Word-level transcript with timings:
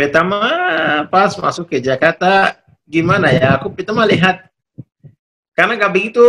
pertama 0.00 0.40
pas 1.12 1.36
masuk 1.36 1.68
ke 1.68 1.76
Jakarta 1.76 2.56
gimana 2.88 3.28
ya? 3.28 3.60
Aku 3.60 3.68
pertama 3.68 4.08
lihat 4.08 4.48
karena 5.52 5.76
nggak 5.76 5.92
begitu 5.92 6.24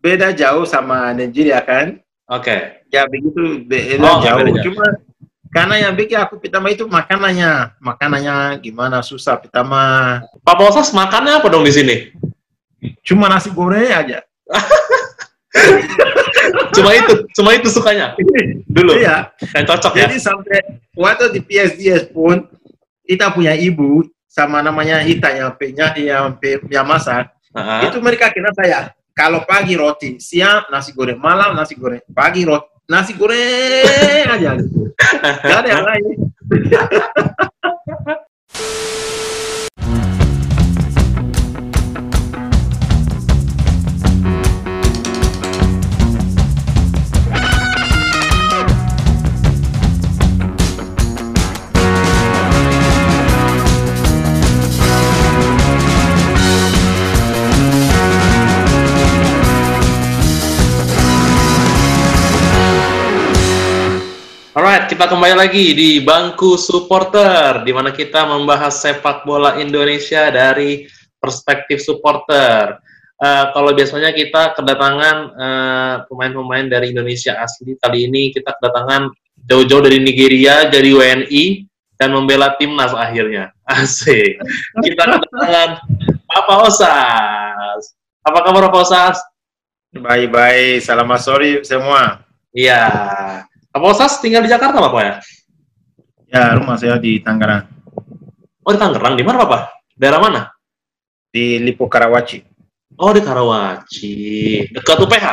beda 0.00 0.32
jauh 0.32 0.64
sama 0.64 1.12
Nigeria 1.12 1.60
kan? 1.60 2.00
Oke. 2.24 2.80
Ya 2.88 3.04
begitu 3.04 3.60
beda 3.68 4.00
Oh, 4.00 4.24
jauh. 4.24 4.40
beda. 4.40 4.60
Cuma 4.64 4.86
karena 5.52 5.86
yang 5.86 5.94
bikin 5.94 6.18
aku 6.18 6.40
pertama 6.40 6.72
itu 6.72 6.88
makanannya, 6.88 7.76
makanannya 7.78 8.58
gimana 8.64 9.04
susah 9.04 9.36
pertama. 9.38 10.18
Pak 10.42 10.56
Posas 10.56 10.88
makannya 10.90 11.38
apa 11.38 11.46
dong 11.52 11.62
di 11.68 11.70
sini? 11.70 11.96
Cuma 13.04 13.28
nasi 13.28 13.52
goreng 13.52 13.92
aja. 13.92 14.24
Cuma 16.74 16.90
itu, 16.94 17.14
cuma 17.36 17.50
itu 17.54 17.68
sukanya 17.70 18.14
dulu. 18.68 18.92
Iya. 18.98 19.30
Yang 19.54 19.64
cocok 19.70 19.92
ya. 19.96 20.02
Jadi 20.08 20.16
sampai 20.20 20.58
waktu 20.96 21.24
di 21.34 21.40
PSDS 21.40 22.10
pun 22.10 22.46
kita 23.04 23.30
punya 23.32 23.54
ibu 23.54 24.02
sama 24.26 24.64
namanya 24.64 25.04
Ita 25.06 25.30
yang 25.30 25.54
punya 25.54 25.94
yang, 25.94 26.36
yang 26.68 26.86
masak. 26.86 27.30
Heeh. 27.54 27.80
Itu 27.88 28.02
mereka 28.02 28.34
kena 28.34 28.50
saya. 28.52 28.90
Kalau 29.14 29.46
pagi 29.46 29.78
roti, 29.78 30.18
siang 30.18 30.66
nasi 30.74 30.90
goreng, 30.90 31.22
malam 31.22 31.54
nasi 31.54 31.78
goreng, 31.78 32.02
pagi 32.10 32.42
roti, 32.42 32.66
nasi 32.90 33.14
goreng 33.14 34.26
aja 34.26 34.58
gitu. 34.58 34.90
Gak 35.46 35.58
ada 35.62 35.68
yang 35.70 35.86
lain. 35.86 36.18
Alright, 64.74 64.90
kita 64.90 65.06
kembali 65.06 65.38
lagi 65.38 65.70
di 65.70 66.02
bangku 66.02 66.58
supporter, 66.58 67.62
di 67.62 67.70
mana 67.70 67.94
kita 67.94 68.26
membahas 68.26 68.82
sepak 68.82 69.22
bola 69.22 69.54
Indonesia 69.62 70.34
dari 70.34 70.90
perspektif 71.22 71.78
supporter. 71.78 72.82
Eh, 73.14 73.44
kalau 73.54 73.70
biasanya 73.70 74.10
kita 74.10 74.50
kedatangan 74.58 75.16
eh, 75.30 75.96
pemain-pemain 76.10 76.66
dari 76.66 76.90
Indonesia 76.90 77.38
asli, 77.38 77.78
kali 77.78 78.10
ini 78.10 78.34
kita 78.34 78.50
kedatangan 78.50 79.14
jauh-jauh 79.46 79.78
dari 79.78 80.02
Nigeria, 80.02 80.66
jadi 80.66 80.90
WNI, 80.90 81.70
dan 81.94 82.10
membela 82.10 82.58
timnas 82.58 82.90
akhirnya. 82.98 83.54
Asik. 83.78 84.42
Kita 84.82 85.02
kedatangan 85.06 85.86
Papa 86.26 86.54
Osas. 86.66 87.94
Apa 88.26 88.42
kabar 88.42 88.66
Papa 88.66 88.82
Osas? 88.82 89.22
Baik-baik, 89.94 90.82
selamat 90.82 91.20
sore 91.22 91.62
semua. 91.62 92.26
Iya. 92.50 92.90
Papa 93.84 94.00
Osas 94.00 94.16
tinggal 94.16 94.40
di 94.40 94.48
Jakarta, 94.48 94.80
Bapak 94.80 95.02
ya? 95.04 95.14
Ya, 96.32 96.56
rumah 96.56 96.80
saya 96.80 96.96
di 96.96 97.20
Tangerang, 97.20 97.68
Oh, 98.64 98.72
di 98.72 98.80
Tangerang. 98.80 99.12
Di 99.12 99.20
mana, 99.20 99.44
Bapak? 99.44 99.92
Daerah 99.92 100.24
mana? 100.24 100.48
di 101.28 101.60
Lipo 101.60 101.84
Karawaci. 101.84 102.40
Oh, 102.96 103.12
di 103.12 103.20
Karawaci. 103.20 104.16
Dekat 104.72 105.04
UPH? 105.04 105.26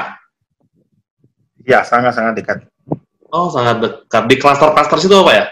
Ya, 1.64 1.88
sangat-sangat 1.88 2.44
dekat. 2.44 2.58
Oh, 3.32 3.48
sangat 3.48 3.80
dekat. 3.88 4.28
Di 4.28 4.36
klaster-klaster 4.36 5.00
situ, 5.00 5.16
Bapak 5.16 5.32
ya? 5.32 5.46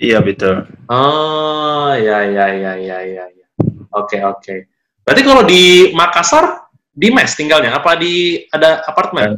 Iya, 0.00 0.18
betul. 0.24 0.64
Oh, 0.88 1.92
ya, 1.92 2.24
ya, 2.24 2.46
ya, 2.56 2.72
ya, 2.72 2.98
ya. 3.04 3.24
ya. 3.28 3.46
Oke, 3.92 4.24
oke. 4.24 4.64
Berarti 5.04 5.22
kalau 5.26 5.44
di 5.44 5.92
Makassar, 5.92 6.72
di 6.88 7.12
mes 7.12 7.36
tinggalnya? 7.36 7.76
Apa 7.76 8.00
di 8.00 8.46
ada 8.48 8.80
apartemen? 8.88 9.36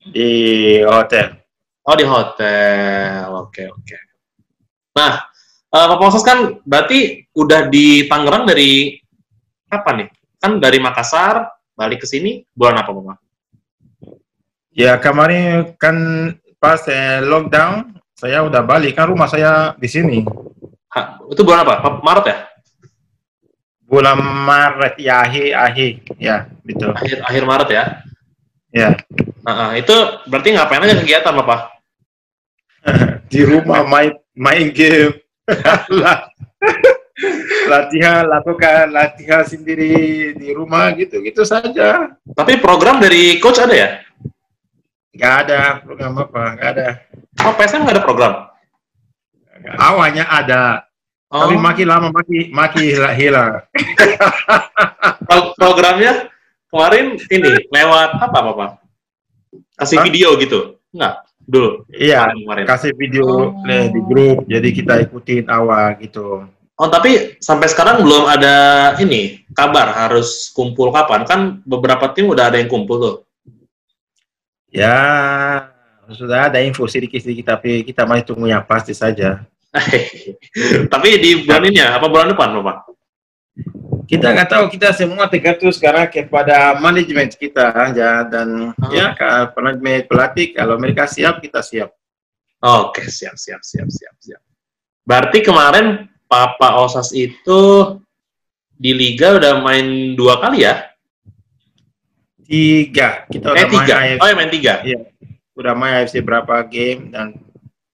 Di 0.00 0.80
hotel. 0.88 1.39
Oh, 1.90 1.98
di 1.98 2.06
hotel. 2.06 3.26
Oke, 3.34 3.66
oke. 3.66 3.98
Nah, 4.94 5.26
eh, 5.74 5.86
Bapak 5.90 6.06
Osas 6.06 6.22
kan 6.22 6.62
berarti 6.62 7.26
udah 7.34 7.66
di 7.66 8.06
Tangerang 8.06 8.46
dari 8.46 8.94
kapan 9.66 10.06
nih? 10.06 10.08
Kan 10.38 10.62
dari 10.62 10.78
Makassar, 10.78 11.50
balik 11.74 12.06
ke 12.06 12.06
sini, 12.06 12.46
bulan 12.54 12.78
apa, 12.78 12.94
Bapak? 12.94 13.18
Ya, 14.70 15.02
kemarin 15.02 15.74
kan 15.82 15.96
pas 16.62 16.78
eh, 16.86 17.26
lockdown, 17.26 17.98
saya 18.14 18.46
udah 18.46 18.62
balik. 18.62 18.94
Kan 18.94 19.10
rumah 19.10 19.26
saya 19.26 19.74
di 19.74 19.90
sini. 19.90 20.22
Ha, 20.94 21.26
itu 21.26 21.42
bulan 21.42 21.66
apa? 21.66 21.98
Maret 22.06 22.24
ya? 22.30 22.36
Bulan 23.82 24.22
Maret, 24.22 24.94
ya, 25.02 25.26
akhir-akhir. 25.26 26.06
Ya, 26.22 26.46
betul. 26.62 26.94
Akhir, 26.94 27.18
akhir 27.26 27.42
Maret 27.42 27.68
ya? 27.74 27.84
Ya, 28.70 28.94
Nah, 29.40 29.72
itu 29.76 29.92
berarti 30.28 30.48
ngapain 30.52 30.84
aja 30.84 31.00
kegiatan, 31.00 31.32
Bapak? 31.32 31.79
Di 33.26 33.40
rumah 33.42 33.84
main 33.84 34.12
main 34.34 34.68
game. 34.70 35.14
Latihan, 37.68 38.24
lakukan 38.24 38.88
latihan 38.90 39.44
sendiri 39.44 39.92
di 40.32 40.48
rumah 40.56 40.88
gitu-gitu 40.96 41.44
saja. 41.44 42.16
Tapi 42.32 42.56
program 42.56 42.96
dari 42.96 43.36
coach 43.36 43.60
ada 43.60 43.76
ya? 43.76 43.88
Gak 45.12 45.34
ada 45.46 45.84
program 45.84 46.16
apa, 46.16 46.42
gak 46.56 46.70
ada. 46.76 46.88
Oh, 47.44 47.52
PSM 47.52 47.84
nggak 47.84 47.96
ada 48.00 48.04
program? 48.04 48.32
Awalnya 49.76 50.24
ada, 50.24 50.62
Oh, 51.30 51.46
tapi 51.46 51.60
makin 51.60 51.86
lama 51.86 52.08
makin 52.10 52.50
makin 52.50 52.82
hilang. 52.90 53.14
hilang. 53.14 53.52
pro- 55.28 55.54
programnya 55.54 56.26
kemarin 56.66 57.14
ini 57.28 57.50
lewat 57.70 58.18
apa, 58.18 58.38
Bapak? 58.40 58.70
Kasih 59.78 60.02
Apa? 60.02 60.10
video 60.10 60.34
gitu? 60.40 60.80
Enggak, 60.90 61.22
dulu. 61.50 61.70
Iya, 61.90 62.30
Kemarin. 62.30 62.64
kasih 62.64 62.94
video 62.94 63.50
Oh. 63.50 63.66
di 63.66 64.00
grup, 64.06 64.46
jadi 64.46 64.68
kita 64.70 64.94
ikutin 65.10 65.50
awal 65.50 65.98
gitu. 65.98 66.46
Oh, 66.80 66.88
tapi 66.88 67.36
sampai 67.42 67.68
sekarang 67.68 68.00
belum 68.00 68.24
ada 68.24 68.54
ini 68.96 69.44
kabar 69.52 69.92
harus 69.92 70.48
kumpul 70.54 70.88
kapan? 70.88 71.28
Kan 71.28 71.40
beberapa 71.66 72.08
tim 72.14 72.30
udah 72.32 72.48
ada 72.48 72.56
yang 72.56 72.72
kumpul 72.72 72.96
tuh. 72.96 73.16
Ya, 74.70 74.96
sudah 76.14 76.48
ada 76.48 76.62
info 76.62 76.86
sedikit-sedikit, 76.86 77.58
tapi 77.58 77.82
kita 77.82 78.06
masih 78.06 78.24
tunggu 78.32 78.46
yang 78.48 78.62
pasti 78.64 78.94
saja. 78.94 79.42
tapi 80.94 81.08
di 81.20 81.44
bulan 81.44 81.62
ini 81.68 81.78
ya, 81.82 81.98
apa 81.98 82.06
bulan 82.06 82.32
depan, 82.32 82.54
Bapak? 82.62 82.76
Kita 84.10 84.26
nggak 84.26 84.50
tahu, 84.50 84.64
kita 84.68 84.90
semua 84.90 85.30
tergantung 85.30 85.70
sekarang 85.70 86.10
kepada 86.10 86.74
manajemen 86.76 87.30
kita 87.30 87.70
aja 87.70 88.26
dan 88.26 88.74
Oh. 88.74 88.90
ya 88.90 89.14
manajemen 89.54 90.02
pelatih 90.02 90.50
kalau 90.50 90.74
mereka 90.74 91.06
siap 91.06 91.38
kita 91.38 91.62
siap. 91.62 91.94
Oke, 92.58 93.06
siap, 93.06 93.38
siap, 93.38 93.62
siap, 93.62 93.86
siap, 93.86 94.14
siap. 94.18 94.42
Berarti 95.06 95.40
kemarin 95.40 96.10
Papa 96.26 96.74
Osas 96.76 97.10
itu 97.10 97.60
di 98.74 98.90
Liga 98.90 99.38
udah 99.38 99.62
main 99.62 100.12
dua 100.12 100.42
kali 100.42 100.66
ya? 100.66 100.90
Tiga 102.42 103.30
kita 103.30 103.54
udah 103.54 103.62
Eh, 103.62 103.68
tiga. 103.70 103.94
main 103.94 104.08
AFC, 104.10 104.20
Oh, 104.20 104.26
ya 104.26 104.34
main 104.34 104.50
tiga. 104.50 104.74
udah 105.54 105.72
main 105.72 105.92
AFC 106.02 106.14
berapa 106.18 106.54
game 106.66 107.14
dan 107.14 107.38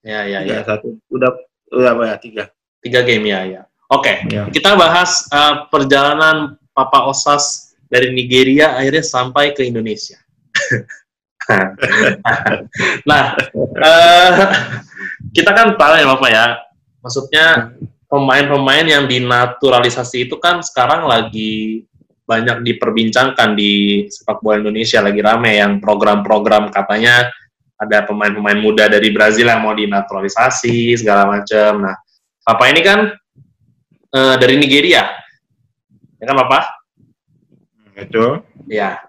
Ya, 0.01 0.23
ya, 0.23 0.39
tiga 0.41 0.55
ya. 0.55 0.61
satu 0.65 0.97
udah 1.11 1.29
udah 1.69 1.91
banyak 1.93 2.19
tiga. 2.23 2.43
Tiga 2.79 3.03
game, 3.03 3.27
ya, 3.27 3.39
ya. 3.43 3.61
Oke, 3.87 4.27
Ya. 4.27 4.51
kita 4.51 4.75
bahas 4.75 5.23
uh, 5.31 5.71
perjalanan 5.71 6.59
Papa 6.75 7.07
Osas 7.07 7.71
dari 7.87 8.11
Nigeria 8.11 8.75
akhirnya 8.75 9.03
sampai 9.03 9.55
ke 9.55 9.63
Indonesia. 9.63 10.19
nah, 13.09 13.31
eh, 13.79 14.31
kita 15.31 15.51
kan 15.55 15.79
tahu 15.79 15.93
ya 15.95 16.05
Bapak 16.11 16.29
ya, 16.29 16.45
maksudnya 16.99 17.71
pemain-pemain 18.11 18.83
yang 18.83 19.07
dinaturalisasi 19.07 20.27
itu 20.27 20.35
kan 20.39 20.59
sekarang 20.59 21.07
lagi 21.07 21.87
banyak 22.27 22.59
diperbincangkan 22.67 23.55
di 23.55 24.03
sepak 24.11 24.43
bola 24.43 24.59
Indonesia 24.59 24.99
lagi 24.99 25.23
rame 25.23 25.63
yang 25.63 25.79
program-program 25.79 26.75
katanya 26.75 27.31
ada 27.79 28.03
pemain-pemain 28.03 28.59
muda 28.59 28.91
dari 28.91 29.15
Brazil 29.15 29.47
yang 29.47 29.63
mau 29.63 29.71
dinaturalisasi 29.71 30.99
segala 30.99 31.39
macam. 31.39 31.87
Nah, 31.87 31.95
Papa 32.43 32.67
ini 32.67 32.83
kan 32.83 33.15
eh, 34.11 34.35
dari 34.37 34.55
Nigeria, 34.55 35.03
ya 36.17 36.25
kan 36.25 36.37
Papa? 36.37 36.59
Itu 37.97 38.41
Ya. 38.67 39.01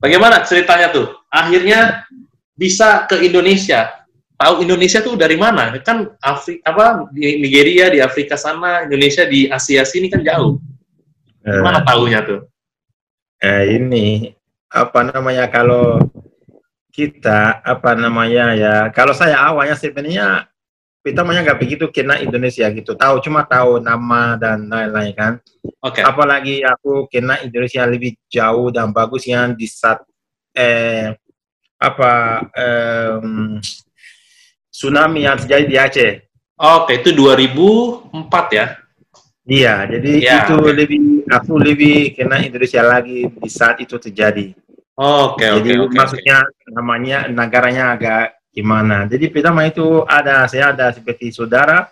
Bagaimana 0.00 0.40
ceritanya 0.46 0.88
tuh? 0.88 1.12
Akhirnya 1.28 2.08
bisa 2.56 3.04
ke 3.04 3.20
Indonesia. 3.20 4.00
Tahu 4.40 4.64
Indonesia 4.64 5.04
tuh 5.04 5.12
dari 5.20 5.36
mana? 5.36 5.76
Kan 5.84 6.16
Afri 6.24 6.64
apa 6.64 7.04
di 7.12 7.36
Nigeria 7.36 7.92
di 7.92 8.00
Afrika 8.00 8.40
sana, 8.40 8.88
Indonesia 8.88 9.28
di 9.28 9.44
Asia 9.52 9.84
sini 9.84 10.08
kan 10.08 10.24
jauh. 10.24 10.56
eh, 11.44 11.60
Mana 11.60 11.84
tahunya 11.84 12.20
tuh? 12.24 12.40
eh, 13.40 13.76
ini 13.76 14.32
apa 14.68 15.00
namanya 15.04 15.48
kalau 15.48 15.96
kita 16.92 17.60
apa 17.64 17.96
namanya 17.96 18.52
ya 18.52 18.74
kalau 18.92 19.16
saya 19.16 19.40
awalnya 19.40 19.72
sebenarnya 19.78 20.49
pertamanya 21.00 21.40
nggak 21.50 21.60
begitu 21.60 21.84
kena 21.88 22.20
Indonesia 22.20 22.68
gitu. 22.68 22.92
Tahu 22.92 23.24
cuma 23.24 23.44
tahu 23.48 23.80
nama 23.80 24.36
dan 24.36 24.68
lain-lain 24.68 25.12
kan. 25.16 25.32
Oke. 25.80 26.04
Apalagi 26.04 26.60
aku 26.60 27.08
kena 27.08 27.40
Indonesia 27.40 27.84
lebih 27.88 28.16
jauh 28.28 28.68
dan 28.68 28.92
bagus 28.92 29.24
yang 29.24 29.56
di 29.56 29.64
saat 29.64 30.04
eh, 30.52 31.16
apa 31.80 32.44
em, 32.52 33.56
tsunami 34.68 35.24
yang 35.24 35.40
terjadi 35.40 35.64
di 35.64 35.76
Aceh. 35.80 36.12
Oke, 36.60 37.00
itu 37.00 37.16
2004 37.16 38.52
ya? 38.52 38.66
Iya, 39.48 39.74
jadi 39.88 40.10
Ya, 40.20 40.44
itu 40.44 40.54
lebih 40.60 41.00
aku 41.32 41.56
lebih 41.56 42.12
kena 42.12 42.44
Indonesia 42.44 42.84
lagi 42.84 43.24
di 43.24 43.48
saat 43.48 43.80
itu 43.80 43.96
terjadi. 43.96 44.52
Oke, 45.00 45.48
oke, 45.48 45.64
jadi 45.64 45.80
oke. 45.80 45.96
maksudnya 45.96 46.44
namanya 46.68 47.24
negaranya 47.32 47.96
agak 47.96 48.39
gimana. 48.50 49.06
Jadi 49.06 49.30
pertama 49.30 49.66
itu 49.66 50.02
ada 50.04 50.44
saya 50.50 50.74
ada 50.74 50.90
seperti 50.90 51.30
saudara 51.30 51.86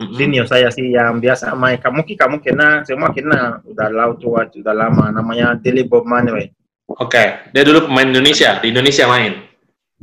Mm-mm. 0.00 0.16
senior 0.16 0.46
saya 0.48 0.70
sih 0.72 0.94
yang 0.94 1.20
biasa 1.20 1.52
main 1.52 1.76
kamu 1.76 2.06
ki 2.06 2.14
kamu 2.16 2.40
kena 2.40 2.86
semua 2.88 3.12
kena 3.12 3.60
udah 3.66 3.88
laut 3.92 4.16
tua 4.16 4.48
sudah 4.48 4.72
lama 4.72 5.12
namanya 5.12 5.52
Deli 5.58 5.84
Bob 5.84 6.06
Manuel. 6.08 6.48
Oke, 6.90 7.46
dia 7.54 7.62
dulu 7.62 7.86
pemain 7.86 8.02
Indonesia, 8.02 8.58
di 8.58 8.74
Indonesia 8.74 9.06
main. 9.06 9.46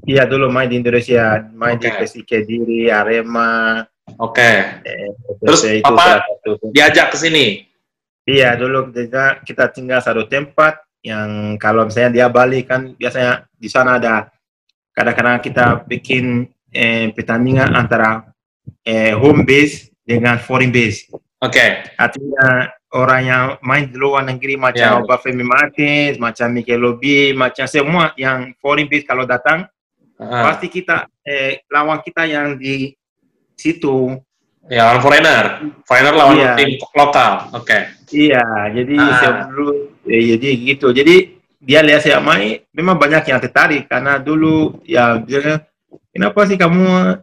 Iya 0.07 0.24
dulu 0.24 0.48
main 0.48 0.72
di 0.72 0.80
Indonesia, 0.80 1.44
main 1.51 1.75
di 1.75 1.90
Oke. 1.90 2.00
PSIK 2.06 2.24
Kediri, 2.24 2.88
Arema. 2.88 3.83
Oke, 4.24 4.80
Eh, 4.88 5.12
Terus 5.44 5.68
itu 5.68 5.83
satu. 5.83 6.72
diajak 6.72 7.12
ke 7.12 7.18
sini. 7.19 7.68
Iya 8.24 8.56
dulu 8.56 8.88
kita, 8.95 9.44
kita 9.44 9.68
tinggal 9.68 10.00
satu 10.00 10.24
tempat 10.31 10.80
yang 11.04 11.60
kalau 11.60 11.83
misalnya 11.83 12.12
dia 12.24 12.28
balik 12.31 12.72
kan 12.72 12.95
biasanya 12.95 13.44
di 13.51 13.68
sana 13.68 14.00
ada 14.00 14.31
kadang-kadang 14.98 15.38
kita 15.46 15.86
bikin 15.86 16.50
eh, 16.74 17.14
pertandingan 17.14 17.78
antara 17.78 18.26
eh, 18.82 19.14
home 19.14 19.46
base 19.46 19.94
dengan 20.02 20.42
foreign 20.42 20.74
base. 20.74 21.06
Oke, 21.38 21.94
Artinya 21.94 22.66
orang 22.98 23.22
yang 23.22 23.44
main 23.62 23.86
di 23.86 23.94
luar 23.94 24.26
negeri 24.26 24.58
macam 24.58 25.06
Obafemi 25.06 25.46
Martins, 25.46 26.18
macam 26.18 26.50
Mikel 26.50 26.82
Obi, 26.82 27.30
macam 27.38 27.70
semua 27.70 28.10
yang 28.18 28.58
foreign 28.58 28.90
base 28.90 29.06
kalau 29.06 29.30
datang 29.30 29.70
Ah, 30.18 30.50
pasti 30.50 30.66
kita 30.66 31.06
eh, 31.22 31.62
lawan 31.70 32.02
kita 32.02 32.26
yang 32.26 32.58
di 32.58 32.90
situ 33.54 34.18
ya 34.66 34.90
lawan 34.90 35.06
foreigner, 35.06 35.46
foreigner 35.86 36.14
lawan 36.18 36.36
Iya. 36.42 36.54
tim 36.58 36.70
lokal. 36.98 37.54
Oke, 37.54 37.78
Iya, 38.10 38.42
jadi 38.74 38.96
Ah. 38.98 39.14
saya 39.22 39.32
dulu, 39.46 39.94
eh, 40.10 40.34
jadi 40.34 40.50
gitu. 40.74 40.90
Jadi 40.90 41.37
dia 41.57 41.81
lihat 41.81 42.06
saya 42.06 42.21
main, 42.21 42.62
memang 42.69 42.95
banyak 42.98 43.33
yang 43.33 43.42
tertarik 43.42 43.89
karena 43.89 44.21
dulu 44.21 44.77
ya 44.86 45.18
kenapa 46.13 46.45
sih 46.45 46.57
kamu 46.57 47.18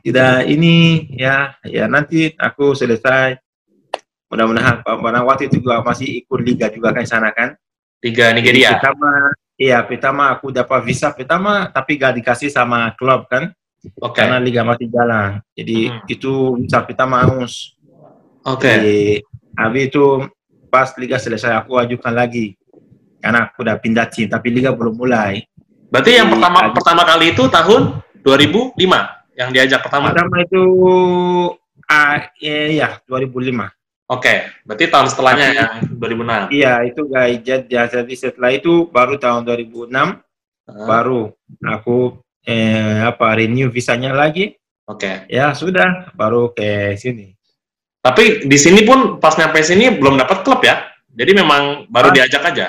tidak 0.00 0.48
ini 0.48 1.06
ya 1.12 1.56
ya 1.66 1.84
nanti 1.90 2.32
aku 2.40 2.72
selesai 2.72 3.36
mudah-mudahan 4.30 4.80
pada 4.86 5.20
waktu 5.26 5.50
itu 5.50 5.58
juga 5.60 5.82
masih 5.82 6.22
ikut 6.24 6.40
liga 6.40 6.70
juga 6.70 6.94
kan 6.94 7.04
sana 7.04 7.34
kan. 7.34 7.58
Liga 8.00 8.32
Jadi 8.32 8.36
Nigeria. 8.40 8.78
Pertama, 8.80 9.12
iya 9.60 9.78
pertama 9.84 10.22
aku 10.32 10.54
dapat 10.54 10.80
visa 10.86 11.12
pertama 11.12 11.68
tapi 11.68 12.00
gak 12.00 12.16
dikasih 12.16 12.48
sama 12.48 12.94
klub 12.96 13.28
kan 13.28 13.52
Oke, 14.00 14.20
karena 14.20 14.36
liga 14.40 14.60
masih 14.64 14.88
jalan. 14.88 15.40
Jadi 15.52 15.88
Hmm. 15.88 16.04
itu 16.08 16.32
visa 16.64 16.80
pertama 16.84 17.24
harus 17.24 17.76
oke, 18.44 18.64
Jadi, 18.64 19.20
habis 19.56 19.82
itu 19.92 20.04
pas 20.70 20.88
liga 20.96 21.18
selesai 21.18 21.52
aku 21.60 21.76
ajukan 21.76 22.14
lagi 22.14 22.59
karena 23.20 23.52
aku 23.52 23.62
udah 23.62 23.76
pindah 23.78 24.06
tim 24.08 24.26
tapi 24.26 24.48
liga 24.50 24.72
belum 24.72 24.96
mulai. 24.96 25.44
Berarti 25.92 26.16
yang 26.16 26.32
pertama 26.32 26.58
aju- 26.66 26.74
pertama 26.74 27.02
kali 27.04 27.36
itu 27.36 27.44
tahun 27.46 28.00
2005 28.24 28.74
yang 29.36 29.48
diajak 29.52 29.80
pertama. 29.84 30.10
Pertama 30.10 30.36
itu 30.42 30.62
ah 31.86 32.18
eh, 32.40 32.80
ya 32.80 32.98
2005. 33.06 33.68
Oke, 34.10 34.34
berarti 34.66 34.84
tahun 34.90 35.06
setelahnya 35.06 35.48
yang 35.54 35.72
2006. 35.94 36.50
Iya 36.50 36.74
itu 36.82 37.02
guys 37.06 37.38
jadi 37.46 37.86
jadi 37.86 38.14
setelah 38.18 38.50
itu 38.50 38.90
baru 38.90 39.14
tahun 39.22 39.46
2006 39.46 40.18
Ah, 40.70 40.86
baru 40.86 41.34
aku 41.66 42.22
eh, 42.46 43.02
apa 43.02 43.34
renew 43.34 43.74
visanya 43.74 44.14
lagi 44.14 44.54
Oke. 44.86 45.26
ya 45.26 45.50
sudah 45.50 46.14
baru 46.14 46.54
ke 46.54 46.94
sini. 46.94 47.34
Tapi 48.00 48.46
di 48.46 48.56
sini 48.56 48.86
pun 48.86 49.18
pas 49.18 49.34
nyampe 49.36 49.60
sini 49.60 49.90
belum 49.92 50.16
dapat 50.16 50.46
klub 50.46 50.62
ya. 50.62 50.88
Jadi 51.10 51.32
memang 51.36 51.90
baru 51.90 52.14
diajak 52.14 52.54
aja. 52.54 52.66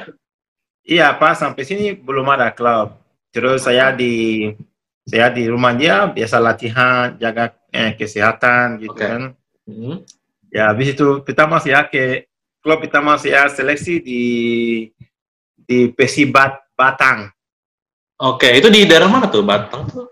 Iya 0.81 1.13
pas 1.15 1.37
sampai 1.37 1.63
sini 1.63 1.85
belum 1.93 2.25
ada 2.31 2.51
klub. 2.51 2.97
Terus 3.31 3.63
saya 3.63 3.93
di 3.93 4.47
saya 5.07 5.29
di 5.31 5.47
rumah 5.47 5.73
dia 5.73 6.09
biasa 6.09 6.37
latihan 6.41 7.15
jaga 7.17 7.53
eh, 7.71 7.93
kesehatan 7.95 8.81
gitu 8.81 8.97
Oke. 8.97 9.05
kan. 9.05 9.21
Hmm. 9.65 10.03
Ya, 10.51 10.67
habis 10.67 10.91
itu 10.91 11.23
pertama 11.23 11.63
saya 11.63 11.87
ke 11.87 12.27
klub 12.59 12.83
pertama 12.83 13.15
saya 13.15 13.47
seleksi 13.47 14.03
di 14.03 14.23
di 15.63 15.87
Persibat 15.95 16.59
Batang, 16.75 17.31
Oke, 18.21 18.53
itu 18.53 18.69
di 18.69 18.85
daerah 18.85 19.09
mana 19.09 19.25
tuh? 19.25 19.41
Batang 19.41 19.89
tuh? 19.89 20.05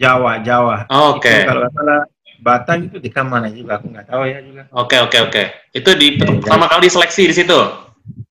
Jawa, 0.00 0.40
Jawa. 0.40 0.88
Oke. 0.88 1.28
Itu 1.28 1.52
kalau 1.52 1.68
salah 1.76 2.00
Batang 2.40 2.88
itu 2.88 2.96
di 2.96 3.12
mana 3.12 3.52
juga 3.52 3.76
aku 3.76 3.92
nggak 3.92 4.06
tahu 4.08 4.22
ya 4.24 4.40
juga. 4.40 4.62
Oke, 4.72 4.96
oke, 5.04 5.18
oke. 5.28 5.42
Itu 5.76 5.92
di 5.92 6.16
Oke, 6.16 6.40
pertama 6.40 6.72
kali 6.72 6.88
seleksi 6.88 7.28
di 7.28 7.34
situ. 7.36 7.60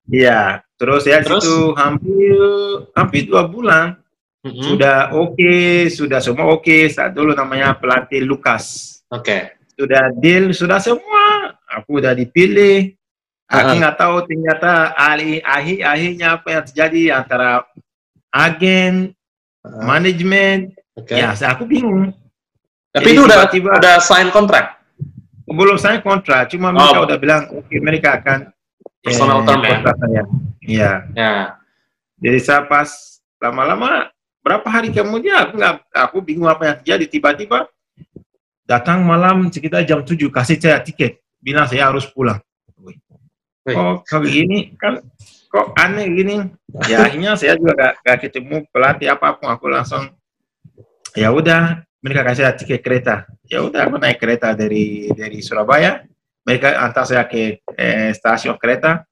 Iya, 0.09 0.65
terus 0.83 1.01
saya 1.01 1.23
Terus? 1.23 1.39
situ 1.39 1.71
hampir 1.73 2.35
hampir 2.91 3.23
dua 3.23 3.47
bulan 3.47 3.95
Mm-mm. 4.43 4.59
sudah 4.61 5.15
oke, 5.15 5.55
sudah 5.87 6.19
semua 6.19 6.51
oke. 6.51 6.91
Saat 6.91 7.15
dulu 7.15 7.31
namanya 7.31 7.71
pelatih 7.73 8.19
Lukas. 8.21 8.99
Oke. 9.07 9.55
Sudah 9.73 10.11
deal, 10.13 10.51
sudah 10.51 10.77
semua. 10.77 11.55
Aku 11.71 12.03
udah 12.03 12.11
dipilih. 12.11 12.91
Aku 13.47 13.71
nggak 13.73 13.95
tahu 13.95 14.27
ternyata 14.27 14.91
ahli 14.93 15.39
ahli 15.39 15.79
akhirnya 15.79 16.27
apa 16.35 16.47
yang 16.49 16.63
terjadi 16.63 17.01
antara 17.15 17.63
agen, 18.29 19.15
Ah, 19.63 19.79
manajemen. 19.87 20.75
Oke. 20.93 21.15
Ya, 21.15 21.31
saya 21.33 21.55
aku 21.55 21.63
bingung. 21.63 22.11
Tapi 22.91 22.99
Jadi 22.99 23.15
itu 23.15 23.21
udah 23.23 23.47
tiba-tiba- 23.47 23.79
udah 23.79 23.95
sign 23.97 24.27
kontrak. 24.29 24.75
Belum 25.43 25.75
saya 25.75 25.97
kontrak, 25.99 26.51
cuma 26.51 26.69
mereka 26.69 26.99
Oh. 26.99 27.05
udah 27.07 27.17
bilang 27.17 27.41
oke 27.49 27.71
mereka 27.79 28.19
akan 28.19 28.52
Personal 29.03 29.43
term 29.43 29.61
ya? 29.61 29.69
kontrak 29.75 29.97
saya. 29.99 30.23
Iya. 30.63 30.91
Ya. 31.11 31.33
Jadi 32.23 32.39
saya 32.39 32.63
pas 32.63 32.87
lama-lama 33.43 34.07
berapa 34.39 34.67
hari 34.71 34.95
kemudian 34.95 35.35
aku 35.43 35.59
nggak 35.59 35.75
aku 35.91 36.17
bingung 36.23 36.47
apa 36.47 36.63
yang 36.67 36.75
terjadi 36.79 37.05
tiba-tiba 37.19 37.67
datang 38.63 39.03
malam 39.03 39.51
sekitar 39.51 39.83
jam 39.83 39.99
7 40.03 40.15
kasih 40.31 40.55
saya 40.59 40.79
tiket 40.79 41.19
bilang 41.43 41.67
saya 41.67 41.91
harus 41.91 42.07
pulang. 42.07 42.39
Oh 43.71 43.99
kalau 44.03 44.27
gini 44.27 44.75
kan 44.79 45.03
kok 45.51 45.75
aneh 45.75 46.07
gini. 46.11 46.35
Ya 46.87 47.03
akhirnya 47.03 47.35
saya 47.35 47.59
juga 47.59 47.75
gak, 47.75 47.93
gak 48.03 48.17
ketemu 48.27 48.63
pelatih 48.71 49.07
apa 49.11 49.35
pun 49.35 49.51
aku 49.51 49.67
langsung 49.67 50.11
ya 51.13 51.29
udah 51.31 51.83
mereka 52.03 52.23
kasih 52.27 52.51
tiket 52.59 52.79
kereta. 52.83 53.15
Ya 53.47 53.63
udah 53.63 53.87
aku 53.87 53.99
naik 53.99 54.19
kereta 54.19 54.55
dari 54.55 55.11
dari 55.11 55.39
Surabaya. 55.43 56.03
Mereka 56.43 56.75
antar 56.75 57.07
saya 57.07 57.23
ke 57.27 57.63
eh, 57.75 58.11
stasiun 58.15 58.59
kereta. 58.59 59.03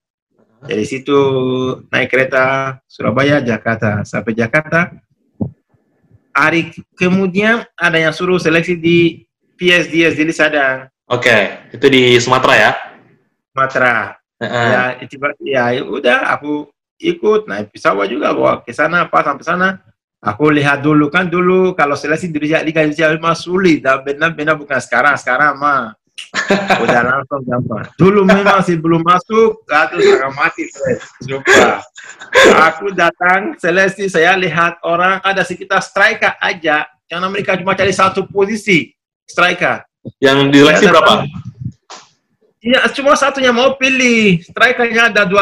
Dari 0.61 0.85
situ 0.85 1.17
naik 1.89 2.11
kereta 2.13 2.77
Surabaya 2.85 3.41
Jakarta 3.41 4.05
sampai 4.05 4.37
Jakarta. 4.37 4.93
Hari 6.31 6.71
kemudian 6.95 7.65
ada 7.75 7.97
yang 7.97 8.13
suruh 8.13 8.37
seleksi 8.37 8.77
di 8.77 9.25
PSDS 9.57 10.15
di 10.15 10.33
Sadang, 10.33 10.91
Oke, 11.11 11.67
itu 11.75 11.85
di 11.91 12.15
Sumatera 12.23 12.55
ya. 12.55 12.71
Sumatera. 13.51 14.15
Heeh. 14.39 14.67
Ya, 14.71 14.83
tiba 15.11 15.27
ya 15.43 15.83
udah 15.83 16.31
aku 16.39 16.71
ikut 17.03 17.51
naik 17.51 17.75
pesawat 17.75 18.07
juga 18.07 18.31
bawa 18.31 18.63
ke 18.63 18.71
sana 18.71 19.05
pas 19.11 19.27
sampai 19.27 19.45
sana 19.45 19.69
aku 20.23 20.49
lihat 20.49 20.81
dulu 20.81 21.11
kan 21.11 21.27
dulu 21.27 21.75
kalau 21.75 21.93
seleksi 21.99 22.31
di 22.31 22.39
Liga 22.41 22.81
Indonesia 22.81 23.11
memang 23.11 23.37
sulit 23.37 23.85
dan 23.85 24.01
benar-benar 24.01 24.55
bukan 24.57 24.79
sekarang 24.81 25.13
sekarang 25.19 25.61
mah 25.61 25.93
udah 26.83 27.01
langsung 27.03 27.41
gampang 27.43 27.85
dulu 27.95 28.23
memang 28.23 28.63
sih 28.63 28.77
belum 28.79 29.01
masuk 29.03 29.63
satu 29.67 29.95
setengah 29.99 30.33
mati 30.35 30.63
stres 30.67 31.01
Sumpah. 31.23 31.81
aku 32.71 32.93
datang 32.95 33.55
seleksi 33.59 34.07
saya 34.07 34.35
lihat 34.39 34.79
orang 34.85 35.19
ada 35.21 35.43
sekitar 35.43 35.81
striker 35.83 36.35
aja 36.39 36.87
karena 37.09 37.27
mereka 37.27 37.59
cuma 37.59 37.75
cari 37.75 37.91
satu 37.91 38.27
posisi 38.29 38.91
striker 39.27 39.83
Yang 40.17 40.37
diseleksi 40.49 40.85
Ya, 40.85 40.91
berapa? 40.97 41.13
Iya, 42.61 42.81
cuma 42.93 43.17
satunya 43.17 43.49
mau 43.49 43.73
pilih. 43.73 44.37
Strikernya 44.45 45.09
ada 45.09 45.25
12. 45.25 45.41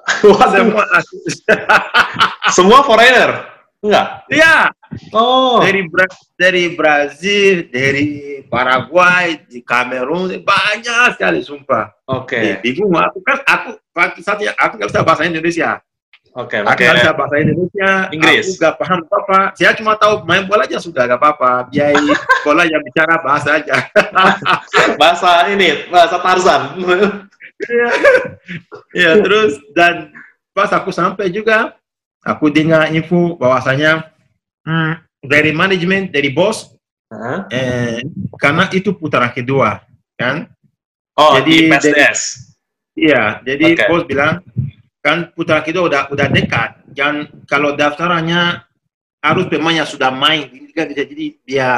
Waduh, 0.24 0.72
Semua 0.72 0.84
semua 2.48 2.78
foreigner? 2.80 3.44
Enggak. 3.84 4.24
Iya, 4.32 4.72
Oh. 5.10 5.62
dari 5.62 5.86
Bra- 5.86 6.10
dari 6.34 6.74
Brazil, 6.74 7.70
dari 7.70 8.06
Paraguay, 8.44 9.38
di 9.46 9.62
Kamerun, 9.62 10.34
banyak 10.42 11.14
sekali 11.14 11.40
sumpah. 11.40 11.94
Oke. 12.04 12.34
Eh, 12.36 12.56
bingung 12.58 12.90
aku 12.92 13.22
kan 13.22 13.38
aku 13.40 13.78
waktu 13.90 14.18
saatnya 14.20 14.50
aku 14.54 14.76
nggak 14.76 14.90
bisa 14.90 15.02
bahasa 15.02 15.22
Indonesia. 15.24 15.70
Oke, 16.30 16.62
Aku 16.62 16.70
oke. 16.70 16.78
nggak 16.78 16.96
bisa 16.96 17.12
bahasa 17.12 17.34
Indonesia, 17.38 17.90
Inggris. 18.10 18.44
aku 18.44 18.52
nggak 18.56 18.74
paham 18.78 19.00
apa. 19.02 19.38
Saya 19.52 19.74
cuma 19.74 19.92
tahu 19.94 20.22
main 20.22 20.46
bola 20.46 20.62
aja 20.62 20.78
sudah 20.78 21.02
nggak 21.04 21.18
apa-apa. 21.18 21.66
Biar 21.66 21.90
bola 22.46 22.62
yang 22.64 22.82
bicara 22.82 23.18
bahasa 23.18 23.58
aja. 23.58 23.74
Bahasa 25.00 25.46
ini, 25.48 25.86
bahasa 25.86 26.18
Tarzan. 26.18 26.78
Iya, 27.60 27.88
Iya, 28.90 29.12
terus 29.20 29.58
dan 29.70 30.14
pas 30.50 30.70
aku 30.70 30.90
sampai 30.90 31.28
juga, 31.28 31.74
aku 32.22 32.46
dengar 32.48 32.90
info 32.90 33.34
bahwasanya 33.34 34.06
hmm, 34.64 34.92
dari 35.24 35.50
manajemen, 35.52 36.08
dari 36.08 36.30
bos, 36.32 36.74
Hah? 37.10 37.46
eh, 37.50 38.00
karena 38.38 38.70
itu 38.72 38.94
putaran 38.94 39.32
kedua, 39.34 39.82
kan? 40.16 40.48
Oh, 41.18 41.36
Jadi- 41.38 41.68
di 41.68 41.70
PSDS. 41.70 42.20
Iya, 43.00 43.40
jadi 43.46 43.78
Oke. 43.78 43.84
bos 43.86 44.02
bilang 44.04 44.44
kan 45.00 45.32
putaran 45.32 45.64
kedua 45.64 45.88
udah 45.88 46.02
udah 46.12 46.26
dekat. 46.28 46.84
Dan 46.90 47.30
kalau 47.48 47.72
daftarannya 47.72 48.60
harus 49.22 49.46
pemain 49.48 49.80
yang 49.80 49.88
sudah 49.88 50.10
main, 50.12 50.50
ini 50.52 50.68
kan 50.74 50.90
bisa 50.90 51.06
jadi 51.06 51.26
dia 51.46 51.70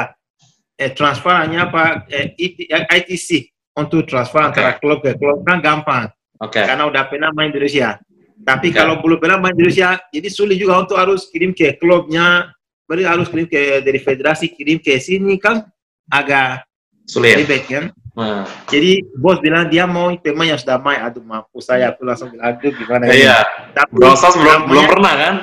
eh, 0.75 0.91
transferannya 0.91 1.59
apa 1.63 2.09
eh, 2.09 2.33
IT, 2.35 2.67
eh, 2.67 2.83
ITC 2.89 3.29
untuk 3.77 4.09
transfer 4.09 4.41
Oke. 4.41 4.47
antara 4.51 4.71
klub 4.81 4.99
ke 5.05 5.15
klub 5.15 5.45
kan 5.45 5.61
gampang 5.61 6.09
Oke. 6.41 6.61
karena 6.61 6.89
udah 6.89 7.03
pernah 7.07 7.29
main 7.31 7.53
di 7.53 7.61
Indonesia. 7.61 8.01
Tapi 8.43 8.73
Oke. 8.73 8.75
kalau 8.75 8.99
belum 8.99 9.17
pernah 9.21 9.39
main 9.39 9.53
di 9.55 9.63
Indonesia, 9.63 10.01
jadi 10.11 10.27
sulit 10.27 10.57
juga 10.59 10.81
untuk 10.83 10.99
harus 10.99 11.29
kirim 11.31 11.55
ke 11.55 11.77
klubnya, 11.79 12.51
berarti 12.93 13.09
harus 13.09 13.25
kirim 13.25 13.49
ke 13.49 13.81
dari 13.81 13.97
federasi 13.97 14.45
kirim 14.53 14.77
ke 14.77 15.01
sini 15.01 15.41
kan 15.41 15.65
agak 16.05 16.61
Sulit. 17.09 17.41
ribet 17.41 17.65
kan. 17.65 17.89
Nah, 18.13 18.45
Jadi 18.69 19.01
bos 19.17 19.41
bilang 19.41 19.65
dia 19.65 19.89
mau 19.89 20.13
pemain 20.21 20.53
yang 20.53 20.61
sudah 20.61 20.77
main. 20.77 21.01
Aduh 21.01 21.25
mampus 21.25 21.65
saya, 21.65 21.89
aku 21.89 22.05
langsung 22.05 22.29
bilang 22.29 22.53
aduh 22.53 22.69
gimana 22.69 23.09
ini. 23.09 23.25
iya. 23.25 23.41
Tapi 23.73 23.89
Brosas 23.97 24.37
belum 24.37 24.45
namanya- 24.45 24.69
belum 24.69 24.85
pernah 24.85 25.13
kan? 25.17 25.35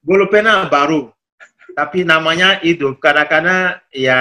belum 0.00 0.28
pernah 0.32 0.56
baru. 0.72 1.00
Tapi 1.76 1.98
namanya 2.02 2.58
itu 2.64 2.96
kadang-kadang 2.96 3.76
ya 3.92 4.20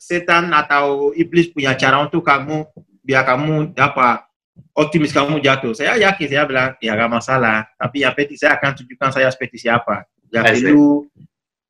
setan 0.00 0.48
atau 0.50 1.12
iblis 1.12 1.52
punya 1.52 1.76
cara 1.76 2.00
untuk 2.00 2.24
kamu 2.24 2.64
biar 3.04 3.22
kamu 3.28 3.76
dapat 3.76 4.24
optimis 4.72 5.12
kamu 5.12 5.38
jatuh. 5.38 5.76
Saya 5.76 6.00
yakin 6.00 6.26
saya 6.32 6.48
bilang 6.48 6.74
ya 6.80 6.96
gak 6.96 7.12
masalah. 7.12 7.68
Tapi 7.76 8.02
yang 8.08 8.16
penting 8.16 8.40
saya 8.40 8.56
akan 8.56 8.72
tunjukkan 8.72 9.10
saya 9.14 9.28
seperti 9.28 9.68
siapa. 9.68 10.08
See. 10.28 10.68
dulu 10.72 11.07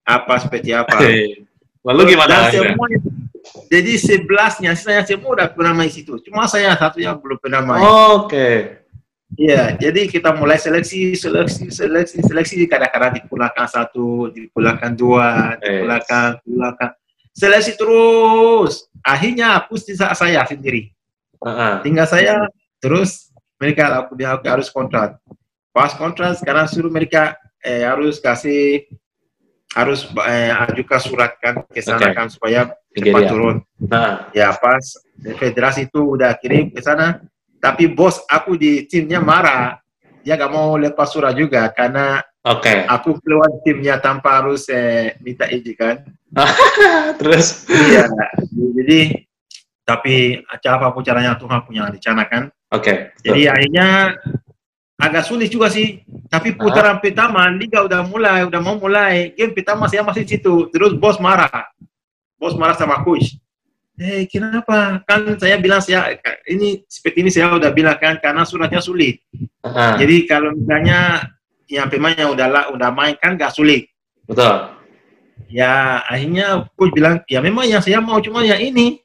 apa 0.09 0.35
seperti 0.41 0.73
apa. 0.73 0.97
Lalu 1.87 2.17
gimana? 2.17 2.49
Dan 2.49 2.73
semua, 2.73 2.89
jadi 3.69 3.93
sebelasnya 4.01 4.73
saya 4.73 5.05
semua 5.05 5.37
udah 5.37 5.49
pernah 5.53 5.77
main 5.77 5.93
situ. 5.93 6.17
Cuma 6.25 6.49
saya 6.49 6.73
satu 6.73 6.99
yang 6.99 7.21
belum 7.21 7.37
pernah 7.37 7.61
main. 7.61 7.85
Oke. 8.17 8.81
Iya, 9.37 9.77
jadi 9.77 10.09
kita 10.09 10.33
mulai 10.33 10.57
seleksi, 10.57 11.13
seleksi, 11.13 11.69
seleksi, 11.69 12.25
seleksi. 12.25 12.65
Kadang-kadang 12.65 13.21
dipulangkan 13.21 13.69
satu, 13.69 14.33
dipulangkan 14.33 14.97
dua, 14.97 15.61
dipulangkan, 15.61 16.41
dipulangkan. 16.41 16.91
Seleksi 17.37 17.77
terus. 17.77 18.89
Akhirnya 19.05 19.61
aku 19.61 19.77
sisa 19.77 20.17
saya 20.17 20.43
sendiri. 20.49 20.91
Heeh. 21.45 21.75
Tinggal 21.85 22.09
saya, 22.09 22.35
terus 22.81 23.29
mereka 23.61 24.01
aku 24.01 24.17
bilang 24.17 24.41
aku 24.41 24.49
harus 24.49 24.73
kontrak. 24.73 25.21
Pas 25.77 25.93
kontrak, 25.95 26.41
sekarang 26.41 26.67
suruh 26.67 26.91
mereka 26.91 27.37
eh, 27.61 27.85
harus 27.85 28.19
kasih, 28.19 28.89
harus 29.75 30.09
eh, 30.25 30.49
ajukan 30.49 31.01
surat 31.01 31.37
kan 31.37 31.61
ke 31.69 31.85
sana 31.85 32.09
Oke. 32.09 32.17
kan 32.17 32.27
supaya 32.33 32.61
cepat 32.97 33.05
Nigeria. 33.05 33.29
turun. 33.29 33.57
Nah, 33.85 34.27
Ya 34.33 34.49
pas 34.57 34.81
federasi 35.37 35.87
itu 35.87 36.17
udah 36.17 36.33
kirim 36.41 36.73
ke 36.73 36.81
sana, 36.81 37.21
tapi 37.59 37.85
bos 37.87 38.23
aku 38.27 38.57
di 38.57 38.87
timnya 38.89 39.21
marah. 39.21 39.77
Dia 40.25 40.37
gak 40.37 40.53
mau 40.53 40.77
lepas 40.77 41.09
surat 41.09 41.33
juga 41.33 41.69
karena 41.73 42.21
oke. 42.43 42.85
aku 42.87 43.17
keluar 43.21 43.49
timnya 43.63 44.01
tanpa 44.01 44.41
harus 44.41 44.69
eh, 44.69 45.17
minta 45.21 45.45
izin 45.47 45.77
kan. 45.77 45.97
Terus 47.21 47.65
Iya. 47.69 48.05
Jadi 48.53 49.25
tapi 49.85 50.37
apa 50.45 50.93
pun 50.93 51.01
caranya 51.01 51.33
Tuhan 51.41 51.65
punya 51.65 51.89
rencana 51.89 52.25
kan. 52.29 52.53
oke. 52.69 53.17
Jadi 53.25 53.49
akhirnya 53.49 54.13
agak 54.99 55.25
sulit 55.25 55.49
juga 55.49 55.71
sih. 55.71 56.03
Tapi 56.29 56.59
putaran 56.59 56.99
pertama 56.99 57.47
liga 57.55 57.87
udah 57.87 58.03
mulai, 58.05 58.45
udah 58.45 58.61
mau 58.61 58.77
mulai. 58.77 59.33
Game 59.33 59.55
pertama 59.55 59.87
saya 59.87 60.03
masih 60.03 60.27
situ. 60.27 60.69
Terus 60.75 60.99
bos 60.99 61.17
marah. 61.23 61.71
Bos 62.37 62.59
marah 62.59 62.75
sama 62.75 63.01
coach. 63.07 63.39
Eh 63.99 64.27
kenapa? 64.31 65.03
Kan 65.07 65.39
saya 65.39 65.59
bilang 65.59 65.83
saya 65.83 66.15
ini 66.47 66.83
seperti 66.87 67.23
ini 67.23 67.31
saya 67.31 67.55
udah 67.55 67.71
bilang 67.75 67.97
kan 67.97 68.19
karena 68.19 68.43
suratnya 68.43 68.83
sulit. 68.83 69.23
Heeh. 69.65 69.93
Jadi 70.03 70.17
kalau 70.27 70.55
misalnya 70.55 71.31
yang 71.71 71.87
pemain 71.91 72.15
yang 72.15 72.35
udah 72.35 72.71
udah 72.75 72.91
main 72.95 73.15
kan 73.19 73.39
gak 73.39 73.55
sulit. 73.55 73.91
Betul. 74.27 74.75
Ya 75.49 76.03
akhirnya 76.05 76.69
coach 76.75 76.93
bilang 76.93 77.23
ya 77.27 77.43
memang 77.43 77.67
yang 77.67 77.81
saya 77.83 77.99
mau 77.99 78.21
cuma 78.21 78.45
yang 78.45 78.61
ini 78.61 79.03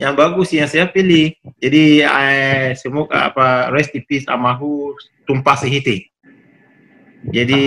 yang 0.00 0.16
bagus 0.16 0.48
yang 0.56 0.64
saya 0.64 0.88
pilih. 0.88 1.36
Jadi 1.60 2.00
eh, 2.00 2.72
semoga 2.80 3.28
apa 3.28 3.68
rest 3.68 3.92
in 3.92 4.00
peace 4.08 4.24
Amahu 4.24 4.96
tumpah 5.28 5.60
sehiti. 5.60 6.08
Jadi 7.28 7.60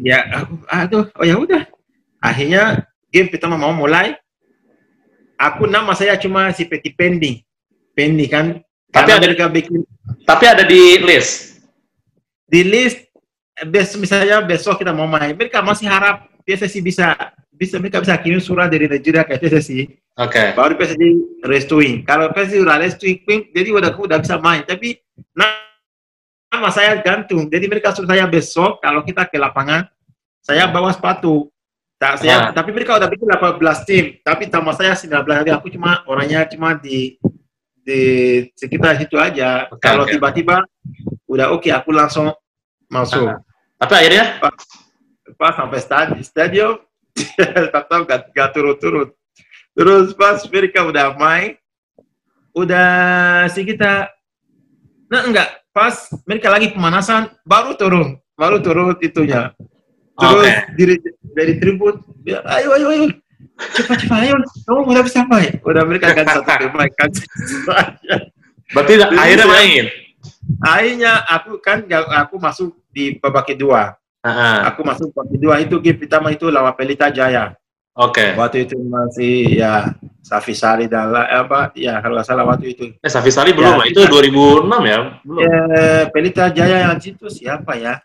ya 0.00 0.24
aku 0.40 0.56
aduh 0.64 1.04
oh 1.12 1.24
ya 1.28 1.36
udah. 1.36 1.68
Akhirnya 2.16 2.88
game 3.12 3.28
pertama 3.28 3.60
mau 3.60 3.76
mulai. 3.76 4.16
Aku 5.36 5.68
nama 5.68 5.92
saya 5.92 6.16
cuma 6.16 6.48
seperti 6.56 6.96
pending. 6.96 7.44
Pending 7.92 8.30
kan. 8.32 8.46
Tapi 8.88 9.12
ada- 9.12 9.20
mereka 9.20 9.52
bikin 9.52 9.84
Tapi 10.24 10.44
ada 10.48 10.64
di 10.64 10.96
list. 11.04 11.60
di 12.46 12.62
list 12.62 13.02
besok 13.66 14.06
misalnya 14.06 14.38
besok 14.38 14.78
kita 14.78 14.94
mau 14.94 15.10
main 15.10 15.34
mereka 15.34 15.58
masih 15.58 15.90
harap 15.90 16.30
PSSI 16.46 16.78
bisa 16.78 17.10
bisa 17.56 17.80
mereka 17.80 18.04
bisa 18.04 18.14
kirim 18.20 18.38
surat 18.38 18.68
dari 18.68 18.84
Nigeria 18.84 19.24
ke 19.24 19.40
PSSI 19.40 19.88
Oke. 20.20 20.52
baru 20.52 20.76
PSSI 20.76 21.08
restuin. 21.44 22.04
Kalau 22.04 22.28
PSSI 22.32 22.60
udah 22.60 22.76
restuin 22.80 23.16
jadi 23.52 23.68
udah 23.72 23.90
udah 23.96 24.18
bisa 24.20 24.36
main. 24.36 24.62
Tapi 24.64 25.00
nama 26.52 26.68
saya 26.72 27.00
gantung. 27.00 27.48
Jadi 27.48 27.64
mereka 27.68 27.92
suruh 27.96 28.08
saya 28.08 28.24
besok 28.28 28.80
kalau 28.80 29.00
kita 29.04 29.24
ke 29.28 29.40
lapangan 29.40 29.88
saya 30.44 30.68
bawa 30.68 30.92
sepatu. 30.92 31.48
Tak 31.96 32.20
saya 32.20 32.36
Ah. 32.36 32.52
tapi 32.52 32.76
mereka 32.76 33.00
udah 33.00 33.08
bikin 33.08 33.24
18 33.24 33.80
tim. 33.88 34.04
Tapi 34.20 34.52
sama 34.52 34.76
saya 34.76 34.92
19 34.92 35.40
hari 35.40 35.50
aku 35.52 35.72
cuma 35.72 36.04
orangnya 36.04 36.44
cuma 36.44 36.76
di 36.76 37.16
di 37.80 38.00
sekitar 38.52 39.00
situ 39.00 39.16
aja. 39.16 39.64
Oke, 39.72 39.80
kalau 39.80 40.04
oke. 40.04 40.12
tiba-tiba 40.12 40.60
udah 41.24 41.56
oke 41.56 41.72
aku 41.72 41.90
langsung 41.96 42.28
masuk. 42.92 43.24
Ah. 43.32 43.40
Tapi 43.80 43.92
akhirnya? 43.96 44.24
Pas 45.36 45.52
sampai 45.56 45.80
stadion, 45.80 46.20
stadion 46.24 46.72
tetap 47.72 48.00
gak, 48.04 48.20
gak 48.32 48.48
turun-turun. 48.52 49.08
Terus 49.76 50.12
pas 50.16 50.40
mereka 50.48 50.88
udah 50.88 51.12
main, 51.16 51.60
udah 52.56 52.88
sekitar, 53.52 54.08
nah 55.12 55.28
enggak, 55.28 55.48
pas 55.76 56.08
mereka 56.24 56.48
lagi 56.48 56.72
pemanasan, 56.72 57.28
baru 57.44 57.76
turun, 57.76 58.16
baru 58.40 58.56
turun 58.64 58.96
itunya. 59.04 59.52
Terus 60.16 60.48
Oke. 60.48 60.52
dari, 60.80 60.94
dari 61.36 61.52
tribun, 61.60 62.00
bilang, 62.24 62.44
ayo, 62.48 62.68
ayo, 62.72 62.86
ayo, 62.88 63.06
cepat, 63.76 63.96
cepat, 64.00 64.18
ayo, 64.24 64.34
kamu 64.64 64.80
udah 64.96 65.04
bisa 65.04 65.20
main. 65.28 65.52
Udah 65.60 65.82
mereka 65.84 66.16
ganti 66.16 66.40
satu 66.40 66.72
pemain, 66.72 66.92
kan. 66.96 67.10
berarti 68.72 68.92
akhirnya 69.04 69.46
main. 69.46 69.84
Akhirnya 70.64 71.12
aku 71.28 71.60
kan, 71.60 71.84
aku 71.92 72.34
masuk 72.40 72.72
di 72.88 73.20
babak 73.20 73.52
kedua. 73.52 73.92
Heeh. 74.26 74.56
Aku 74.74 74.82
masuk 74.82 75.14
babak 75.14 75.30
kedua 75.30 75.54
itu 75.62 75.78
game 75.78 75.98
pertama 76.02 76.34
itu 76.34 76.50
lawan 76.50 76.74
Pelita 76.74 77.06
Jaya. 77.14 77.54
Oke. 77.96 78.34
Waktu 78.36 78.66
itu 78.68 78.76
masih 78.82 79.56
ya 79.62 79.94
Safi 80.20 80.52
Sari 80.52 80.90
dan 80.90 81.14
eh, 81.16 81.46
apa 81.46 81.70
ya 81.78 82.02
kalau 82.02 82.20
salah 82.26 82.44
waktu 82.44 82.74
itu. 82.74 82.84
Eh, 82.98 83.08
Safi 83.10 83.30
Sari 83.30 83.54
belum, 83.54 83.78
Ya, 83.78 83.80
lah. 83.80 83.86
itu 83.88 84.02
2006 84.04 84.82
ya? 84.84 84.98
Belum. 85.22 85.40
Eh, 85.46 86.04
Pelita 86.10 86.50
Jaya 86.50 86.90
yang 86.90 86.98
itu 86.98 87.26
siapa 87.30 87.78
ya? 87.78 88.02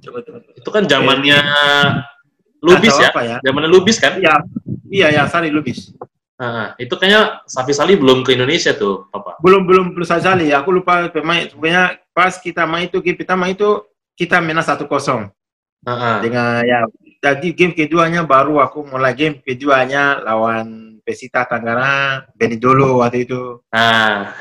Coba 0.00 0.22
coba. 0.24 0.38
coba. 0.40 0.52
Itu 0.56 0.70
kan 0.72 0.82
zamannya 0.88 1.38
Lubis 2.64 2.96
Nggak 2.96 3.12
tahu 3.12 3.24
ya? 3.26 3.36
Ya? 3.36 3.38
Zamannya 3.44 3.70
Lubis 3.70 3.96
kan? 4.00 4.12
Iya, 4.16 4.34
iya 4.88 5.06
ya 5.20 5.22
Sari 5.28 5.52
Lubis. 5.52 5.92
Heeh. 6.34 6.90
itu 6.90 6.94
kayaknya 6.98 7.46
Safi 7.46 7.70
Sali 7.70 7.94
belum 7.94 8.26
ke 8.26 8.34
Indonesia 8.34 8.74
tuh, 8.74 9.06
Papa. 9.06 9.38
Belum 9.38 9.62
belum 9.68 9.94
belum 9.94 10.02
Sazali. 10.02 10.50
Aku 10.50 10.74
lupa 10.74 11.06
pemain. 11.06 11.46
Sebenarnya 11.46 12.02
pas 12.10 12.34
kita 12.42 12.66
main 12.66 12.90
itu 12.90 12.98
game 12.98 13.14
pertama 13.14 13.46
itu 13.46 13.86
kita 14.14 14.38
menang 14.38 14.62
satu 14.62 14.86
kosong 14.86 15.28
Heeh. 15.84 16.16
dengan 16.22 16.62
ya. 16.62 16.78
Jadi 17.24 17.56
game 17.56 17.72
keduanya 17.72 18.20
baru 18.20 18.60
aku 18.60 18.84
mulai 18.84 19.16
game 19.16 19.40
keduanya 19.40 20.20
lawan 20.20 21.00
Pesita 21.04 21.44
Tangerang, 21.44 22.24
Benidolo 22.32 23.00
waktu 23.00 23.24
itu. 23.24 23.60
Nah, 23.74 24.32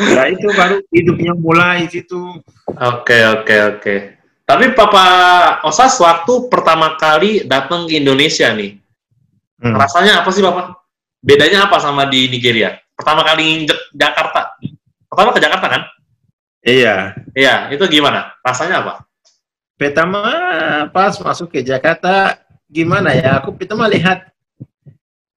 Ya 0.00 0.32
itu 0.32 0.48
baru 0.56 0.80
hidupnya 0.88 1.36
mulai 1.36 1.84
situ. 1.84 2.40
oke 2.72 3.18
oke 3.36 3.56
oke. 3.76 3.94
Tapi 4.48 4.72
Papa 4.72 5.04
Osas 5.62 5.92
waktu 6.00 6.48
pertama 6.48 6.96
kali 6.96 7.44
datang 7.44 7.84
ke 7.84 8.00
Indonesia 8.00 8.48
nih, 8.50 8.80
Hmm. 9.60 9.76
rasanya 9.76 10.24
apa 10.24 10.32
sih 10.32 10.40
Papa? 10.40 10.72
Bedanya 11.20 11.68
apa 11.68 11.76
sama 11.76 12.08
di 12.08 12.32
Nigeria? 12.32 12.80
Pertama 12.96 13.20
kali 13.20 13.44
nginjek 13.44 13.76
Jakarta. 13.92 14.56
Pertama 15.04 15.36
ke 15.36 15.40
Jakarta 15.40 15.66
kan? 15.68 15.82
Iya. 16.60 17.16
Iya, 17.32 17.72
itu 17.72 17.84
gimana? 17.88 18.36
Rasanya 18.40 18.84
apa? 18.84 18.94
pertama 19.80 20.20
pas 20.92 21.16
masuk 21.16 21.48
ke 21.48 21.64
Jakarta 21.64 22.36
gimana 22.68 23.16
ya? 23.16 23.40
Aku 23.40 23.56
pertama 23.56 23.88
lihat 23.88 24.28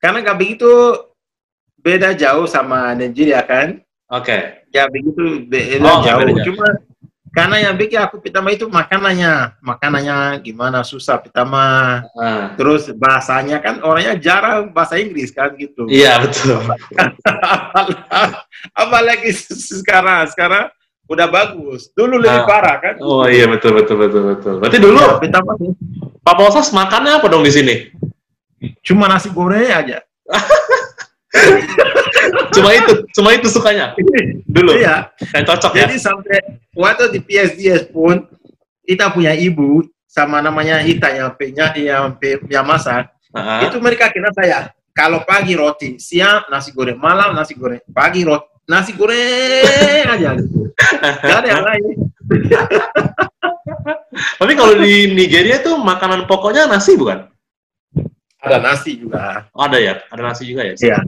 karena 0.04 0.20
gak 0.20 0.36
begitu 0.36 0.68
beda 1.80 2.12
jauh 2.12 2.44
sama 2.44 2.92
Nigeria 2.92 3.40
kan? 3.40 3.80
Oke. 4.12 4.68
Ya 4.68 4.84
begitu 4.92 5.48
beda 5.48 5.88
Oh, 5.88 6.04
nggak 6.04 6.12
jauh. 6.12 6.20
beda. 6.28 6.44
Cuma 6.44 6.68
karena 7.32 7.56
yang 7.66 7.76
bikin 7.80 8.04
aku 8.04 8.20
pertama 8.20 8.52
itu 8.52 8.68
makanannya, 8.68 9.56
makanannya 9.64 10.44
gimana 10.44 10.84
susah 10.84 11.24
pertama. 11.24 11.64
Ah, 12.14 12.52
Terus 12.60 12.92
bahasanya 12.92 13.64
kan 13.64 13.80
orangnya 13.80 14.20
jarang 14.20 14.76
bahasa 14.76 15.00
Inggris 15.00 15.32
kan 15.32 15.56
gitu. 15.56 15.88
iya 15.88 16.20
betul. 16.20 16.60
Apalagi 18.76 19.32
sekarang, 19.56 20.28
sekarang 20.30 20.68
udah 21.06 21.28
bagus. 21.28 21.92
Dulu 21.92 22.16
lebih 22.18 22.42
Ah. 22.42 22.48
parah 22.48 22.76
kan. 22.80 22.96
Oh 23.00 23.26
iya 23.26 23.46
betul 23.46 23.76
betul 23.76 24.00
betul 24.00 24.22
betul. 24.34 24.54
Berarti 24.60 24.78
dulu 24.80 25.00
Ya, 25.00 25.20
Pak 26.24 26.36
Posas 26.36 26.72
makannya 26.72 27.20
apa 27.20 27.28
dong 27.28 27.44
di 27.44 27.52
sini? 27.52 27.76
cuma 28.80 29.12
nasi 29.12 29.28
goreng 29.28 29.68
aja. 29.68 30.00
Cuma 32.54 32.70
itu, 32.72 32.94
cuma 33.12 33.34
itu 33.34 33.50
sukanya 33.50 33.92
dulu. 34.48 34.78
Iya. 34.78 35.10
Yang 35.34 35.44
cocok 35.50 35.72
ya. 35.76 35.82
Jadi 35.90 35.96
sampai 36.00 36.38
waktu 36.72 37.04
di 37.12 37.20
PSDS 37.20 37.90
pun 37.90 38.24
kita 38.86 39.10
punya 39.12 39.34
ibu 39.34 39.82
sama 40.06 40.40
namanya 40.40 40.80
Ita 40.86 41.10
yang 41.12 41.34
punya 41.34 41.74
yang 41.74 42.14
yang 42.48 42.64
masak. 42.64 43.10
Ah, 43.34 43.66
Itu 43.66 43.82
mereka 43.82 44.14
kena 44.14 44.30
saya. 44.32 44.70
Kalau 44.94 45.26
pagi 45.26 45.58
roti, 45.58 45.98
siang 45.98 46.46
nasi 46.48 46.70
goreng, 46.70 47.02
malam 47.02 47.34
nasi 47.34 47.58
goreng, 47.58 47.82
pagi 47.90 48.22
roti, 48.22 48.46
nasi 48.68 48.92
goreng 48.96 50.08
aja 50.08 50.30
gitu. 50.40 50.72
Gak 51.00 51.38
ada 51.44 51.48
yang 51.48 51.66
lain. 51.66 51.96
Tapi 54.40 54.54
kalau 54.56 54.74
di 54.80 55.12
Nigeria 55.12 55.60
tuh 55.60 55.76
makanan 55.80 56.30
pokoknya 56.30 56.70
nasi 56.70 56.96
bukan? 56.96 57.28
Ada 58.44 58.60
nasi 58.60 59.00
juga. 59.00 59.48
Oh, 59.56 59.64
ada 59.64 59.80
ya, 59.80 60.04
ada 60.12 60.22
nasi 60.22 60.44
juga 60.48 60.68
ya. 60.68 60.76
Iya. 60.76 61.00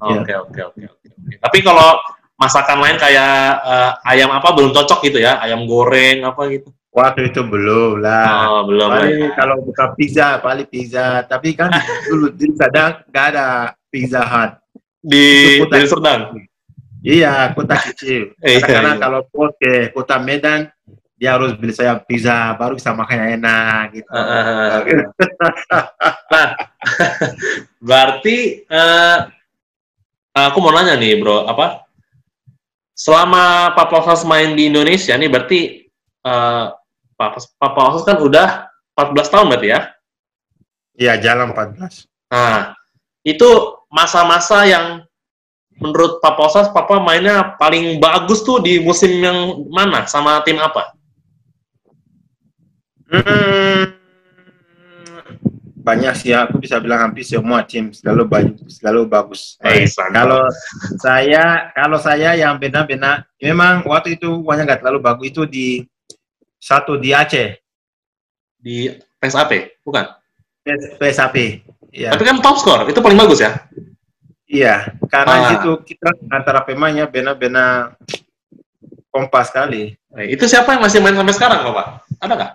Oke 0.00 0.32
oke 0.32 0.60
oke 0.72 0.82
oke. 0.96 1.06
oke. 1.12 1.34
Tapi 1.36 1.58
kalau 1.60 2.00
masakan 2.40 2.80
lain 2.80 2.96
kayak 2.96 3.60
eh, 3.60 3.92
ayam 4.16 4.32
apa 4.32 4.48
belum 4.56 4.72
cocok 4.72 5.12
gitu 5.12 5.20
ya, 5.20 5.36
ayam 5.44 5.68
goreng 5.68 6.24
apa 6.24 6.48
gitu. 6.48 6.72
Waktu 6.90 7.30
itu 7.30 7.46
belum 7.46 8.02
lah. 8.02 8.50
Oh 8.50 8.62
belum. 8.66 8.88
paling 8.90 9.22
ya. 9.22 9.30
kalau 9.38 9.62
buka 9.62 9.94
pizza, 9.94 10.42
paling 10.42 10.66
pizza. 10.66 11.22
Tapi 11.22 11.54
kan 11.54 11.70
dulu 12.08 12.34
di 12.34 12.50
Sadang 12.56 13.06
nggak 13.12 13.26
ada 13.36 13.46
pizza 13.92 14.24
hut. 14.24 14.50
Di 15.04 15.60
di 15.62 15.86
Serdang. 15.86 16.49
Iya, 17.00 17.56
kota 17.56 17.76
kecil. 17.80 18.36
Iya, 18.44 18.60
Karena 18.60 18.96
iya. 18.96 19.00
kalau 19.00 19.20
ke 19.56 19.92
kota 19.92 20.20
Medan, 20.20 20.68
dia 21.20 21.36
harus 21.36 21.52
beli 21.56 21.72
saya 21.76 22.00
pizza, 22.00 22.56
baru 22.56 22.80
bisa 22.80 22.96
makan 22.96 23.16
yang 23.20 23.30
enak 23.40 23.84
gitu. 23.92 24.08
Ah. 24.12 24.80
Nah, 26.30 26.54
berarti 27.90 28.64
eh, 28.64 29.18
aku 30.32 30.58
mau 30.62 30.72
nanya 30.72 30.94
nih, 30.96 31.18
bro, 31.18 31.44
apa? 31.44 31.84
Selama 32.94 33.74
Papa 33.74 34.00
Osas 34.00 34.22
main 34.22 34.54
di 34.54 34.70
Indonesia 34.70 35.12
nih, 35.18 35.28
berarti 35.28 35.60
eh, 36.24 36.66
Papa, 37.18 37.38
Papa 37.58 37.80
Osas 37.92 38.06
kan 38.06 38.16
udah 38.22 38.70
14 38.96 39.32
tahun 39.32 39.46
berarti 39.52 39.68
ya? 39.68 39.80
Iya, 40.96 41.12
jalan 41.20 41.52
14. 41.52 42.06
Nah, 42.32 42.76
itu 43.26 43.50
masa-masa 43.90 44.64
yang 44.64 45.04
menurut 45.80 46.20
Papa 46.20 46.46
Osas, 46.46 46.68
Papa 46.70 47.00
mainnya 47.00 47.56
paling 47.56 47.98
bagus 47.98 48.44
tuh 48.44 48.60
di 48.60 48.78
musim 48.78 49.10
yang 49.18 49.64
mana? 49.72 50.04
Sama 50.04 50.44
tim 50.44 50.60
apa? 50.60 50.94
Hmm, 53.10 53.90
banyak 55.80 56.14
sih 56.14 56.30
aku 56.30 56.60
bisa 56.62 56.78
bilang 56.78 57.10
hampir 57.10 57.26
semua 57.26 57.64
tim 57.66 57.90
selalu 57.90 58.22
bagus, 58.28 58.78
selalu 58.78 59.00
bagus. 59.08 59.40
Eh, 59.64 59.88
kalau 60.12 60.46
saya 61.00 61.72
kalau 61.74 61.98
saya 61.98 62.38
yang 62.38 62.54
benar-benar 62.60 63.26
memang 63.42 63.82
waktu 63.88 64.14
itu 64.14 64.30
uangnya 64.44 64.70
nggak 64.70 64.80
terlalu 64.86 65.00
bagus 65.02 65.26
itu 65.32 65.42
di 65.48 65.68
satu 66.60 67.00
di 67.00 67.10
Aceh 67.16 67.56
Di 68.60 68.92
PSAP, 69.16 69.80
bukan? 69.80 70.04
PS- 70.60 71.00
PSAP. 71.00 71.64
Iya. 71.90 72.12
Tapi 72.12 72.22
kan 72.28 72.44
top 72.44 72.60
score, 72.60 72.84
itu 72.86 73.00
paling 73.00 73.16
bagus 73.16 73.40
ya? 73.40 73.56
Iya, 74.50 74.98
karena 75.06 75.34
Ah. 75.46 75.52
itu 75.62 75.70
kita 75.86 76.10
antara 76.26 76.66
pemainnya 76.66 77.06
benar-benar 77.06 77.94
kompas 79.14 79.46
sekali. 79.46 79.94
Eh, 80.18 80.34
itu 80.34 80.42
siapa 80.50 80.74
yang 80.74 80.82
masih 80.82 80.98
main 80.98 81.14
sampai 81.14 81.34
sekarang, 81.38 81.62
Bapak? 81.62 81.86
Ada 82.18 82.32
nggak? 82.34 82.52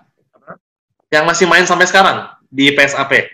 Yang 1.08 1.24
masih 1.24 1.46
main 1.48 1.64
sampai 1.64 1.88
sekarang 1.88 2.28
di 2.52 2.68
PSAP? 2.76 3.32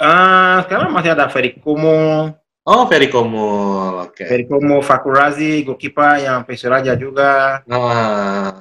Ah, 0.00 0.64
sekarang 0.64 0.88
masih 0.88 1.12
ada 1.12 1.28
Ferry 1.28 1.60
Kumo, 1.60 2.32
Oh, 2.60 2.84
Ferry 2.86 3.08
Komul. 3.08 4.04
Oke. 4.04 4.28
Ferry 4.28 4.44
Kumo 4.44 4.84
Fakurazi, 4.84 5.64
Gokipa 5.64 6.20
yang 6.20 6.44
Pesiraja 6.44 6.92
juga. 6.94 7.64
Nah, 7.64 8.52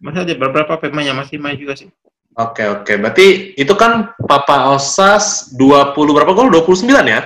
Masih 0.00 0.24
ada 0.24 0.32
beberapa 0.32 0.80
pemain 0.80 1.04
yang 1.04 1.16
masih 1.16 1.36
main 1.36 1.56
juga 1.60 1.76
sih. 1.76 1.88
Oke, 2.32 2.64
oke. 2.64 2.88
Berarti 2.96 3.52
itu 3.52 3.74
kan 3.76 4.12
Papa 4.24 4.72
Osas 4.72 5.52
20 5.52 5.92
berapa 6.16 6.32
gol? 6.32 6.48
29 6.48 7.04
ya? 7.04 7.20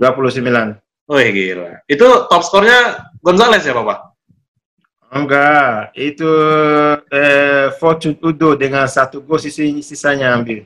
29. 0.00 0.80
Wih, 1.12 1.28
gila. 1.30 1.84
Itu 1.84 2.24
top 2.32 2.42
skornya 2.42 3.12
Gonzales 3.20 3.68
ya, 3.68 3.76
Papa? 3.76 4.16
Enggak, 5.10 5.90
itu 5.98 6.30
eh, 7.10 7.74
Fortune 7.76 8.14
Udo 8.22 8.54
dengan 8.54 8.86
satu 8.86 9.20
gol 9.20 9.42
sisi, 9.42 9.82
sisanya 9.82 10.38
ambil. 10.38 10.64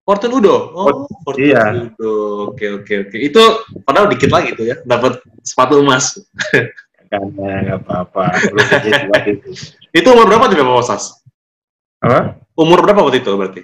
Fortune 0.00 0.32
Udo. 0.32 0.72
Oh, 0.72 1.04
Fortune 1.22 1.52
iya. 1.52 1.92
Udo. 1.92 2.12
Oke, 2.56 2.72
oke, 2.72 2.94
oke. 3.06 3.16
Itu 3.20 3.68
padahal 3.84 4.08
dikit 4.08 4.32
lagi 4.32 4.56
tuh 4.56 4.64
ya, 4.64 4.80
dapat 4.80 5.20
sepatu 5.44 5.84
emas. 5.84 6.16
Karena 7.06 7.68
nggak 7.68 7.80
apa-apa, 7.84 8.24
itu. 9.94 10.08
Umur 10.10 10.26
berapa 10.26 10.48
tuh 10.48 10.56
Papa 10.56 10.74
Osas? 10.80 11.20
Apa? 12.00 12.40
Umur 12.56 12.80
berapa 12.80 13.04
waktu 13.04 13.20
itu 13.20 13.30
berarti? 13.36 13.60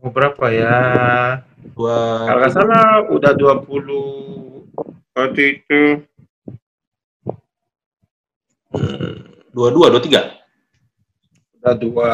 Berapa 0.00 0.44
ya? 0.48 0.76
Dua... 1.76 2.24
Kalau 2.24 2.38
nggak 2.40 2.52
salah 2.56 2.86
udah 3.12 3.32
20 3.36 4.64
waktu 5.12 5.42
itu. 5.60 5.80
Dua 9.50 9.68
dua 9.74 9.86
dua 9.90 9.98
tiga 10.00 10.22
udah 11.60 11.74
dua 11.76 12.10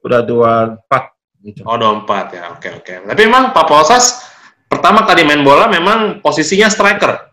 udah 0.00 0.20
dua 0.24 0.52
empat 0.72 1.04
gitu. 1.44 1.60
oh 1.68 1.76
dua 1.76 1.92
empat 2.00 2.26
ya 2.32 2.42
oke 2.54 2.68
oke 2.80 2.92
tapi 3.10 3.20
memang 3.28 3.52
Pak 3.52 3.66
Posas 3.68 4.24
pertama 4.64 5.04
kali 5.04 5.26
main 5.26 5.44
bola 5.44 5.68
memang 5.68 6.22
posisinya 6.24 6.70
striker 6.72 7.28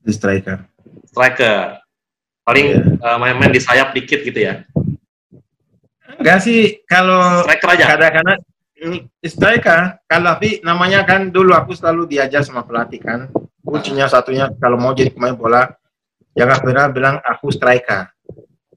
Di 0.00 0.14
striker. 0.14 0.64
striker 1.10 1.82
paling 2.42 2.66
Iya. 2.72 2.80
eh, 3.04 3.16
main-main 3.20 3.52
di 3.52 3.60
sayap 3.60 3.92
dikit 3.92 4.24
gitu 4.24 4.40
ya 4.40 4.64
Enggak 6.18 6.38
sih 6.44 6.82
kalau 6.84 7.46
kadang-kadang 7.46 8.40
mm, 8.80 9.00
striker 9.24 10.02
kalau 10.04 10.26
tapi 10.36 10.60
namanya 10.60 11.06
kan 11.06 11.30
dulu 11.30 11.54
aku 11.56 11.72
selalu 11.72 12.10
diajar 12.10 12.42
sama 12.44 12.66
pelatih 12.66 13.00
kan. 13.00 13.30
Kuncinya 13.62 14.10
satunya 14.10 14.50
kalau 14.58 14.76
mau 14.76 14.92
jadi 14.92 15.14
pemain 15.14 15.32
bola 15.32 15.70
jangan 16.34 16.58
pernah 16.60 16.86
bilang 16.90 17.16
aku 17.22 17.48
striker. 17.52 18.10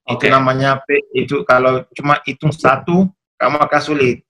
Oke. 0.06 0.30
itu 0.30 0.38
namanya 0.38 0.86
itu 1.18 1.42
kalau 1.50 1.82
cuma 1.98 2.22
hitung 2.22 2.54
satu 2.54 3.10
kamu 3.42 3.58
akan 3.58 3.82
sulit. 3.82 4.22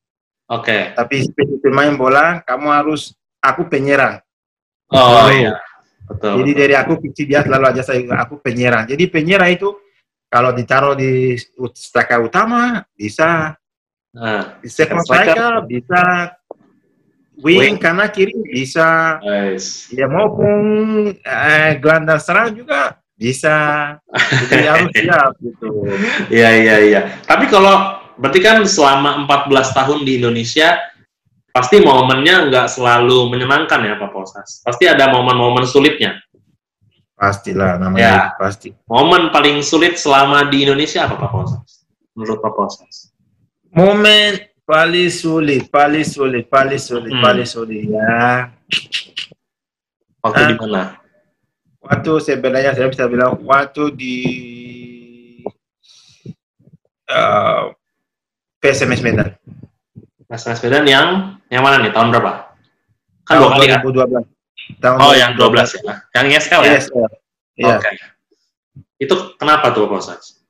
Oke. 0.47 0.95
Tapi 0.95 1.15
sebagai 1.27 1.59
pemain 1.59 1.91
bola 1.91 2.39
kamu 2.47 2.67
harus 2.71 3.11
aku 3.43 3.67
penyerang. 3.67 4.23
Oh 4.93 5.27
Selalu. 5.27 5.31
iya. 5.35 5.53
Betul, 6.05 6.31
jadi 6.37 6.51
betul. 6.53 6.61
dari 6.61 6.75
aku 6.77 6.93
kecil 7.01 7.25
dia 7.25 7.41
selalu 7.41 7.65
aja 7.65 7.81
saya 7.81 7.99
aku 8.21 8.37
penyerang. 8.39 8.85
Jadi 8.85 9.03
penyerang 9.09 9.51
itu 9.51 9.73
kalau 10.29 10.51
ditaruh 10.51 10.97
di 10.97 11.37
striker 11.73 12.25
utama 12.25 12.83
bisa 12.97 13.55
nah, 14.11 14.59
di 14.59 14.69
second 14.69 15.05
Striker. 15.05 15.63
bisa 15.69 16.33
wing, 17.39 17.59
Wing. 17.59 17.75
kanan 17.79 18.11
kiri 18.11 18.35
bisa 18.47 19.19
nice. 19.23 19.91
ya 19.91 20.07
maupun 20.07 20.63
eh, 21.19 21.77
gelandang 21.79 22.19
serang 22.19 22.55
juga 22.55 22.99
bisa 23.15 23.55
jadi 24.51 24.67
harus 24.75 24.91
siap 24.91 25.31
gitu 25.39 25.67
Iya 26.27 26.49
iya 26.51 26.75
iya. 26.83 27.01
Tapi 27.23 27.47
kalau 27.47 28.03
berarti 28.19 28.39
kan 28.43 28.59
selama 28.67 29.23
14 29.27 29.71
tahun 29.71 29.99
di 30.03 30.19
Indonesia 30.19 30.75
pasti 31.55 31.79
momennya 31.79 32.51
nggak 32.51 32.67
selalu 32.67 33.31
menyenangkan 33.31 33.79
ya 33.87 33.95
Pak 33.95 34.11
Posas. 34.11 34.59
Pasti 34.59 34.83
ada 34.91 35.07
momen-momen 35.07 35.63
sulitnya. 35.63 36.19
Pastilah 37.15 37.79
namanya 37.79 38.03
Ya. 38.03 38.15
itu 38.27 38.31
pasti 38.37 38.69
Momen 38.85 39.31
paling 39.31 39.59
sulit 39.59 39.95
selama 39.95 40.45
di 40.45 40.63
Indonesia 40.63 41.07
apa 41.07 41.15
Pak 41.17 41.31
Posas? 41.31 41.87
Menurut 42.13 42.39
Pak 42.39 42.53
Posas? 42.53 42.95
momen 43.71 44.39
paling 44.63 45.11
sulit 45.11 45.67
paling 45.67 46.03
sulit 46.03 46.47
paling 46.47 46.79
sulit 46.79 47.11
Hmm. 47.11 47.19
paling 47.21 47.43
sulit 47.43 47.83
ya 47.85 48.51
Waktu 50.19 50.41
Ah. 50.41 50.47
di 50.47 50.55
mana? 50.55 50.83
waktu 51.79 52.11
sebenarnya 52.17 52.71
saya 52.71 52.87
bisa 52.87 53.05
bilang 53.05 53.37
waktu 53.43 53.93
di 53.93 54.15
uh, 57.05 57.69
PSMS 58.57 59.05
Medan. 59.05 59.37
PSMS 60.25 60.65
Medan 60.65 60.83
yang 60.85 61.07
yang 61.47 61.61
mana 61.61 61.77
nih? 61.77 61.93
Tahun 61.93 62.09
berapa? 62.09 62.57
Kan 63.21 63.37
Tahun 63.37 63.45
dua 63.45 63.53
kali 63.53 63.67
kan? 63.69 64.25
2012. 64.65 64.81
Tahun 64.81 64.97
Oh, 64.97 65.13
yang 65.13 65.31
12 65.37 65.77
ya. 65.77 65.93
Yang 66.17 66.25
ISL 66.33 66.61
ya? 66.65 66.73
ESL. 66.77 67.07
Iya. 67.55 67.75
Oke. 67.77 67.89
Itu 68.97 69.15
kenapa 69.37 69.69
tuh 69.71 69.85
Pak 69.85 69.99
Ustaz? 70.01 70.41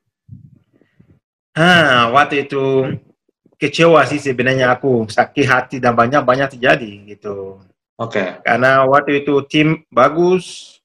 Ah, 1.56 2.12
waktu 2.12 2.44
itu 2.44 2.92
kecewa 3.56 4.04
sih 4.04 4.20
sebenarnya 4.20 4.76
aku 4.76 5.08
sakit 5.08 5.46
hati 5.48 5.76
dan 5.80 5.96
banyak 5.96 6.20
banyak 6.20 6.52
terjadi 6.56 7.16
gitu. 7.16 7.60
Oke. 7.96 8.40
Karena 8.44 8.84
waktu 8.84 9.24
itu 9.24 9.40
tim 9.48 9.80
bagus, 9.88 10.76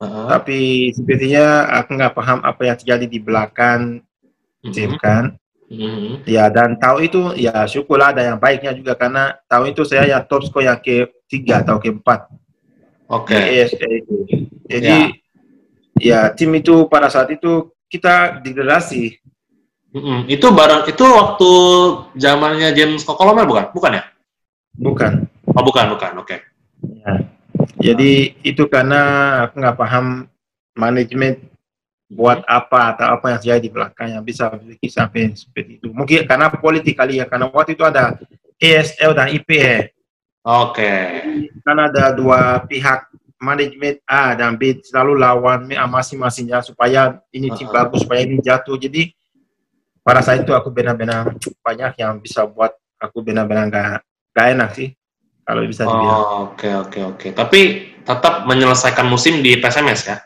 Heeh. 0.00 0.26
tapi 0.28 0.58
sepertinya 0.92 1.64
aku 1.80 1.96
nggak 1.96 2.12
paham 2.12 2.38
apa 2.44 2.60
yang 2.68 2.76
terjadi 2.76 3.06
di 3.08 3.18
belakang 3.18 4.04
tim 4.68 4.92
Mhm. 4.92 5.00
kan. 5.00 5.24
Mhm. 5.68 6.24
Ya 6.28 6.48
dan 6.52 6.76
tahu 6.76 7.04
itu 7.08 7.20
ya 7.36 7.64
syukurlah 7.64 8.12
ada 8.12 8.24
yang 8.24 8.36
baiknya 8.40 8.72
juga 8.76 8.96
karena 8.96 9.36
tahu 9.48 9.72
itu 9.72 9.84
saya 9.84 10.04
yang 10.08 10.24
top 10.28 10.44
score 10.44 10.64
yang 10.64 10.80
ketiga 10.80 11.64
atau 11.64 11.80
keempat 11.80 12.28
Oke. 13.08 13.34
di 13.34 13.64
ESL 13.64 13.92
itu. 14.04 14.16
Jadi 14.68 14.96
ya. 16.00 16.30
tim 16.36 16.52
itu 16.52 16.84
pada 16.92 17.08
saat 17.08 17.32
itu 17.32 17.72
kita 17.88 18.44
degradasi. 18.44 19.16
Mhm. 19.96 20.28
Itu 20.28 20.52
barang 20.52 20.84
itu 20.92 21.04
waktu 21.04 21.52
zamannya 22.20 22.76
James 22.76 23.02
Kokolomer 23.02 23.48
bukan? 23.48 23.72
Bukan 23.72 23.96
ya? 23.96 24.04
Bukan. 24.76 25.12
Oh, 25.56 25.64
bukan, 25.64 25.96
bukan. 25.96 26.12
Oke. 26.20 26.44
Ya. 26.84 27.14
Jadi 27.80 28.36
itu 28.44 28.68
karena 28.68 29.02
aku 29.48 29.58
nggak 29.58 29.78
paham 29.80 30.28
manajemen 30.76 31.48
buat 32.08 32.40
apa 32.48 32.96
atau 32.96 33.06
apa 33.18 33.36
yang 33.36 33.38
terjadi 33.40 33.60
di 33.60 33.70
belakangnya 33.72 34.20
bisa 34.24 34.48
bikin 34.54 34.88
sampai 34.92 35.32
seperti 35.36 35.80
itu. 35.80 35.88
Mungkin 35.92 36.24
karena 36.24 36.48
politik 36.48 36.96
kali 36.96 37.20
ya, 37.20 37.28
karena 37.28 37.48
waktu 37.52 37.76
itu 37.76 37.84
ada 37.84 38.16
ESL 38.56 39.12
dan 39.12 39.28
IPE. 39.32 39.92
Oke. 40.44 40.92
Karena 41.68 41.92
ada 41.92 42.16
dua 42.16 42.64
pihak 42.64 43.12
manajemen 43.36 44.00
A 44.08 44.32
dan 44.32 44.56
B 44.56 44.80
selalu 44.80 45.20
lawan 45.20 45.68
masing-masingnya 45.68 46.64
supaya 46.64 47.20
ini 47.28 47.52
tim 47.52 47.68
Uh-uh. 47.68 47.84
bagus, 47.84 48.08
supaya 48.08 48.24
ini 48.24 48.40
jatuh. 48.40 48.80
Jadi 48.80 49.12
pada 50.00 50.24
saat 50.24 50.48
itu 50.48 50.56
aku 50.56 50.72
benar-benar 50.72 51.36
banyak 51.60 51.92
yang 52.00 52.16
bisa 52.24 52.48
buat 52.48 52.72
aku 52.96 53.20
benar-benar 53.20 53.68
nggak 53.68 54.00
nggak 54.32 54.46
enak 54.56 54.70
sih 54.72 54.88
kalau 55.44 55.60
bisa 55.68 55.84
dibilang. 55.84 56.16
Oh, 56.24 56.56
Oke, 56.56 56.72
oke, 56.72 57.00
oke. 57.04 57.28
Tapi 57.36 57.60
tetap 58.00 58.48
menyelesaikan 58.48 59.04
musim 59.04 59.44
di 59.44 59.60
PSMS 59.60 60.00
ya? 60.08 60.16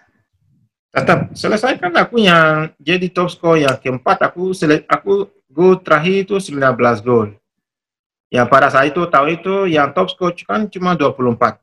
tetap 0.92 1.32
selesaikan 1.32 1.88
aku 1.96 2.20
yang 2.20 2.68
jadi 2.76 3.08
top 3.08 3.32
score 3.32 3.64
yang 3.64 3.80
keempat 3.80 4.28
aku 4.28 4.52
sele 4.52 4.84
aku 4.84 5.24
gol 5.48 5.80
terakhir 5.80 6.28
itu 6.28 6.36
19 6.36 6.76
gol 7.00 7.32
yang 8.32 8.48
pada 8.48 8.72
saat 8.72 8.88
itu 8.88 9.04
tahu 9.12 9.26
itu 9.28 9.54
yang 9.68 9.92
top 9.92 10.08
score 10.08 10.32
kan 10.48 10.64
cuma 10.72 10.96
24 10.96 11.60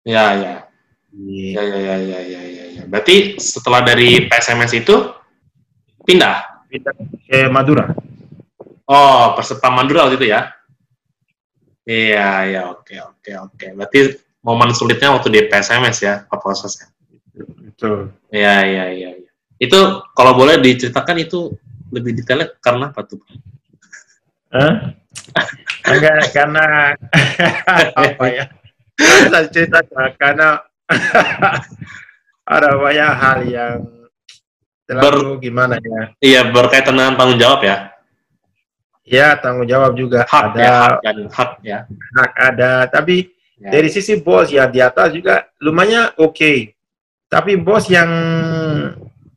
Ya, 0.00 0.32
ya. 0.32 0.54
Ya, 1.12 1.60
ya, 1.60 1.76
ya, 1.76 1.96
ya, 2.00 2.20
ya, 2.24 2.40
ya, 2.40 2.64
ya. 2.80 2.82
Berarti 2.88 3.36
setelah 3.36 3.84
dari 3.84 4.24
PSMS 4.24 4.72
itu 4.80 4.96
pindah? 6.08 6.64
Pindah 6.72 6.94
ke 7.28 7.50
Madura 7.52 7.92
Oh, 8.88 9.36
Persepam 9.36 9.76
Madura 9.76 10.08
waktu 10.08 10.16
itu 10.18 10.32
ya? 10.32 10.50
Iya, 11.84 12.30
ya, 12.48 12.60
oke, 12.72 12.94
oke, 12.96 13.32
oke. 13.36 13.66
Berarti 13.76 13.98
momen 14.40 14.72
sulitnya 14.72 15.12
waktu 15.14 15.28
di 15.30 15.40
PSMS 15.46 15.96
ya, 16.00 16.14
Pak 16.24 16.38
Proses 16.40 16.80
ya? 16.80 16.88
betul 17.40 18.12
Iya, 18.34 18.56
iya, 18.66 18.84
iya. 18.90 19.10
iya. 19.14 19.30
Itu 19.60 20.04
kalau 20.16 20.32
boleh 20.34 20.58
diceritakan 20.58 21.22
itu 21.22 21.54
lebih 21.92 22.16
detailnya 22.18 22.50
karena 22.62 22.90
apa 22.90 23.02
tuh? 23.04 23.20
Hah? 24.50 24.99
Enggak 25.86 26.30
karena 26.30 26.64
apa 27.98 28.24
ya 28.28 28.44
saya 29.30 29.46
cerita 29.50 29.80
karena 30.16 30.60
ada 32.54 32.68
banyak 32.76 33.10
hal 33.14 33.38
yang 33.46 33.76
terlalu 34.86 35.38
gimana 35.40 35.78
ya 35.78 36.02
Iya, 36.18 36.40
berkaitan 36.50 36.98
dengan 36.98 37.14
tanggung 37.14 37.38
jawab 37.38 37.62
ya? 37.62 37.76
ya 39.06 39.34
tanggung 39.38 39.66
jawab 39.66 39.94
juga 39.94 40.22
Hak 40.26 40.54
ada 40.54 40.58
ya, 40.58 40.74
hak 40.78 40.94
dan 41.02 41.16
hak 41.28 41.50
ya. 41.62 41.78
hak 42.16 42.32
ada 42.36 42.72
tapi 42.86 43.16
Ya. 43.60 43.76
dari 43.76 43.92
sisi 43.92 44.16
bos 44.16 44.48
ya 44.48 44.64
di 44.64 44.80
atas 44.80 45.12
juga 45.12 45.44
lumayan 45.60 46.08
oke 46.16 46.72
tapi 47.28 47.60
bos 47.60 47.92
yang 47.92 48.08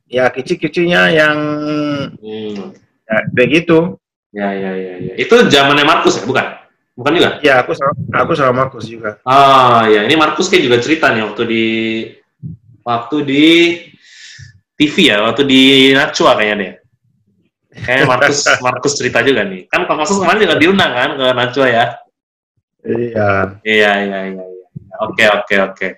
ya 0.08 0.32
kecil-kecilnya 0.32 1.12
yang 1.12 1.36
Hmm. 2.16 2.72
ya, 3.04 3.16
begitu 3.36 4.00
Ya, 4.34 4.50
ya, 4.50 4.72
ya, 4.74 4.94
ya. 4.98 5.14
Itu 5.14 5.46
zamannya 5.46 5.86
Markus 5.86 6.18
ya, 6.18 6.26
bukan? 6.26 6.42
Bukan 6.94 7.10
juga? 7.18 7.42
ya 7.42 7.58
aku 7.62 7.74
sama 7.74 7.90
aku 8.14 8.32
sama 8.38 8.52
Markus 8.66 8.86
juga 8.86 9.18
Ah, 9.26 9.86
ya. 9.90 10.06
Ini 10.06 10.14
Markus 10.14 10.46
kayak 10.46 10.62
juga 10.62 10.76
cerita 10.78 11.10
nih 11.10 11.22
waktu 11.26 11.42
di 11.46 11.64
waktu 12.86 13.16
di 13.26 13.44
TV 14.74 15.10
ya, 15.10 15.22
waktu 15.26 15.42
di 15.46 15.62
Nacua 15.94 16.34
kayaknya 16.38 16.56
deh. 16.58 16.72
Kayaknya 17.82 18.06
Markus 18.06 18.38
Markus 18.66 18.92
cerita 18.98 19.22
juga 19.26 19.42
nih. 19.42 19.66
Kan 19.66 19.86
Pak 19.86 19.94
Markus 19.98 20.18
kemarin 20.18 20.46
juga 20.46 20.58
diundang 20.58 20.92
kan 20.94 21.10
ke 21.18 21.26
Nacua 21.34 21.66
ya. 21.70 21.84
iya 22.84 23.30
Iya, 23.62 23.90
iya, 24.06 24.18
iya. 24.30 24.42
iya. 24.50 24.66
Oke, 25.02 25.24
oke, 25.30 25.54
oke. 25.74 25.88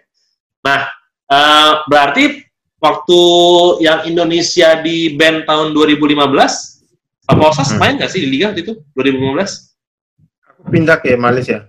Nah, 0.64 0.88
eh, 1.28 1.72
berarti 1.88 2.40
waktu 2.80 3.20
yang 3.84 4.08
Indonesia 4.08 4.80
di 4.80 5.12
band 5.12 5.44
tahun 5.44 5.76
2015, 5.76 6.75
Pak 7.26 7.36
Hmm. 7.58 7.78
main 7.78 7.94
nggak 7.98 8.08
sih 8.08 8.22
di 8.22 8.28
Liga 8.30 8.50
waktu 8.50 8.62
itu, 8.62 8.74
2015? 8.94 9.74
aku 10.46 10.62
pindah 10.70 10.96
ke 10.96 11.14
Malaysia 11.14 11.66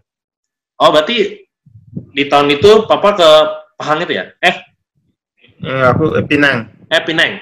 Oh, 0.78 0.94
berarti 0.94 1.42
di 2.14 2.24
tahun 2.30 2.54
itu 2.54 2.86
Papa 2.86 3.18
ke 3.18 3.30
Pahang 3.74 4.06
itu 4.06 4.14
ya? 4.14 4.30
Eh, 4.40 4.56
Eh, 5.58 5.84
aku 5.84 6.14
eh, 6.14 6.26
Pinang 6.26 6.70
eh 6.88 7.02
Pineng. 7.02 7.34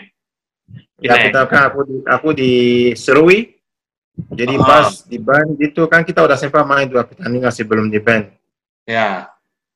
ya 0.98 1.12
Pinang. 1.14 1.22
kita 1.28 1.40
kan 1.46 1.62
aku 1.70 1.80
di 1.84 1.96
aku 2.08 2.28
di 2.32 2.52
Serui 2.96 3.52
jadi 4.32 4.56
Ah. 4.56 4.64
pas 4.64 5.04
di 5.04 5.20
band 5.20 5.60
itu 5.60 5.84
kan 5.86 6.02
kita 6.02 6.24
udah 6.24 6.40
sempat 6.40 6.64
main 6.64 6.88
dua 6.88 7.04
pertandingan 7.04 7.52
sebelum 7.52 7.92
di 7.92 8.00
band 8.00 8.32
Ya. 8.88 9.28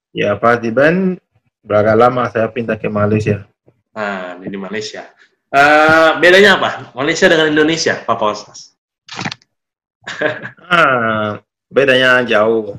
ya 0.10 0.40
pas 0.40 0.56
di 0.56 0.72
band 0.72 1.20
beragak 1.60 2.00
lama 2.00 2.32
saya 2.32 2.48
pindah 2.48 2.80
ke 2.80 2.88
Malaysia 2.88 3.44
Nah, 3.90 4.40
ini 4.40 4.48
di 4.48 4.56
Malaysia. 4.56 5.12
Eh, 5.50 6.10
bedanya 6.22 6.62
apa? 6.62 6.94
Malaysia 6.94 7.26
dengan 7.26 7.50
Indonesia, 7.50 7.98
Pak 8.06 8.18
Posas? 8.22 8.70
ah 10.74 11.38
bedanya 11.70 12.24
jauh 12.26 12.78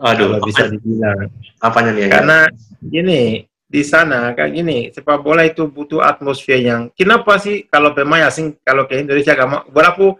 Aduh, 0.00 0.38
kalau 0.38 0.46
bisa 0.46 0.64
dibilang 0.70 1.28
apanya 1.58 1.90
nih? 1.92 2.02
ya? 2.06 2.08
karena 2.14 2.38
gini 2.80 3.22
di 3.70 3.82
sana 3.82 4.32
kayak 4.34 4.50
gini 4.54 4.78
sepak 4.90 5.18
bola 5.20 5.44
itu 5.44 5.66
butuh 5.68 6.00
atmosfer 6.02 6.58
yang 6.58 6.88
kenapa 6.94 7.36
sih 7.42 7.66
kalau 7.68 7.92
pemain 7.92 8.26
asing 8.26 8.56
kalau 8.64 8.88
ke 8.88 9.02
Indonesia 9.02 9.36
gak 9.36 9.48
mau 9.50 9.62
berapa 9.68 10.16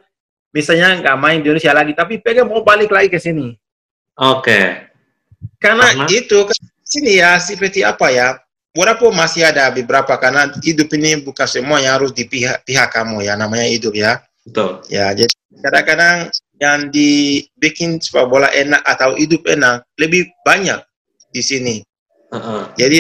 misalnya 0.50 0.98
nggak 0.98 1.16
main 1.18 1.38
di 1.40 1.46
Indonesia 1.50 1.72
lagi 1.74 1.92
tapi 1.94 2.18
pengen 2.18 2.50
mau 2.50 2.62
balik 2.66 2.90
lagi 2.90 3.09
ke 3.09 3.18
sini 3.22 3.55
Oke. 4.18 4.90
karena 5.57 5.87
Karena? 5.87 6.07
itu 6.11 6.38
ke 6.44 6.55
sini 6.85 7.22
ya 7.22 7.38
seperti 7.40 7.81
apa 7.87 8.07
ya 8.12 8.29
berapa 8.71 9.03
masih 9.11 9.47
ada 9.47 9.71
beberapa 9.75 10.15
karena 10.19 10.51
hidup 10.63 10.89
ini 10.95 11.19
bukan 11.23 11.47
semua 11.47 11.83
yang 11.83 11.99
harus 11.99 12.15
di 12.15 12.27
pihak 12.27 12.63
pihak 12.63 12.89
kamu 12.95 13.27
ya 13.27 13.35
namanya 13.35 13.67
hidup 13.67 13.95
ya 13.95 14.23
Betul. 14.47 14.87
ya 14.87 15.11
jadi 15.11 15.35
kadang-kadang 15.59 16.17
yang 16.61 16.81
dibikin 16.93 17.99
sepak 17.99 18.31
bola 18.31 18.47
enak 18.55 18.81
atau 18.87 19.19
hidup 19.19 19.43
enak 19.49 19.83
lebih 19.99 20.31
banyak 20.47 20.79
di 21.35 21.43
sini 21.43 21.77
Heeh. 22.31 22.63
Jadi 22.79 22.99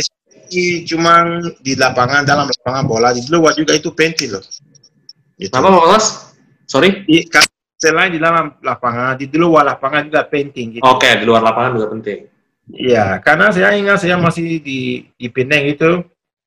cuma 0.90 1.38
di 1.62 1.78
lapangan 1.78 2.26
dalam 2.26 2.50
lapangan 2.50 2.84
bola 2.84 3.14
di 3.14 3.22
luar 3.30 3.54
juga 3.54 3.78
itu 3.78 3.94
penting 3.94 4.34
loh. 4.34 4.44
Gitu. 5.38 5.54
Pak 5.54 5.62
Posas? 5.62 6.34
Sorry? 6.66 7.06
Di- 7.06 7.26
selain 7.80 8.12
di 8.12 8.20
dalam 8.20 8.60
lapangan, 8.60 9.16
di 9.16 9.24
luar 9.32 9.64
lapangan 9.64 10.04
juga 10.10 10.26
penting 10.28 10.78
gitu. 10.78 10.84
Oke, 10.84 11.08
di 11.16 11.24
luar 11.24 11.40
lapangan 11.40 11.80
juga 11.80 11.88
penting. 11.96 12.18
Iya, 12.74 13.18
karena 13.24 13.50
saya 13.50 13.74
ingat 13.74 14.02
saya 14.02 14.16
masih 14.20 14.62
di 14.62 15.10
di 15.16 15.26
Penang 15.30 15.64
itu 15.66 15.90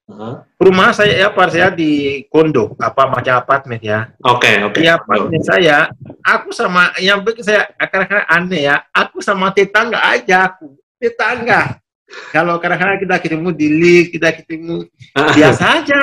Heeh. 0.03 0.33
rumah 0.59 0.91
saya 0.91 1.15
ya 1.15 1.27
par 1.31 1.47
saya 1.47 1.71
di 1.71 2.23
kondo 2.27 2.75
apa 2.79 3.07
macam 3.07 3.39
apartemen 3.39 3.79
ya. 3.79 4.11
Oke, 4.23 4.63
oke. 4.63 4.79
Di 4.79 4.87
apartemen 4.87 5.43
saya, 5.43 5.91
aku 6.23 6.51
sama 6.51 6.91
yang 6.99 7.23
bikin 7.23 7.43
saya 7.43 7.71
kadang-kadang 7.75 8.27
aneh 8.27 8.61
ya, 8.67 8.83
aku 8.91 9.23
sama 9.23 9.51
tetangga 9.51 9.99
aja 10.03 10.51
aku 10.51 10.75
tetangga. 10.99 11.79
Kalau 12.35 12.61
kadang-kadang 12.61 12.99
kita 13.01 13.15
ketemu 13.19 13.49
di 13.55 13.67
lift, 13.67 14.09
kita 14.13 14.29
ketemu 14.35 14.85
biasa 15.15 15.81
aja. 15.81 16.01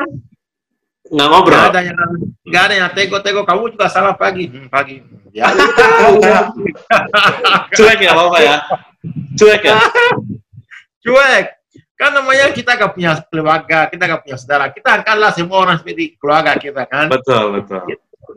Nggak 1.10 1.26
ngobrol. 1.26 1.58
Gak 1.58 1.70
ada 1.74 1.80
yang 1.82 1.98
gak 2.50 2.62
ada 2.70 2.74
yang 2.74 2.90
tego-tego 2.94 3.42
kamu 3.42 3.74
juga 3.74 3.90
salah 3.90 4.14
pagi 4.14 4.46
hmm, 4.46 4.70
pagi 4.70 5.02
ya. 5.34 5.50
Cuek 7.76 7.98
ya, 8.02 8.14
apa 8.14 8.38
ya? 8.38 8.56
Cuek 9.38 9.62
ya? 9.62 9.78
cuek. 11.04 11.46
Kan 12.00 12.16
namanya 12.16 12.48
kita 12.56 12.80
gak 12.80 12.96
punya 12.96 13.12
keluarga 13.28 13.86
kita 13.92 14.02
gak 14.08 14.22
punya 14.24 14.36
saudara. 14.40 14.72
Kita 14.72 15.00
angkatlah 15.00 15.30
semua 15.36 15.58
orang 15.68 15.76
seperti 15.78 16.16
keluarga 16.16 16.56
kita 16.56 16.88
kan? 16.88 17.12
Betul, 17.12 17.60
betul. 17.60 17.84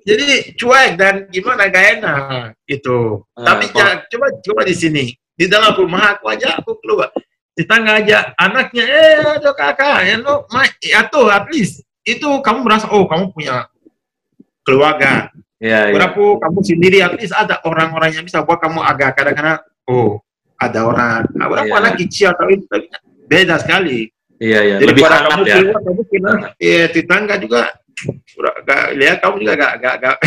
jadi 0.04 0.52
cuek 0.60 0.90
dan 1.00 1.16
gimana? 1.32 1.72
Gak 1.72 1.86
enak 2.00 2.20
gitu. 2.68 3.24
Ah, 3.40 3.56
Tapi 3.56 3.72
ja- 3.72 4.04
coba 4.12 4.28
coba 4.44 4.62
di 4.68 4.76
sini. 4.76 5.06
Di 5.34 5.50
dalam 5.50 5.74
rumah 5.74 6.20
aku 6.20 6.30
aja 6.30 6.60
aku 6.60 6.78
keluar. 6.84 7.10
Di 7.54 7.64
tangga 7.70 8.02
aja 8.02 8.34
anaknya 8.36 8.84
eh 8.84 9.22
ada 9.22 9.54
kakak 9.54 10.10
ya 10.10 10.18
lo 10.20 10.50
ya 10.82 11.02
tuh 11.08 11.30
at 11.32 11.48
least. 11.50 11.86
Itu 12.04 12.44
kamu 12.44 12.66
merasa 12.68 12.92
oh 12.92 13.08
kamu 13.08 13.32
punya 13.32 13.70
keluarga. 14.68 15.32
Iya, 15.64 15.88
iya. 15.88 15.94
Walaupun 15.96 16.44
kamu 16.44 16.60
sendiri 16.68 16.98
at 17.00 17.16
least 17.16 17.32
ada 17.32 17.64
orang-orang 17.64 18.12
yang 18.12 18.26
bisa 18.28 18.44
buat 18.44 18.60
kamu 18.60 18.84
agak 18.84 19.16
kadang-kadang 19.16 19.64
oh 19.88 20.20
ada 20.70 20.80
orang 20.88 21.22
ah, 21.40 21.48
walaupun 21.52 21.76
Iya. 21.76 21.82
anak 21.84 21.94
kecil 22.00 22.28
atau 22.32 22.46
itu 22.48 22.66
tapi 22.70 22.86
beda 23.28 23.56
sekali 23.60 24.08
Iya, 24.44 24.60
iya. 24.60 24.76
jadi 24.84 24.92
Lebih 24.92 25.04
hangat 25.08 25.30
kamu 25.32 25.44
ya. 25.48 25.56
keluar 25.56 25.82
kamu 25.88 26.02
kena 26.12 26.34
eh 26.60 26.86
tetangga 26.92 27.36
juga 27.40 27.62
udah 28.36 28.54
gak, 28.66 28.84
lihat 29.00 29.18
kamu 29.24 29.36
juga 29.40 29.54
gak, 29.56 29.74
gak, 29.80 29.96
gak 30.02 30.18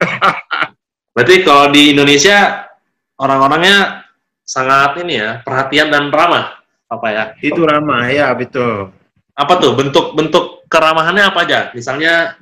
Berarti 1.16 1.34
kalau 1.48 1.72
di 1.72 1.96
Indonesia 1.96 2.68
orang-orangnya 3.16 4.04
sangat 4.44 5.00
ini 5.00 5.16
ya, 5.16 5.40
perhatian 5.40 5.88
dan 5.88 6.12
ramah. 6.12 6.60
Apa 6.86 7.06
ya? 7.10 7.24
itu 7.42 7.58
ramah 7.66 8.06
ya 8.06 8.30
betul 8.36 8.94
Apa 9.34 9.58
tuh 9.58 9.74
bentuk-bentuk 9.74 10.68
keramahannya 10.70 11.24
apa 11.34 11.42
aja? 11.42 11.60
Misalnya 11.74 12.36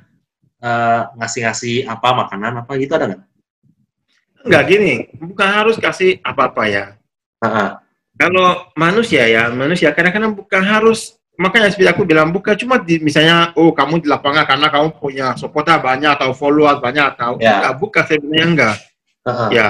eh, 0.59 1.01
ngasih-ngasih 1.17 1.87
apa 1.89 2.07
makanan 2.13 2.61
apa 2.61 2.71
gitu 2.77 2.93
ada 2.99 3.15
nggak? 3.15 3.23
Enggak 4.45 4.63
gini 4.69 4.93
bukan 5.17 5.47
harus 5.49 5.75
kasih 5.81 6.21
apa-apa 6.21 6.69
ya 6.69 6.83
Kalau 8.15 8.71
manusia 8.79 9.27
ya 9.27 9.51
manusia 9.51 9.91
kadang-kadang 9.91 10.31
bukan 10.31 10.63
harus 10.63 11.19
makanya 11.35 11.67
seperti 11.67 11.91
aku 11.91 12.07
bilang 12.07 12.31
bukan 12.31 12.55
cuma 12.55 12.79
di, 12.79 12.95
misalnya 13.03 13.51
oh 13.59 13.75
kamu 13.75 13.99
di 13.99 14.07
lapangan 14.07 14.47
karena 14.47 14.71
kamu 14.71 14.87
punya 14.95 15.27
supporter 15.35 15.83
banyak 15.83 16.15
atau 16.15 16.31
followers 16.31 16.79
banyak 16.79 17.03
atau 17.11 17.35
Ya. 17.43 17.59
enggak 17.59 17.73
bukan 17.75 18.03
sebenarnya 18.07 18.45
enggak 18.47 18.75
ah. 19.27 19.49
ya 19.51 19.67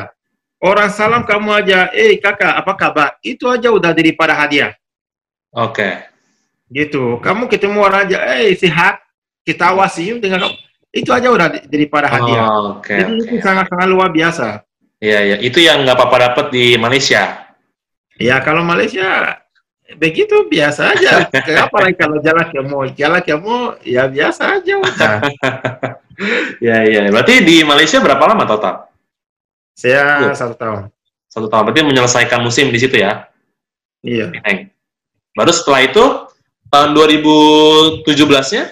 orang 0.61 0.93
salam 0.93 1.25
kamu 1.25 1.49
aja 1.57 1.89
eh 1.89 2.21
kakak 2.21 2.53
apa 2.53 2.73
kabar 2.77 3.09
itu 3.25 3.49
aja 3.49 3.73
udah 3.73 3.97
daripada 3.97 4.37
hadiah 4.37 4.77
Oke. 5.49 6.05
gitu 6.69 7.17
kamu 7.25 7.49
ketemu 7.49 7.81
orang 7.81 8.05
aja 8.05 8.17
eh 8.37 8.53
sehat 8.53 9.01
kita 9.41 9.73
senyum 9.89 10.21
dengan 10.21 10.45
kamu 10.45 10.55
itu 10.93 11.09
aja 11.09 11.27
udah 11.33 11.47
daripada 11.65 12.05
hadiah 12.13 12.45
Oh, 12.45 12.77
Oke. 12.77 12.93
jadi 12.93 13.09
oke. 13.09 13.25
itu 13.25 13.35
sangat 13.41 13.65
sangat 13.73 13.89
luar 13.89 14.13
biasa 14.13 14.61
Iya, 14.95 15.19
iya. 15.21 15.37
Itu 15.43 15.59
yang 15.59 15.83
nggak 15.83 15.97
apa-apa 16.01 16.17
dapet 16.31 16.45
di 16.55 16.65
Malaysia. 16.79 17.44
Ya 18.15 18.39
kalau 18.41 18.63
Malaysia 18.63 19.39
begitu 20.01 20.49
biasa 20.49 20.97
aja 20.97 21.29
apalagi 21.69 21.95
kalau 21.99 22.17
jalan 22.23 22.45
ke 22.49 22.59
mall 22.65 22.87
jalan 22.97 23.21
ke 23.21 23.35
mall 23.37 23.77
ya 23.85 24.09
biasa 24.09 24.59
aja 24.61 24.73
udah 24.81 25.15
Iya, 26.63 26.77
iya. 26.89 26.99
Berarti 27.11 27.43
di 27.43 27.59
Malaysia 27.61 27.99
berapa 27.99 28.23
lama 28.23 28.47
total? 28.47 28.87
saya 29.75 30.31
Iya. 30.31 30.31
satu 30.31 30.55
tahun 30.55 30.87
Satu 31.27 31.51
tahun. 31.51 31.67
Berarti 31.67 31.83
menyelesaikan 31.83 32.39
musim 32.39 32.71
di 32.71 32.79
situ 32.79 32.95
ya? 32.95 33.27
iya 33.99 34.31
Penang. 34.31 34.71
Baru 35.35 35.51
setelah 35.51 35.83
itu 35.83 36.03
tahun 36.71 36.95
2017-nya 36.95 38.63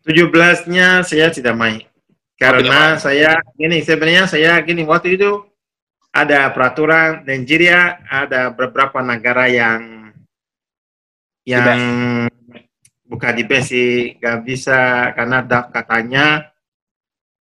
17-nya 0.00 1.04
saya 1.04 1.26
tidak 1.28 1.54
main. 1.60 1.84
Karena 2.40 2.96
saya 2.96 3.36
gini 3.52 3.84
sebenarnya 3.84 4.24
saya 4.24 4.56
gini 4.64 4.80
waktu 4.88 5.20
itu 5.20 5.44
ada 6.10 6.50
peraturan 6.50 7.22
Nigeria 7.22 8.02
ada 8.10 8.50
beberapa 8.50 8.98
negara 8.98 9.46
yang 9.46 10.10
yang 11.46 11.78
bukan 13.06 13.32
di 13.34 13.44
sih 13.62 14.18
nggak 14.18 14.38
bisa 14.42 15.10
karena 15.14 15.42
katanya 15.70 16.50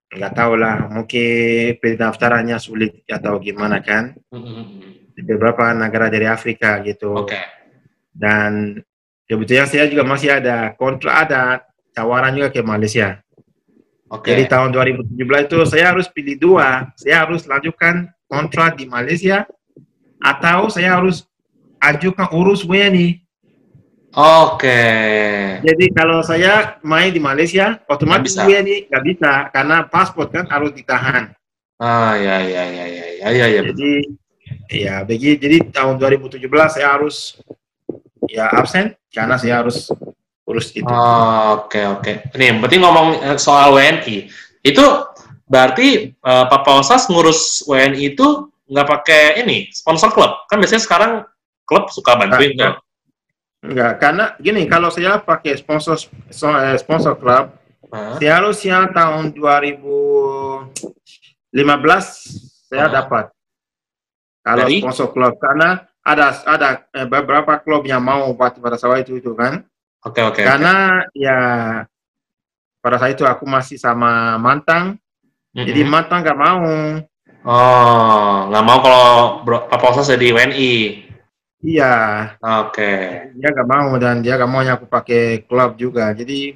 nggak 0.09 0.33
tahu 0.33 0.53
lah 0.57 0.89
mungkin 0.89 1.77
pendaftarannya 1.77 2.57
sulit 2.57 3.05
atau 3.05 3.37
gimana 3.37 3.81
kan 3.81 4.17
di 5.13 5.21
beberapa 5.21 5.69
negara 5.77 6.09
dari 6.09 6.25
Afrika 6.25 6.81
gitu 6.81 7.25
Oke. 7.25 7.37
dan 8.09 8.81
kebetulan 9.29 9.69
saya 9.69 9.85
juga 9.85 10.05
masih 10.05 10.41
ada 10.41 10.73
kontrak 10.73 11.29
ada 11.29 11.61
tawaran 11.93 12.33
juga 12.33 12.49
ke 12.49 12.65
Malaysia 12.65 13.21
Oke. 14.09 14.33
Jadi 14.33 14.49
tahun 14.49 14.73
2017 14.73 15.21
itu 15.21 15.59
saya 15.69 15.93
harus 15.93 16.09
pilih 16.09 16.33
dua. 16.41 16.89
Saya 16.97 17.29
harus 17.29 17.45
lanjutkan 17.45 18.09
kontrak 18.29 18.77
di 18.77 18.85
Malaysia 18.85 19.49
atau 20.21 20.69
saya 20.69 20.95
harus 20.95 21.25
ajukan 21.81 22.29
urus 22.31 22.61
WNI. 22.63 23.25
Oke. 24.13 24.81
Jadi 25.61 25.85
kalau 25.93 26.21
saya 26.25 26.77
main 26.81 27.13
di 27.13 27.21
Malaysia, 27.21 27.81
otomatis 27.89 28.33
Nggak 28.37 28.45
bisa. 28.45 28.61
WNI 28.61 28.77
nggak 28.89 29.03
bisa 29.05 29.31
karena 29.53 29.77
paspor 29.85 30.29
kan 30.29 30.45
harus 30.49 30.71
ditahan. 30.73 31.33
Ah, 31.79 32.17
ya, 32.19 32.43
ya, 32.43 32.63
ya, 32.67 32.85
ya, 32.85 33.05
ya, 33.23 33.27
ya, 33.31 33.45
ya, 33.49 33.61
betul. 33.63 33.77
Jadi 33.79 33.93
ya 34.69 34.95
begi 35.05 35.37
jadi 35.37 35.57
tahun 35.69 35.97
2017 36.01 36.41
saya 36.73 36.87
harus 36.97 37.37
ya 38.25 38.49
absen 38.49 38.97
karena 39.13 39.37
saya 39.37 39.61
harus 39.61 39.89
urus 40.49 40.73
itu. 40.73 40.89
Oh, 40.89 41.65
Oke, 41.65 41.85
oke. 41.85 42.33
Nih, 42.33 42.57
berarti 42.57 42.77
ngomong 42.81 43.37
soal 43.37 43.77
WNI, 43.77 44.25
itu 44.65 44.85
berarti 45.49 46.13
eh, 46.13 46.45
Papa 46.45 46.77
Osas 46.77 47.09
ngurus 47.09 47.65
WNI 47.65 48.13
itu 48.13 48.27
nggak 48.69 48.85
pakai 48.87 49.41
ini 49.41 49.65
sponsor 49.73 50.13
klub 50.13 50.45
kan 50.45 50.61
biasanya 50.61 50.83
sekarang 50.85 51.11
klub 51.65 51.89
suka 51.89 52.13
bantuin 52.15 52.53
Ah, 52.53 52.61
kan? 52.61 52.73
Enggak, 53.59 53.93
karena 53.99 54.25
gini 54.39 54.63
kalau 54.65 54.87
saya 54.87 55.19
pakai 55.19 55.57
sponsor 55.57 55.97
so- 56.29 56.53
eh, 56.55 56.77
sponsor 56.77 57.17
klub 57.17 57.49
Hah? 57.89 58.21
Seharusnya 58.21 58.85
tahun 58.93 59.33
2015 59.33 60.69
saya 62.69 62.85
dapat 62.87 63.33
kalau 64.39 64.69
Dari? 64.69 64.77
sponsor 64.77 65.09
klub 65.09 65.33
karena 65.41 65.69
ada 65.99 66.27
ada 66.45 66.69
eh, 66.93 67.03
beberapa 67.03 67.57
klub 67.57 67.81
yang 67.83 67.99
mau 67.99 68.29
buat 68.31 68.53
pada 68.55 68.77
saat 68.77 69.03
itu 69.03 69.17
itu 69.17 69.33
kan 69.33 69.65
Oke, 70.05 70.21
oke. 70.21 70.37
oke. 70.37 70.41
karena 70.45 70.73
ya 71.11 71.39
pada 72.79 72.95
saat 72.95 73.17
itu 73.17 73.25
aku 73.25 73.43
masih 73.43 73.75
sama 73.75 74.37
mantan 74.37 74.95
Mm-mm. 75.55 75.65
jadi 75.65 75.81
mantan 75.85 76.21
nggak 76.21 76.39
mau 76.39 76.61
oh, 77.45 78.33
nggak 78.49 78.65
mau 78.65 78.77
kalau 78.83 79.07
bro, 79.41 79.57
Papa 79.65 79.95
Osas 79.95 80.13
jadi 80.13 80.29
WNI. 80.35 80.73
iya 81.65 81.93
Oke. 82.39 82.91
dia 83.35 83.49
nggak 83.51 83.69
mau 83.69 83.89
dan 83.97 84.21
dia 84.21 84.37
nggak 84.37 84.51
mau 84.51 84.61
aku 84.61 84.85
pakai 84.85 85.43
klub 85.43 85.75
juga 85.75 86.13
jadi 86.13 86.55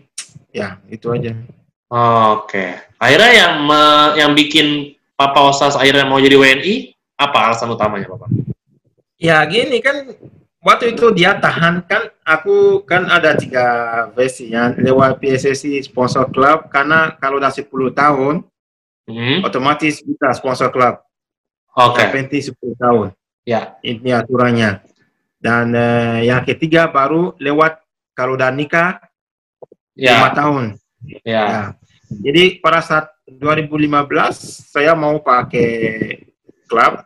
ya 0.53 0.77
itu 0.87 1.09
aja 1.09 1.33
Oke. 1.93 2.73
Akhirnya 2.97 3.31
yang 3.37 3.53
me- 3.69 4.13
yang 4.17 4.31
bikin 4.33 4.97
Papa 5.13 5.45
Osas 5.45 5.77
akhirnya 5.77 6.09
mau 6.09 6.17
jadi 6.17 6.33
WNI 6.33 6.89
apa 7.21 7.53
alasan 7.53 7.69
utamanya, 7.69 8.09
Bapak? 8.09 8.33
Ya 9.21 9.37
gini 9.45 9.77
kan 9.77 10.09
waktu 10.57 10.97
itu 10.97 11.13
dia 11.13 11.37
tahan 11.37 11.85
kan 11.85 12.09
aku 12.25 12.81
kan 12.81 13.05
ada 13.05 13.37
tiga 13.37 13.67
versi 14.17 14.49
ya 14.49 14.73
lewat 14.73 15.21
PSSI 15.21 15.85
sponsor 15.85 16.33
klub 16.33 16.65
karena 16.73 17.13
kalau 17.21 17.37
udah 17.37 17.53
10 17.53 17.69
tahun 17.93 18.41
Hmm? 19.03 19.43
otomatis 19.43 19.99
bisa 19.99 20.31
sponsor 20.31 20.71
klub 20.71 21.03
Oke. 21.75 21.99
yang 21.99 22.11
penting 22.23 22.39
10 22.39 22.55
tahun 22.79 23.07
Ya. 23.43 23.75
ini 23.83 24.15
aturannya 24.15 24.79
dan 25.43 25.75
eh, 25.75 26.31
yang 26.31 26.47
ketiga 26.47 26.87
baru 26.87 27.35
lewat 27.35 27.83
kalau 28.15 28.39
udah 28.39 28.47
nikah 28.47 29.03
lima 29.93 30.31
Ya. 30.31 30.33
tahun 30.33 30.63
Ya. 31.27 31.43
ya. 31.43 31.63
jadi 32.07 32.63
pada 32.63 32.79
saat 32.79 33.11
2015 33.27 34.39
saya 34.71 34.95
mau 34.95 35.19
pakai 35.19 35.67
klub 36.71 37.03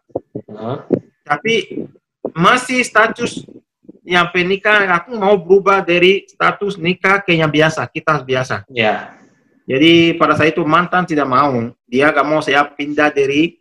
Hah? 0.53 0.85
tapi 1.25 1.81
masih 2.37 2.85
status 2.85 3.41
yang 4.05 4.29
pernikah 4.29 4.85
aku 4.93 5.17
mau 5.17 5.33
berubah 5.33 5.81
dari 5.81 6.29
status 6.29 6.77
nikah 6.77 7.25
ke 7.25 7.33
yang 7.33 7.49
biasa 7.49 7.89
kita 7.89 8.21
biasa 8.21 8.69
Ya. 8.69 9.16
Jadi 9.67 10.15
pada 10.15 10.33
saat 10.39 10.55
itu 10.55 10.63
mantan 10.63 11.03
tidak 11.03 11.27
mau 11.27 11.69
dia 11.85 12.09
gak 12.09 12.25
mau 12.25 12.39
saya 12.39 12.63
pindah 12.63 13.11
dari 13.11 13.59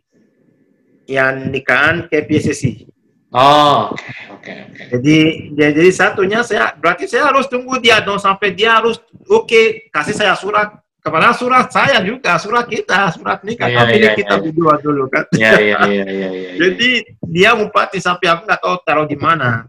yang 1.07 1.51
nikahan 1.51 2.07
ke 2.07 2.23
PSSI 2.23 2.87
Oh, 3.27 3.91
oke, 3.91 4.07
oke, 4.39 4.51
oke. 4.71 4.83
jadi 4.95 5.17
dia 5.51 5.69
jadi 5.75 5.91
satunya 5.91 6.39
saya 6.47 6.71
berarti 6.79 7.11
saya 7.11 7.27
harus 7.27 7.43
tunggu 7.51 7.75
dia 7.75 7.99
dong 7.99 8.15
sampai 8.23 8.55
dia 8.55 8.79
harus 8.79 9.03
oke 9.27 9.91
kasih 9.91 10.15
saya 10.15 10.31
surat 10.31 10.79
kepada 11.03 11.35
surat 11.35 11.67
saya 11.67 11.99
juga 12.07 12.39
surat 12.39 12.63
kita 12.71 13.11
surat 13.11 13.43
nikah 13.43 13.67
Iya, 13.67 13.77
tapi 13.83 13.97
iya, 13.99 14.11
kita 14.15 14.35
iya. 14.39 14.43
berdua 14.47 14.73
dulu 14.79 15.03
kan 15.11 15.23
Ya, 15.35 15.59
ya, 15.59 15.79
ya, 15.91 16.05
ya, 16.07 16.27
ya. 16.31 16.51
jadi 16.55 16.89
dia 17.27 17.49
umpati 17.59 17.99
sampai 17.99 18.31
aku 18.31 18.47
nggak 18.47 18.61
tahu 18.63 18.75
taruh 18.87 19.07
di 19.07 19.19
mana 19.19 19.67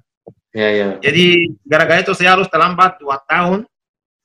ya, 0.54 0.68
ya. 0.70 0.88
Jadi 1.02 1.54
gara-gara 1.66 2.02
itu 2.02 2.14
saya 2.14 2.34
harus 2.38 2.50
terlambat 2.50 2.98
dua 2.98 3.18
tahun. 3.26 3.66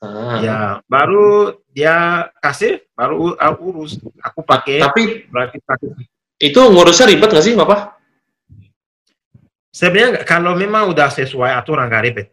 Ah. 0.01 0.37
Ya 0.41 0.57
baru 0.89 1.57
dia 1.73 2.29
kasih, 2.37 2.85
baru 2.93 3.33
aku 3.35 3.61
urus. 3.73 3.97
Aku 4.21 4.45
pakai 4.45 4.79
Tapi 4.79 5.25
berarti 5.27 5.57
pakai. 5.65 5.89
itu 6.37 6.59
ngurusnya 6.61 7.09
ribet 7.09 7.33
nggak 7.33 7.45
sih, 7.45 7.57
Bapak? 7.57 7.97
Sebenarnya 9.73 10.21
kalau 10.21 10.53
memang 10.53 10.93
udah 10.93 11.09
sesuai 11.09 11.49
aturan 11.57 11.89
nggak 11.89 12.05
ribet. 12.05 12.27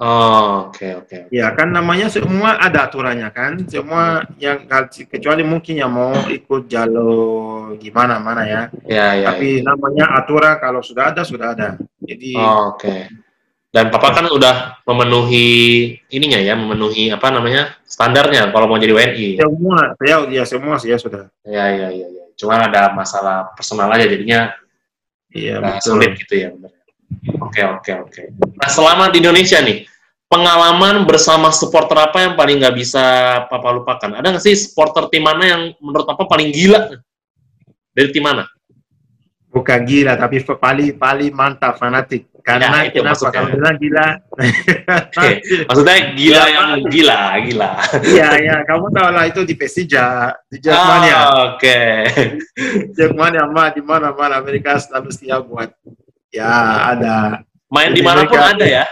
Oh, 0.00 0.72
oke 0.72 1.04
oke. 1.04 1.28
Ya 1.28 1.52
kan 1.52 1.76
namanya 1.76 2.08
semua 2.08 2.56
ada 2.56 2.88
aturannya 2.88 3.28
kan. 3.36 3.68
Semua 3.68 4.24
yang 4.40 4.64
kecuali 4.88 5.44
mungkin 5.44 5.76
yang 5.76 5.92
mau 5.92 6.16
ikut 6.24 6.72
jalur 6.72 7.76
gimana 7.76 8.16
mana 8.16 8.48
ya. 8.48 8.62
Ya 8.88 9.12
ya. 9.12 9.26
Tapi 9.28 9.60
namanya 9.60 10.08
aturan 10.16 10.56
kalau 10.56 10.80
sudah 10.80 11.12
ada 11.12 11.20
sudah 11.20 11.52
ada. 11.52 11.76
Jadi 12.00 12.32
Oh, 12.32 12.72
oke. 12.72 13.12
Dan 13.70 13.86
papa 13.94 14.10
kan 14.10 14.26
udah 14.26 14.82
memenuhi 14.82 15.46
ininya 16.10 16.42
ya, 16.42 16.58
memenuhi 16.58 17.14
apa 17.14 17.30
namanya 17.30 17.78
standarnya 17.86 18.50
kalau 18.50 18.66
mau 18.66 18.82
jadi 18.82 18.90
WNI. 18.90 19.38
semua 19.38 19.94
saya 19.94 20.16
ya 20.26 20.42
semua 20.42 20.74
saya 20.82 20.96
sudah. 20.98 21.30
Ya 21.46 21.70
ya 21.70 21.88
ya 21.94 22.06
ya. 22.10 22.24
Cuma 22.34 22.58
ada 22.66 22.90
masalah 22.90 23.54
personal 23.54 23.86
aja 23.94 24.10
jadinya 24.10 24.50
Iya 25.30 25.62
Nah, 25.62 25.78
betul. 25.78 25.94
sulit 25.94 26.12
gitu 26.18 26.34
ya. 26.34 26.48
Oke 27.42 27.62
oke 27.62 27.90
oke. 28.06 28.22
Nah 28.58 28.70
selama 28.70 29.10
di 29.10 29.22
Indonesia 29.22 29.58
nih 29.62 29.86
pengalaman 30.30 31.06
bersama 31.06 31.50
supporter 31.50 31.98
apa 31.98 32.22
yang 32.22 32.34
paling 32.34 32.62
nggak 32.62 32.74
bisa 32.74 33.04
papa 33.46 33.70
lupakan? 33.74 34.18
Ada 34.18 34.26
nggak 34.34 34.44
sih 34.44 34.54
supporter 34.58 35.10
tim 35.10 35.22
mana 35.22 35.44
yang 35.46 35.62
menurut 35.78 36.06
papa 36.06 36.26
paling 36.26 36.50
gila 36.50 36.90
dari 37.94 38.10
tim 38.10 38.22
mana? 38.26 38.46
Bukan 39.50 39.80
gila 39.86 40.14
tapi 40.14 40.42
paling 40.42 40.94
paling 40.98 41.30
mantap 41.34 41.78
fanatik. 41.78 42.29
Karena 42.40 42.66
Ya, 42.80 42.88
itu 42.88 42.98
kenapa 42.98 43.12
maksudnya. 43.12 43.32
kalau 43.32 43.48
bilang 43.50 43.76
gila? 43.76 44.06
Maksudnya 45.66 45.96
gila 46.14 46.36
Ya, 46.36 46.44
yang 46.48 46.68
gila 46.86 47.20
gila. 47.42 47.70
Iya 48.02 48.28
ya 48.40 48.56
kamu 48.64 48.86
tahu 48.90 49.08
lah 49.10 49.24
itu 49.24 49.40
di 49.42 49.54
Persija 49.54 50.06
di 50.46 50.56
Jerman 50.58 51.00
ya. 51.04 51.18
Ah, 51.18 51.28
Oke. 51.50 51.78
Jerman 52.92 53.30
ya 53.32 53.44
mah 53.46 53.68
di 53.70 53.80
mana 53.80 54.10
mana 54.10 54.38
Amerika 54.38 54.76
selalu 54.76 55.10
siap 55.10 55.44
buat 55.44 55.70
ya 56.30 56.48
ada 56.90 57.42
Main 57.66 57.90
Jadi 57.90 57.96
di 57.96 58.02
mana 58.02 58.20
pun 58.24 58.34
mereka- 58.34 58.50
ada 58.52 58.66
ya, 58.66 58.84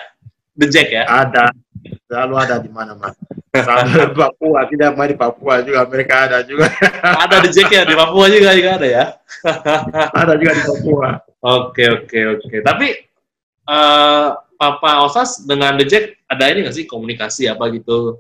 The 0.55 0.67
Jack 0.69 0.89
ya. 0.89 1.03
ada 1.05 1.51
selalu 2.07 2.35
ada 2.37 2.57
di 2.59 2.71
mana 2.71 2.95
mana. 2.95 3.17
Sampai 3.49 4.13
Papua 4.13 4.61
tidak 4.69 4.93
main 4.93 5.09
di 5.09 5.19
Papua 5.19 5.59
juga 5.61 5.83
mereka 5.83 6.29
ada 6.29 6.45
juga 6.45 6.69
Ada 7.03 7.43
The 7.43 7.51
Jack 7.51 7.71
ya 7.71 7.83
di 7.83 7.97
Papua 7.97 8.29
juga 8.29 8.55
juga 8.55 8.71
ada 8.77 8.87
ya. 8.87 9.05
ada 10.13 10.33
juga 10.37 10.53
di 10.53 10.63
Papua. 10.63 11.09
Oke 11.41 11.85
oke 11.89 12.19
oke. 12.37 12.57
Tapi 12.61 12.87
eh 13.69 14.29
Papa 14.59 15.07
Osas 15.07 15.47
dengan 15.47 15.79
The 15.79 15.87
Jack 15.87 16.05
ada 16.27 16.51
ini 16.51 16.67
nggak 16.67 16.75
sih 16.75 16.85
komunikasi 16.91 17.47
apa 17.47 17.71
gitu? 17.71 18.19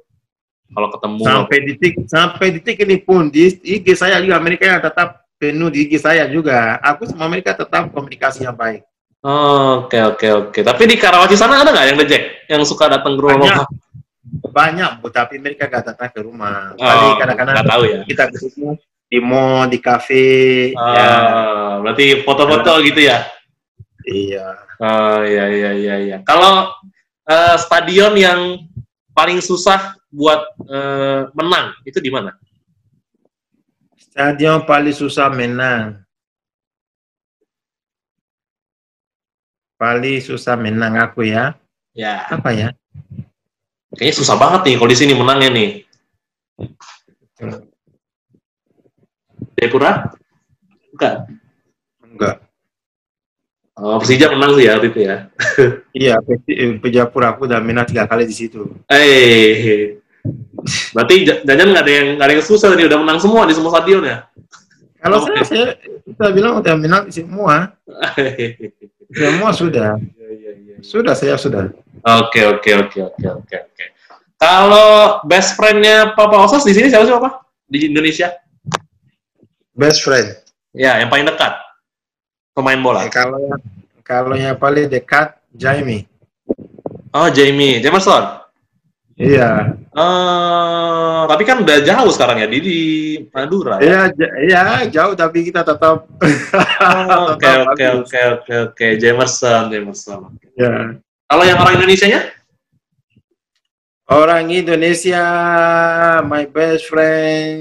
Kalau 0.68 0.88
ketemu. 0.94 1.22
Sampai 1.26 1.58
detik 1.66 1.94
sampai 2.06 2.46
detik 2.54 2.76
ini 2.84 2.96
pun 3.02 3.26
di 3.32 3.50
IG 3.58 3.96
saya 3.98 4.22
juga 4.22 4.38
mereka 4.38 4.68
yang 4.68 4.78
tetap 4.78 5.26
penuh 5.40 5.72
di 5.72 5.88
IG 5.88 5.98
saya 5.98 6.30
juga. 6.30 6.78
Aku 6.84 7.08
sama 7.10 7.26
mereka 7.26 7.56
tetap 7.58 7.90
komunikasi 7.90 8.46
yang 8.46 8.54
baik. 8.54 8.86
Oh, 9.18 9.82
Oke 9.82 9.98
oke 9.98 10.28
oke. 10.30 10.60
Tapi 10.62 10.82
di 10.86 10.94
Karawaci 10.94 11.34
sana 11.34 11.58
ada 11.66 11.74
nggak 11.74 11.86
yang 11.90 11.98
The 11.98 12.06
Jack 12.06 12.24
yang 12.46 12.62
suka 12.62 12.86
datang 12.86 13.18
ke 13.18 13.22
rumah? 13.24 13.34
Banyak. 13.42 13.66
Banyak, 14.52 14.90
Bu, 15.00 15.08
tapi 15.08 15.40
mereka 15.40 15.64
gak 15.72 15.88
datang 15.88 16.12
ke 16.12 16.20
rumah. 16.20 16.76
Oh, 16.76 16.84
Tadi 16.84 17.06
kadang-kadang 17.16 17.52
nggak 17.58 17.68
tahu 17.72 17.82
ya. 17.88 18.00
kita 18.04 18.24
ketemu 18.28 18.76
di 19.08 19.18
mall, 19.24 19.64
di 19.72 19.78
kafe. 19.80 20.28
Ah, 20.76 20.92
ya, 20.92 21.08
berarti 21.80 22.04
foto-foto 22.28 22.72
gitu 22.84 23.00
ya? 23.08 23.24
Iya. 24.08 24.46
Oh 24.80 25.20
iya 25.22 25.44
iya 25.52 25.70
iya 25.76 25.94
iya. 26.00 26.16
Kalau 26.24 26.72
eh, 27.28 27.56
stadion 27.60 28.16
yang 28.16 28.40
paling 29.12 29.38
susah 29.44 29.94
buat 30.08 30.40
eh, 30.64 31.28
menang 31.36 31.76
itu 31.84 32.00
di 32.00 32.08
mana? 32.08 32.32
Stadion 34.00 34.64
paling 34.64 34.96
susah 34.96 35.28
menang. 35.30 36.00
Paling 39.78 40.18
susah 40.18 40.58
menang 40.58 40.98
aku 40.98 41.28
ya. 41.28 41.54
Ya, 41.94 42.26
Apa 42.30 42.50
ya? 42.54 42.74
kayaknya 43.98 44.14
susah 44.20 44.36
banget 44.38 44.60
nih 44.68 44.74
kalau 44.78 44.90
di 44.92 44.98
sini 44.98 45.12
menangnya 45.16 45.50
nih. 45.50 45.70
Jayapura? 49.58 50.12
Bukan. 50.94 51.37
Oh, 53.78 53.94
Persija 54.02 54.26
menang 54.34 54.58
sih 54.58 54.66
ya 54.66 54.74
waktu 54.74 54.90
itu 54.90 55.00
ya. 55.06 55.16
Iya, 56.02 56.14
Pe- 56.18 56.42
Pejapura 56.82 57.30
aku 57.34 57.46
udah 57.46 57.62
menang 57.62 57.86
tiga 57.86 58.10
kali 58.10 58.26
di 58.26 58.34
situ. 58.34 58.66
Eh, 58.90 59.98
berarti 60.90 61.14
j- 61.22 61.42
jangan 61.46 61.66
nggak 61.70 61.84
ada 61.86 61.92
yang 61.94 62.06
nggak 62.18 62.26
ada 62.26 62.34
yang 62.34 62.44
susah 62.44 62.68
tadi 62.74 62.90
udah 62.90 62.98
menang 62.98 63.18
semua 63.22 63.46
di 63.46 63.54
semua 63.54 63.70
stadion 63.70 64.02
ya. 64.02 64.26
Kalau 64.98 65.22
Oke. 65.22 65.30
saya, 65.30 65.42
saya 65.46 65.66
kita 66.02 66.26
bilang 66.34 66.58
udah 66.58 66.74
menang 66.74 67.04
semua. 67.08 67.70
Semua 69.08 69.56
sudah. 69.56 69.96
Iya, 69.96 70.28
iya, 70.36 70.52
iya. 70.60 70.76
Sudah, 70.84 71.16
saya 71.16 71.40
sudah. 71.40 71.72
Oke 72.04 72.44
oke 72.44 72.70
oke 72.76 72.98
oke 73.08 73.24
oke 73.40 73.56
oke. 73.56 73.84
Kalau 74.36 75.22
best 75.24 75.56
friendnya 75.56 76.12
Papa 76.12 76.36
Osas 76.44 76.60
di 76.60 76.76
sini 76.76 76.92
siapa 76.92 77.08
sih 77.08 77.14
Papa? 77.16 77.40
Di 77.64 77.88
Indonesia? 77.88 78.28
Best 79.72 80.04
friend. 80.04 80.36
Ya, 80.76 81.00
yang 81.00 81.08
paling 81.08 81.24
dekat 81.24 81.56
pemain 82.58 82.80
bola. 82.82 83.06
Eh, 83.06 83.12
kalau 83.14 83.38
yang 83.38 83.60
kalau 84.02 84.34
yang 84.34 84.58
paling 84.58 84.90
dekat 84.90 85.38
Jamie. 85.54 86.10
Oh, 87.14 87.30
Jamie, 87.30 87.78
Jamerson. 87.78 88.42
Iya. 89.14 89.78
Eh, 89.90 91.20
tapi 91.26 91.42
kan 91.42 91.62
udah 91.62 91.78
jauh 91.82 92.10
sekarang 92.10 92.42
ya, 92.42 92.46
di 92.50 92.58
di 92.62 92.78
Madura. 93.30 93.78
ya? 93.78 93.82
Iya, 93.82 94.00
j- 94.14 94.34
iya 94.46 94.62
jauh 94.86 95.14
tapi 95.14 95.46
kita 95.46 95.62
tetap. 95.62 96.06
Oh, 96.06 97.24
Oke 97.34 97.50
oke 97.66 97.86
oke 98.02 98.20
oke 98.38 98.54
oke, 98.70 98.86
Jamerson, 98.98 99.70
Jamerson. 99.70 100.34
Ya. 100.54 100.98
Kalau 101.26 101.44
yang 101.46 101.58
orang 101.58 101.78
Indonesianya? 101.78 102.22
Orang 104.08 104.48
Indonesia, 104.48 105.20
my 106.24 106.48
best 106.48 106.88
friend, 106.88 107.60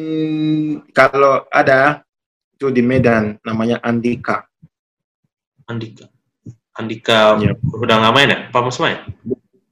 kalau 0.96 1.44
ada 1.52 2.08
itu 2.56 2.72
di 2.72 2.80
Medan, 2.80 3.36
namanya 3.44 3.84
Andika. 3.84 4.48
Andika. 5.68 6.08
Andika 6.74 7.36
Iya. 7.42 7.54
udah 7.60 7.96
nggak 8.00 8.14
main 8.16 8.30
ya? 8.32 8.38
Apa 8.50 8.60
masih 8.64 8.82
main? 8.88 8.98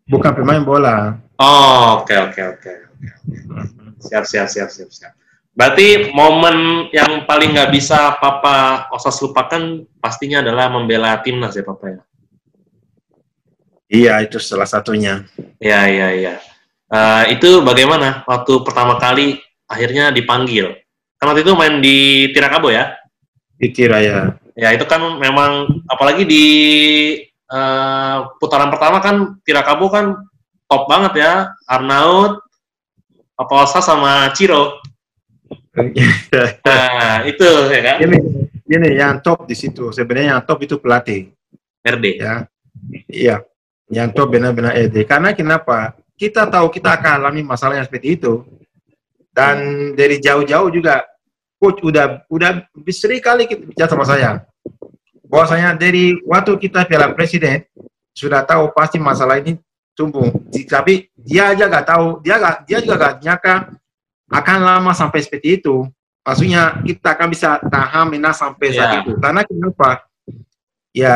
Bukan 0.06 0.32
pemain 0.36 0.62
bola. 0.62 1.18
Oh, 1.40 2.04
oke 2.04 2.14
oke 2.14 2.42
oke. 2.56 2.74
Siap 4.06 4.24
siap 4.28 4.48
siap 4.52 4.70
siap 4.70 4.90
siap. 4.92 5.14
Berarti 5.56 6.12
momen 6.12 6.88
yang 6.92 7.24
paling 7.24 7.56
nggak 7.56 7.72
bisa 7.72 8.20
Papa 8.20 8.86
Osas 8.92 9.16
lupakan 9.24 9.88
pastinya 10.04 10.44
adalah 10.44 10.68
membela 10.68 11.16
timnas 11.24 11.56
ya 11.56 11.64
Papa 11.64 11.96
ya. 11.96 12.02
Iya, 13.88 14.14
itu 14.26 14.42
salah 14.42 14.68
satunya. 14.68 15.24
Ya 15.62 15.88
ya 15.88 16.12
ya. 16.12 16.36
Eh, 16.86 17.24
itu 17.40 17.64
bagaimana 17.64 18.26
waktu 18.28 18.62
pertama 18.68 19.00
kali 19.00 19.40
akhirnya 19.66 20.12
dipanggil? 20.12 20.76
Kan 21.16 21.32
waktu 21.32 21.48
itu 21.48 21.54
main 21.56 21.80
di 21.80 22.30
Tirakabo 22.36 22.68
ya? 22.70 22.92
Dikira 23.56 24.04
ya. 24.04 24.36
Ya 24.56 24.72
itu 24.72 24.88
kan 24.88 25.20
memang 25.20 25.84
apalagi 25.92 26.24
di 26.24 26.46
eh, 27.30 28.18
putaran 28.40 28.72
pertama 28.72 29.04
kan 29.04 29.36
Tirakabo 29.44 29.92
kan 29.92 30.16
top 30.66 30.88
banget 30.90 31.14
ya. 31.22 31.34
Arnaud, 31.68 32.40
Papa 33.36 33.68
Osas 33.68 33.86
sama 33.86 34.32
Ciro. 34.34 34.80
Nah, 36.66 37.28
itu 37.28 37.44
ya 37.68 37.82
kan? 37.84 37.98
ini, 38.00 38.18
ini 38.64 38.90
yang 38.96 39.20
top 39.20 39.44
di 39.44 39.56
situ. 39.56 39.92
Sebenarnya 39.92 40.40
yang 40.40 40.42
top 40.48 40.64
itu 40.64 40.80
pelatih. 40.80 41.36
RD. 41.84 42.06
Ya, 42.18 42.36
iya. 43.12 43.36
Yang 43.92 44.18
top 44.18 44.28
benar-benar 44.34 44.74
ED. 44.74 45.06
Karena 45.06 45.36
kenapa? 45.36 45.94
Kita 46.16 46.48
tahu 46.48 46.72
kita 46.72 46.96
akan 46.96 47.22
alami 47.22 47.44
masalah 47.44 47.76
yang 47.78 47.86
seperti 47.86 48.18
itu. 48.18 48.42
Dan 49.36 49.92
dari 49.94 50.18
jauh-jauh 50.18 50.72
juga, 50.72 51.04
coach 51.66 51.82
udah 51.82 52.22
udah 52.30 52.62
sering 52.94 53.18
kali 53.18 53.50
kita 53.50 53.66
bicara 53.66 53.90
sama 53.90 54.06
saya. 54.06 54.46
Bahwasanya 55.26 55.74
dari 55.74 56.22
waktu 56.22 56.54
kita 56.62 56.86
Piala 56.86 57.10
Presiden 57.18 57.66
sudah 58.14 58.46
tahu 58.46 58.70
pasti 58.78 59.02
masalah 59.02 59.42
ini 59.42 59.58
tumbuh. 59.98 60.30
Tapi 60.54 61.10
dia 61.18 61.50
aja 61.50 61.66
gak 61.66 61.90
tahu, 61.90 62.22
dia 62.22 62.38
gak, 62.38 62.70
dia 62.70 62.78
juga 62.86 62.96
gak 63.02 63.14
nyangka 63.26 63.56
akan 64.30 64.58
lama 64.62 64.92
sampai 64.94 65.26
seperti 65.26 65.58
itu. 65.58 65.90
Maksudnya 66.22 66.86
kita 66.86 67.18
akan 67.18 67.28
bisa 67.34 67.58
tahan 67.58 68.06
menang 68.14 68.34
sampai 68.38 68.68
saat 68.70 68.90
Ya. 68.94 69.00
itu. 69.02 69.12
Karena 69.18 69.42
kenapa? 69.42 69.90
Ya 70.94 71.16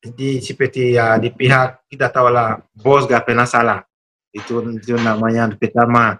di 0.00 0.40
seperti 0.40 0.96
ya 0.96 1.20
di 1.20 1.28
pihak 1.28 1.84
kita 1.92 2.08
tahu 2.08 2.32
lah 2.32 2.64
bos 2.72 3.04
gak 3.04 3.28
pernah 3.28 3.44
salah 3.44 3.84
itu 4.32 4.56
itu 4.72 4.96
namanya 4.96 5.52
pertama 5.52 6.16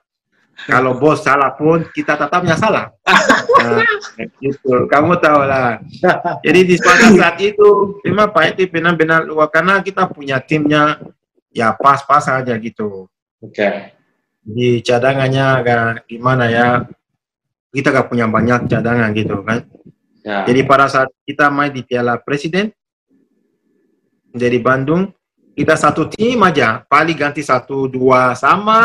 kalau 0.68 0.96
bos 0.98 1.24
salah 1.24 1.56
pun 1.56 1.86
kita 1.94 2.16
tetapnya 2.18 2.56
salah. 2.58 2.92
Nah, 3.60 3.80
gitu. 4.40 4.88
Kamu 4.88 5.16
tahu 5.20 5.40
lah. 5.44 5.80
Jadi 6.44 6.60
di 6.64 6.76
pada 6.80 7.06
saat 7.16 7.36
itu 7.40 8.00
memang 8.04 8.32
Pak 8.32 8.44
Eti 8.52 8.64
benar-benar 8.68 9.24
luar 9.24 9.48
karena 9.48 9.80
kita 9.80 10.08
punya 10.08 10.40
timnya 10.40 11.00
ya 11.52 11.72
pas-pas 11.76 12.24
aja 12.28 12.54
gitu. 12.60 13.08
Oke. 13.40 13.96
di 14.40 14.80
cadangannya 14.80 15.44
agak 15.60 16.08
gimana 16.08 16.48
ya? 16.48 16.68
Kita 17.70 17.92
gak 17.94 18.08
punya 18.10 18.26
banyak 18.26 18.66
cadangan 18.66 19.12
gitu 19.14 19.44
kan. 19.46 19.62
Ya. 20.20 20.44
jadi 20.44 20.68
pada 20.68 20.84
saat 20.84 21.08
kita 21.24 21.48
main 21.48 21.72
di 21.72 21.80
Piala 21.80 22.20
Presiden 22.20 22.68
dari 24.36 24.60
Bandung, 24.60 25.08
kita 25.54 25.74
satu 25.76 26.08
tim 26.08 26.40
aja, 26.40 26.86
paling 26.86 27.16
ganti 27.18 27.42
satu 27.44 27.90
dua 27.90 28.32
sama 28.38 28.80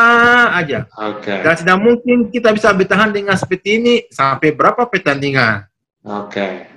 aja. 0.57 0.89
Oke. 0.97 1.32
Dan 1.45 1.53
tidak 1.55 1.78
mungkin 1.80 2.18
kita 2.34 2.51
bisa 2.51 2.74
bertahan 2.74 3.13
dengan 3.13 3.38
seperti 3.38 3.80
ini 3.80 3.93
sampai 4.11 4.51
berapa 4.51 4.84
pertandingan. 4.89 5.66
Oke. 6.03 6.68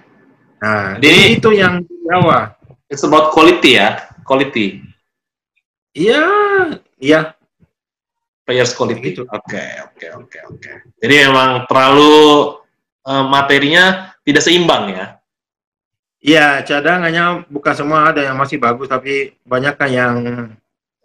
Nah, 0.59 0.99
Jadi- 0.99 1.07
jadi 1.07 1.23
itu 1.39 1.51
yang 1.55 1.75
Jawa. 2.09 2.57
It's 2.89 3.05
about 3.05 3.37
quality 3.37 3.77
ya, 3.77 4.09
quality. 4.25 4.81
Iya, 5.93 6.25
iya. 6.97 7.37
Players 8.49 8.73
quality. 8.73 9.13
Oke, 9.29 9.65
oke, 9.93 10.07
oke, 10.25 10.39
oke. 10.57 10.73
Jadi 10.97 11.15
memang 11.29 11.69
terlalu 11.69 12.17
eh, 13.05 13.25
materinya 13.29 14.15
tidak 14.25 14.41
seimbang 14.41 14.97
ya. 14.97 15.18
Iya, 16.29 16.61
cadangannya 16.61 17.49
bukan 17.49 17.73
semua 17.73 18.13
ada 18.13 18.21
yang 18.21 18.37
masih 18.37 18.61
bagus, 18.61 18.93
tapi 18.93 19.33
banyak 19.49 19.75
kan 19.81 19.89
yang 19.89 20.15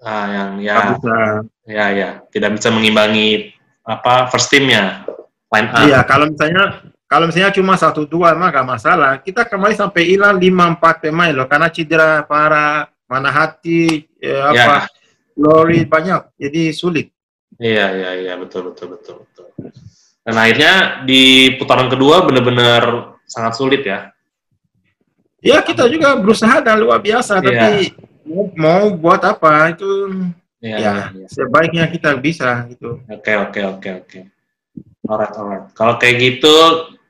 Nah, 0.03 0.26
yang 0.28 0.51
ya, 0.59 0.76
bisa. 0.99 1.15
ya, 1.63 1.86
ya, 1.95 2.09
tidak 2.28 2.59
bisa 2.59 2.67
mengimbangi 2.76 3.55
apa 3.88 4.28
first 4.28 4.51
teamnya, 4.51 5.07
line 5.47 5.71
up. 5.71 5.80
Iya, 5.88 5.99
kalau 6.03 6.28
misalnya 6.28 6.84
kalau 7.07 7.26
misalnya 7.32 7.55
cuma 7.55 7.80
satu 7.80 8.03
dua 8.03 8.36
mah 8.36 8.51
gak 8.51 8.67
masalah. 8.67 9.11
Kita 9.24 9.47
kemarin 9.47 9.80
sampai 9.80 10.03
hilang 10.11 10.36
lima 10.36 10.76
empat 10.76 11.07
pemain 11.07 11.32
loh, 11.32 11.47
karena 11.47 11.71
cedera 11.71 12.28
parah, 12.28 12.91
mana 13.07 13.32
hati, 13.32 14.03
eh, 14.19 14.43
apa, 14.43 14.91
Lori 15.39 15.88
banyak, 15.88 16.36
jadi 16.36 16.76
sulit. 16.76 17.07
Iya, 17.55 17.95
iya, 17.95 18.11
iya, 18.28 18.34
betul, 18.36 18.76
betul, 18.76 18.99
betul, 18.99 19.24
betul. 19.24 19.47
Dan 20.24 20.36
akhirnya 20.36 21.05
di 21.07 21.53
putaran 21.55 21.88
kedua 21.88 22.28
benar-benar 22.28 23.15
sangat 23.24 23.53
sulit 23.55 23.88
ya. 23.88 24.12
Ya 25.44 25.60
kita 25.60 25.91
juga 25.91 26.16
berusaha 26.16 26.64
dan 26.64 26.80
luar 26.80 27.04
biasa, 27.04 27.44
Iya. 27.44 27.44
tapi 27.44 27.72
mau, 28.24 28.48
mau 28.56 28.84
buat 28.96 29.20
apa 29.28 29.76
itu 29.76 29.91
Iya, 30.64 30.78
ya 30.80 30.80
iya, 30.80 30.94
iya. 31.12 31.28
sebaiknya 31.28 31.84
kita 31.91 32.16
bisa 32.16 32.64
gitu. 32.72 33.04
Oke, 33.12 33.36
oke, 33.36 33.60
oke, 33.76 33.89
oke. 34.08 34.20
Alright, 35.04 35.36
alright. 35.36 35.66
Kalau 35.76 36.00
kayak 36.00 36.16
gitu, 36.24 36.56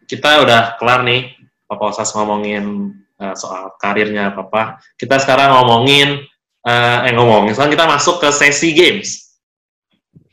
kita 0.09 0.41
udah 0.41 0.81
kelar 0.81 1.05
nih. 1.05 1.37
Papa 1.69 1.93
Osas 1.93 2.09
ngomongin 2.17 2.97
eh, 3.21 3.35
soal 3.37 3.69
karirnya 3.77 4.33
Papa. 4.33 4.81
Kita 4.97 5.21
sekarang 5.21 5.53
ngomongin, 5.53 6.25
eh, 6.65 6.97
eh 7.05 7.13
ngomongin, 7.13 7.53
sekarang 7.53 7.77
kita 7.77 7.85
masuk 7.85 8.17
ke 8.17 8.33
sesi 8.33 8.73
games. 8.73 9.37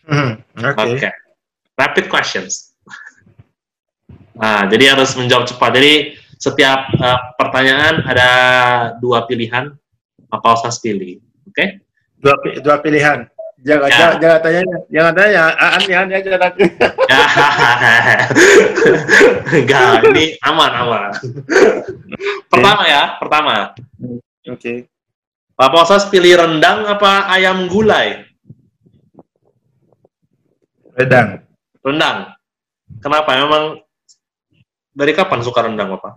Hmm, 0.08 0.40
Oke. 0.56 0.96
Oke. 0.96 1.10
Rapid 1.76 2.08
questions. 2.08 2.72
Nah, 4.40 4.64
jadi 4.72 4.96
harus 4.96 5.12
menjawab 5.12 5.44
cepat. 5.44 5.76
Jadi 5.76 6.16
setiap 6.40 6.88
eh, 6.96 7.18
pertanyaan 7.36 8.00
ada 8.02 8.28
dua 8.96 9.28
pilihan. 9.28 9.76
Papa 10.30 10.56
Osas 10.56 10.80
pilih. 10.80 11.20
Oke? 11.44 11.82
Dua, 12.16 12.34
pi- 12.40 12.58
dua 12.62 12.78
pilihan. 12.80 13.26
Jangan, 13.60 13.88
Ya. 13.92 13.96
jangan, 13.98 14.16
jangan 14.24 14.40
tanya, 14.40 14.62
jangan 14.88 15.12
tanya, 15.12 15.42
aneh 15.52 15.96
aneh 16.00 16.14
aja 16.16 16.30
nanti. 16.40 16.62
Ya, 17.10 17.20
enggak, 19.52 20.00
ini 20.08 20.24
aman, 20.40 20.72
aman. 20.80 21.10
Pertama 22.48 22.82
ya, 22.88 23.20
pertama. 23.20 23.76
Oke. 24.48 24.88
Pak 25.52 25.70
Posas 25.76 26.08
pilih 26.08 26.40
rendang 26.40 26.88
apa 26.88 27.28
ayam 27.28 27.68
gulai? 27.68 28.24
Redang. 30.96 31.44
Rendang. 31.84 32.32
Kenapa? 33.04 33.36
Memang 33.36 33.84
dari 34.96 35.12
kapan 35.12 35.40
suka 35.44 35.68
rendang, 35.68 35.92
Bapak? 36.00 36.16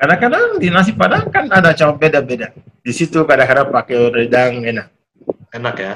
Kadang-kadang 0.00 0.56
di 0.56 0.68
nasi 0.72 0.96
padang 0.96 1.28
kan 1.28 1.46
ada 1.52 1.76
cara 1.76 1.92
beda-beda. 1.92 2.50
Di 2.80 2.92
situ 2.92 3.22
kadang-kadang 3.28 3.68
pakai 3.68 3.98
redang 4.08 4.64
enak. 4.64 4.88
Enak 5.52 5.74
ya. 5.76 5.92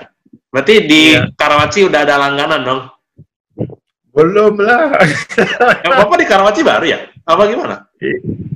Berarti 0.52 0.74
di 0.86 1.02
Iya. 1.16 1.32
Karawaci 1.34 1.88
udah 1.88 2.00
ada 2.04 2.14
langganan 2.20 2.60
dong. 2.62 2.82
Belum 4.14 4.54
lah. 4.62 4.94
Ya, 5.82 5.88
Bapak 5.90 6.16
di 6.22 6.26
Karawaci 6.28 6.60
baru 6.62 6.86
ya? 6.86 6.98
Apa 7.26 7.48
gimana? 7.50 7.88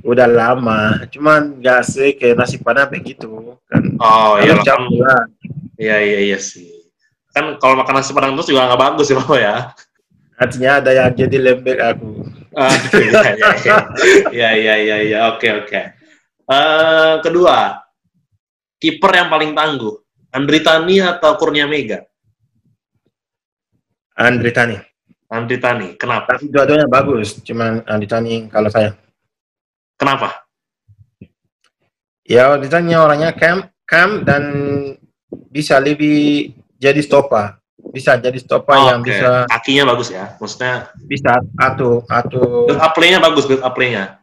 Udah 0.05 0.29
lama. 0.29 1.03
Cuman 1.11 1.59
nggak 1.59 1.81
sih 1.83 2.15
kayak 2.15 2.39
nasi 2.39 2.55
padang 2.61 2.87
begitu 2.87 3.57
kan. 3.67 3.83
Oh 3.99 4.39
iya, 4.39 4.55
campuran. 4.63 5.27
iya 5.75 5.97
iya 5.99 6.19
iya 6.31 6.39
sih. 6.39 6.87
Kan 7.35 7.59
kalau 7.59 7.75
makan 7.75 7.99
nasi 7.99 8.13
padang 8.15 8.37
terus 8.37 8.47
juga 8.47 8.69
nggak 8.69 8.79
bagus 8.79 9.09
ya 9.11 9.15
Bapak 9.19 9.39
ya. 9.41 9.55
Artinya 10.39 10.71
ada 10.79 10.91
yang 10.95 11.11
jadi 11.11 11.37
lembek 11.51 11.79
aku. 11.83 12.18
Ah, 12.57 12.73
iya, 12.97 13.21
iya, 13.37 13.49
iya. 13.53 13.77
iya, 14.33 14.49
iya, 14.57 14.73
iya, 14.77 14.97
iya. 15.05 15.19
Oke, 15.33 15.53
oke. 15.53 15.81
Eh, 16.49 17.13
kedua, 17.21 17.77
kiper 18.81 19.11
yang 19.13 19.29
paling 19.29 19.53
tangguh, 19.53 20.01
Andri 20.33 20.65
Tani 20.65 20.97
atau 20.97 21.37
Kurnia 21.37 21.69
Mega? 21.69 22.01
Andri 24.17 24.49
Tani. 24.49 24.77
Andri 25.29 25.61
Tani, 25.61 25.93
kenapa? 25.93 26.41
Tapi 26.41 26.49
dua-duanya 26.49 26.89
bagus. 26.89 27.37
Cuman 27.45 27.85
Andri 27.85 28.09
Tani 28.09 28.49
kalau 28.49 28.73
saya. 28.73 28.97
Kenapa? 29.93 30.49
Ya 32.25 32.49
Andri 32.49 32.65
Tani 32.65 32.97
orangnya 32.97 33.29
camp, 33.37 33.69
camp 33.85 34.25
dan 34.25 34.43
bisa 35.53 35.77
lebih 35.77 36.49
jadi 36.81 36.97
stopper. 37.05 37.58
Bisa 37.89 38.15
jadi 38.15 38.35
stopper 38.37 38.75
Oh, 38.75 38.85
yang 38.85 39.01
oke. 39.01 39.09
bisa 39.09 39.49
Kakinya 39.49 39.83
bagus 39.89 40.09
ya, 40.09 40.37
maksudnya 40.37 40.93
bisa 41.01 41.41
atu 41.57 42.05
atu. 42.05 42.69
build 42.69 42.77
up 42.77 42.93
play-nya 42.93 43.17
bagus, 43.17 43.43
build 43.43 43.63
up 43.63 43.73
play-nya. 43.73 44.21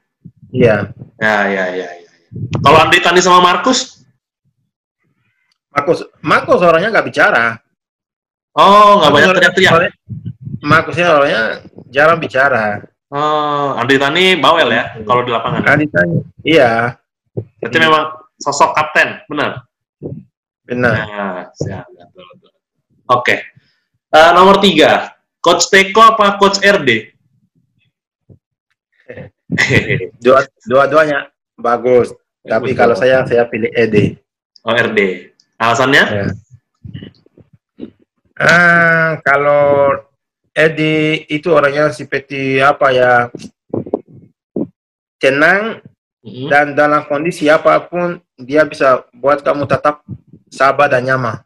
Iya. 0.52 0.92
Ya, 1.18 1.36
ya, 1.48 1.64
ya, 1.72 1.88
ya. 1.96 2.08
Kalau 2.60 2.78
Andri 2.78 3.00
Tani 3.00 3.18
sama 3.18 3.40
Markus, 3.40 4.04
Markus 5.68 6.00
Markus 6.20 6.60
orangnya 6.60 6.92
nggak 6.92 7.06
bicara. 7.06 7.44
oh 8.54 9.00
nggak 9.00 9.12
banyak 9.12 9.28
teriak-teriak. 9.36 9.92
Markusnya 10.62 11.06
orangnya 11.12 11.42
jarang 11.90 12.16
bicara. 12.16 12.80
Oh, 13.06 13.76
Andri 13.76 13.98
Tani 13.98 14.34
bawel 14.36 14.72
ya, 14.72 14.96
kalau 15.04 15.22
di 15.22 15.30
lapangan. 15.30 15.62
Andri 15.66 15.86
Tani. 15.86 16.16
Iya, 16.42 16.96
Berarti 17.60 17.78
memang 17.78 18.02
sosok 18.40 18.72
kapten, 18.72 19.20
benar? 19.28 19.64
benar. 20.64 20.94
Nah, 21.06 21.46
siap, 21.54 21.86
betul, 21.92 22.24
betul. 22.34 22.50
Oke. 23.06 23.36
Eh, 24.10 24.30
nomor 24.34 24.58
tiga, 24.58 25.14
Coach 25.38 25.70
Teko 25.70 26.02
apa 26.02 26.38
Coach 26.38 26.58
RD? 26.58 27.14
Dua 30.24 30.42
dua-duanya 30.66 31.30
bagus. 31.54 32.10
Tapi 32.42 32.74
kalau 32.74 32.94
saya 32.94 33.26
saya 33.26 33.46
pilih 33.46 33.70
Ede. 33.74 34.18
Oh, 34.66 34.74
RD. 34.74 35.30
Alasannya? 35.58 36.04
Ya. 36.04 36.26
Ah, 38.36 39.18
kalau 39.22 39.94
Edi 40.52 41.24
itu 41.30 41.48
orangnya 41.50 41.90
seperti 41.94 42.58
apa 42.58 42.90
ya? 42.90 43.12
Tenang 45.16 45.80
Mhm. 46.26 46.50
dan 46.50 46.66
dalam 46.74 47.06
kondisi 47.06 47.46
apa 47.46 47.78
pun 47.86 48.18
dia 48.34 48.66
bisa 48.66 49.06
buat 49.14 49.46
kamu 49.46 49.62
tetap 49.70 50.02
sabar 50.50 50.90
dan 50.90 51.06
nyaman. 51.06 51.38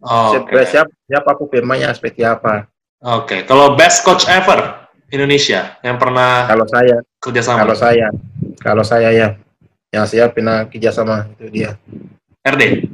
Oh, 0.00 0.32
Oke. 0.32 0.56
Siapa 0.56 0.64
siapa 0.64 0.92
siapa 1.04 1.30
pun 1.36 1.46
pemainnya 1.52 1.92
seperti 1.92 2.24
apa. 2.24 2.64
Oke. 3.04 3.44
Kalau 3.44 3.76
best 3.76 4.00
coach 4.04 4.24
ever 4.28 4.88
Indonesia 5.12 5.76
yang 5.84 6.00
pernah 6.00 6.48
Kalau 6.48 6.64
saya, 6.68 6.96
kerjasama? 7.20 7.58
kalau 7.64 7.76
saya, 7.76 8.06
kalau 8.62 8.84
saya 8.86 9.08
ya, 9.12 9.28
yang 9.92 10.06
saya 10.08 10.30
pernah 10.32 10.64
kerjasama 10.70 11.28
itu 11.36 11.50
dia. 11.52 11.70
RD. 12.46 12.88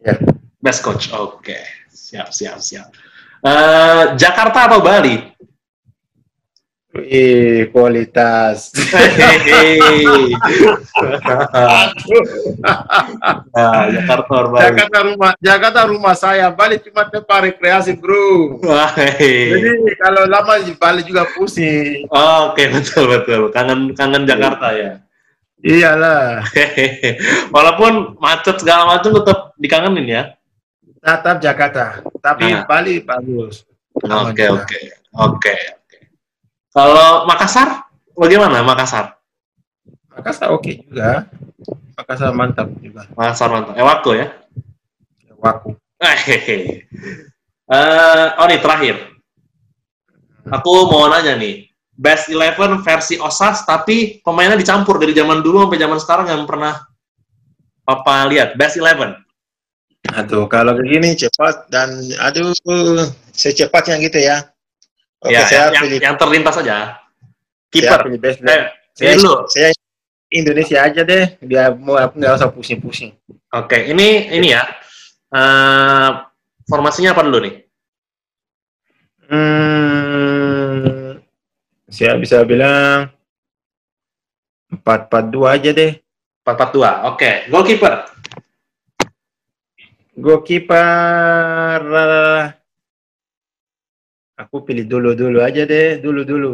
Ya. 0.00 0.14
Best 0.62 0.80
coach. 0.80 1.12
Oke. 1.12 1.58
Siap, 1.92 2.32
siap, 2.32 2.60
siap. 2.62 2.88
Eh, 3.44 4.02
Jakarta 4.16 4.70
atau 4.70 4.80
Bali? 4.80 5.33
Kualitas. 7.74 8.70
Nah, 13.50 13.90
Jakarta 13.98 14.36
Bali? 14.46 14.62
Jakarta 14.62 14.98
rumah, 15.02 15.30
Jakarta 15.42 15.80
rumah 15.90 16.14
saya. 16.14 16.46
Bali 16.54 16.78
cuma 16.78 17.02
tempat 17.10 17.50
rekreasi, 17.50 17.98
bro. 17.98 18.62
Jadi 19.18 19.90
kalau 19.98 20.22
lama 20.30 20.62
di 20.62 20.72
Bali 20.78 21.02
juga 21.02 21.26
pusing. 21.34 22.06
Oke, 22.14 22.70
betul 22.70 23.10
betul. 23.10 23.42
Kangen 23.50 23.90
kangen 23.98 24.22
Jakarta 24.22 24.70
ya. 24.70 24.92
Iyalah. 25.64 26.44
Walaupun 27.54 28.20
macet 28.20 28.60
segala 28.60 28.84
macam 28.86 29.16
tetap 29.18 29.38
dikangenin 29.58 30.06
ya. 30.06 30.24
tetap 31.04 31.36
Jakarta. 31.42 32.00
Tapi 32.22 32.48
Nah. 32.54 32.64
Bali 32.64 33.02
bagus. 33.02 33.66
Oke 33.98 34.46
oke 34.46 34.78
oke. 35.12 35.54
Kalau 36.74 37.22
Makassar 37.30 37.86
bagaimana 38.18 38.66
Makassar? 38.66 39.14
Makassar 40.10 40.50
oke 40.50 40.82
juga. 40.82 41.30
Makassar 41.94 42.34
mantap 42.34 42.66
juga. 42.82 43.06
Makassar 43.14 43.48
mantap. 43.54 43.78
Ewako 43.78 44.18
ya. 44.18 44.26
Hehehe. 46.02 46.82
Eh, 47.70 48.26
oh 48.36 48.46
nih 48.50 48.58
terakhir. 48.58 48.96
Aku 50.50 50.90
mau 50.90 51.06
nanya 51.06 51.38
nih. 51.38 51.70
Best 51.94 52.26
Eleven 52.26 52.82
versi 52.82 53.14
OSAS 53.22 53.62
tapi 53.62 54.18
pemainnya 54.18 54.58
dicampur 54.58 54.98
dari 54.98 55.14
zaman 55.14 55.46
dulu 55.46 55.62
sampai 55.62 55.78
zaman 55.78 55.98
sekarang 56.02 56.26
yang 56.26 56.42
pernah 56.42 56.74
Papa 57.86 58.26
lihat. 58.26 58.58
Best 58.58 58.82
Eleven. 58.82 59.14
Aduh, 60.12 60.50
kalau 60.50 60.76
begini 60.76 61.16
cepat 61.16 61.70
dan 61.70 61.96
aduh 62.20 62.52
secepatnya 63.32 63.96
gitu 64.02 64.20
ya. 64.20 64.53
Oke, 65.24 65.32
ya, 65.32 65.48
saya 65.48 65.72
yang, 65.72 65.88
pilih 65.88 66.00
yang 66.04 66.16
terlintas 66.20 66.54
saja. 66.60 67.00
Kiper. 67.72 68.04
pilih 68.04 68.20
best 68.20 68.44
eh, 68.44 68.68
saya, 68.92 69.16
dulu. 69.16 69.48
saya 69.48 69.72
Indonesia 70.28 70.78
aja 70.84 71.00
deh, 71.00 71.40
biar 71.40 71.72
mau 71.80 71.96
nggak 71.96 72.36
usah 72.36 72.52
pusing-pusing. 72.52 73.16
Oke, 73.56 73.88
ini 73.88 74.28
ini 74.36 74.52
ya. 74.52 74.68
Uh, 75.32 76.28
formasinya 76.68 77.16
apa 77.16 77.24
dulu 77.24 77.40
nih? 77.40 77.54
Hmm, 79.32 81.16
saya 81.88 82.20
bisa 82.20 82.44
bilang 82.44 83.08
empat 84.68 85.08
empat 85.08 85.24
dua 85.32 85.56
aja 85.56 85.72
deh. 85.72 85.96
Empat 86.44 86.54
empat 86.60 86.70
dua. 86.76 86.90
Oke, 87.08 87.48
goalkeeper. 87.48 88.04
Goalkeeper 90.14 91.80
aku 94.34 94.66
pilih 94.66 94.86
dulu 94.86 95.14
dulu 95.14 95.38
aja 95.42 95.66
deh, 95.66 95.98
dulu 96.02 96.26
dulu. 96.26 96.52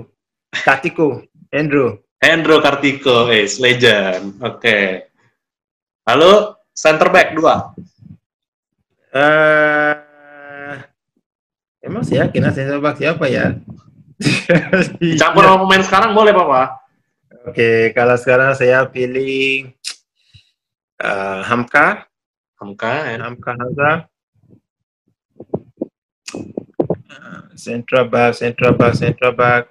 Kartiko, 0.50 1.24
Andrew. 1.52 2.00
Andrew 2.20 2.60
Kartiko, 2.60 3.30
eh, 3.32 3.48
legend. 3.60 4.36
Oke. 4.44 4.60
Okay. 4.60 4.86
Lalu 6.04 6.32
center 6.74 7.08
back 7.08 7.32
dua. 7.32 7.72
Uh, 9.10 10.78
emang 11.82 12.06
sih 12.06 12.20
yakin 12.20 12.50
center 12.54 12.78
back 12.78 13.00
siapa 13.00 13.26
ya? 13.26 13.58
Campur 15.20 15.42
sama 15.48 15.64
pemain 15.64 15.82
sekarang 15.82 16.12
boleh, 16.12 16.36
Bapak? 16.36 16.76
Oke, 17.48 17.56
okay, 17.56 17.78
kalau 17.96 18.20
sekarang 18.20 18.52
saya 18.52 18.84
pilih 18.84 19.72
uh, 21.00 21.40
Hamka. 21.48 22.04
Hamka 22.60 23.08
and 23.08 23.24
Hamka 23.24 23.56
Hamza. 23.56 23.90
Central 27.60 28.08
back, 28.08 28.32
central 28.40 28.72
back, 28.72 28.96
central 28.96 29.32
back. 29.36 29.68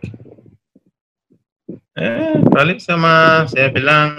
Eh, 1.98 2.38
balik 2.54 2.78
sama 2.78 3.44
saya 3.50 3.74
bilang 3.74 4.14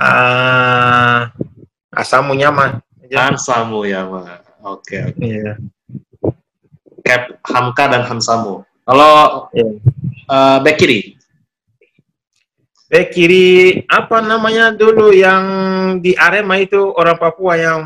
ah 0.00 1.28
uh, 1.28 1.46
Asamu 1.92 2.32
Yama. 2.40 2.80
Asamu 3.12 3.84
Yama. 3.84 4.40
Oke. 4.64 4.96
Okay, 4.96 5.00
okay. 5.12 5.28
Iya. 5.28 5.52
Cap 7.04 7.36
Hamka 7.44 7.84
dan 7.92 8.02
Hamsamu. 8.08 8.64
Kalau 8.88 9.12
yeah. 9.52 9.72
uh, 10.32 10.58
back 10.64 10.80
kiri? 10.80 11.20
Back 12.88 13.12
kiri 13.12 13.84
apa 13.84 14.24
namanya 14.24 14.72
dulu 14.72 15.12
yang 15.12 15.44
di 16.00 16.16
Arema 16.16 16.56
itu 16.56 16.96
orang 16.96 17.20
Papua 17.20 17.60
yang 17.60 17.80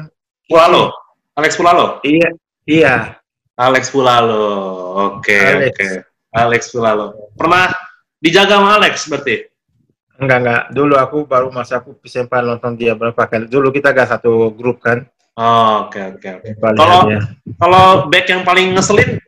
Pulalo, 0.46 0.94
Alex 1.34 1.58
Pulalo. 1.58 1.98
Iya, 2.06 2.28
iya. 2.66 3.21
Alex 3.62 3.94
Pulalo. 3.94 4.44
Oke, 5.18 5.38
okay, 5.38 5.70
oke. 5.70 5.74
Okay. 5.78 5.94
Alex 6.34 6.74
Pulalo. 6.74 7.30
Pernah 7.38 7.70
dijaga 8.18 8.58
sama 8.58 8.74
Alex 8.80 9.06
berarti? 9.06 9.36
Enggak, 10.18 10.38
enggak. 10.42 10.62
Dulu 10.74 10.94
aku 10.98 11.18
baru 11.26 11.48
masa 11.54 11.78
aku 11.78 11.94
sempat 12.06 12.42
nonton 12.42 12.74
dia 12.74 12.98
berapa 12.98 13.22
kali. 13.26 13.46
Dulu 13.46 13.70
kita 13.70 13.94
gak 13.94 14.10
satu 14.18 14.50
grup 14.54 14.82
kan. 14.82 15.06
Oh, 15.38 15.88
oke, 15.88 16.18
oke. 16.18 16.30
Kalau 16.60 17.00
kalau 17.56 17.86
back 18.12 18.26
yang 18.28 18.42
paling 18.44 18.76
ngeselin 18.76 19.22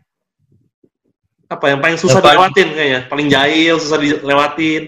apa 1.45 1.71
yang 1.71 1.81
paling 1.81 1.99
susah 2.01 2.19
yang 2.19 2.35
dilewatin 2.35 2.69
kayaknya? 2.75 3.01
Paling 3.07 3.29
jahil, 3.31 3.75
susah 3.79 3.99
dilewatin. 4.01 4.83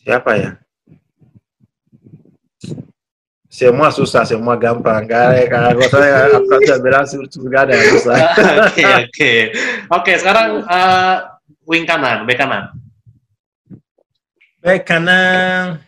Siapa 0.00 0.30
ya? 0.40 0.50
Semua 3.50 3.90
susah, 3.90 4.22
semua 4.22 4.54
gampang. 4.54 5.10
Gak 5.10 5.50
kalau 5.50 5.82
saya 5.90 6.30
aku 6.30 6.62
bisa 6.62 6.78
bilang 6.78 7.02
surga 7.02 7.66
ada 7.66 7.74
yang 7.74 7.88
susah. 7.98 8.16
Oke, 8.70 8.84
oke. 8.86 9.32
Oke, 9.90 10.12
sekarang 10.22 10.62
uh, 10.70 11.34
wing 11.66 11.82
kanan, 11.82 12.30
bek 12.30 12.38
kanan. 12.38 12.70
Bek 14.62 14.86
kanan. 14.86 15.82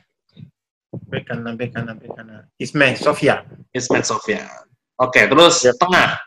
Bek 1.06 1.22
kanan, 1.22 1.54
bek 1.54 1.70
kanan, 1.70 1.94
bek 2.02 2.10
kanan. 2.10 2.42
Ismail 2.58 2.98
Sofia. 2.98 3.46
Ismail 3.70 4.02
Sofia. 4.02 4.42
Oke, 4.98 5.30
terus 5.30 5.62
yep. 5.62 5.78
tengah. 5.78 6.18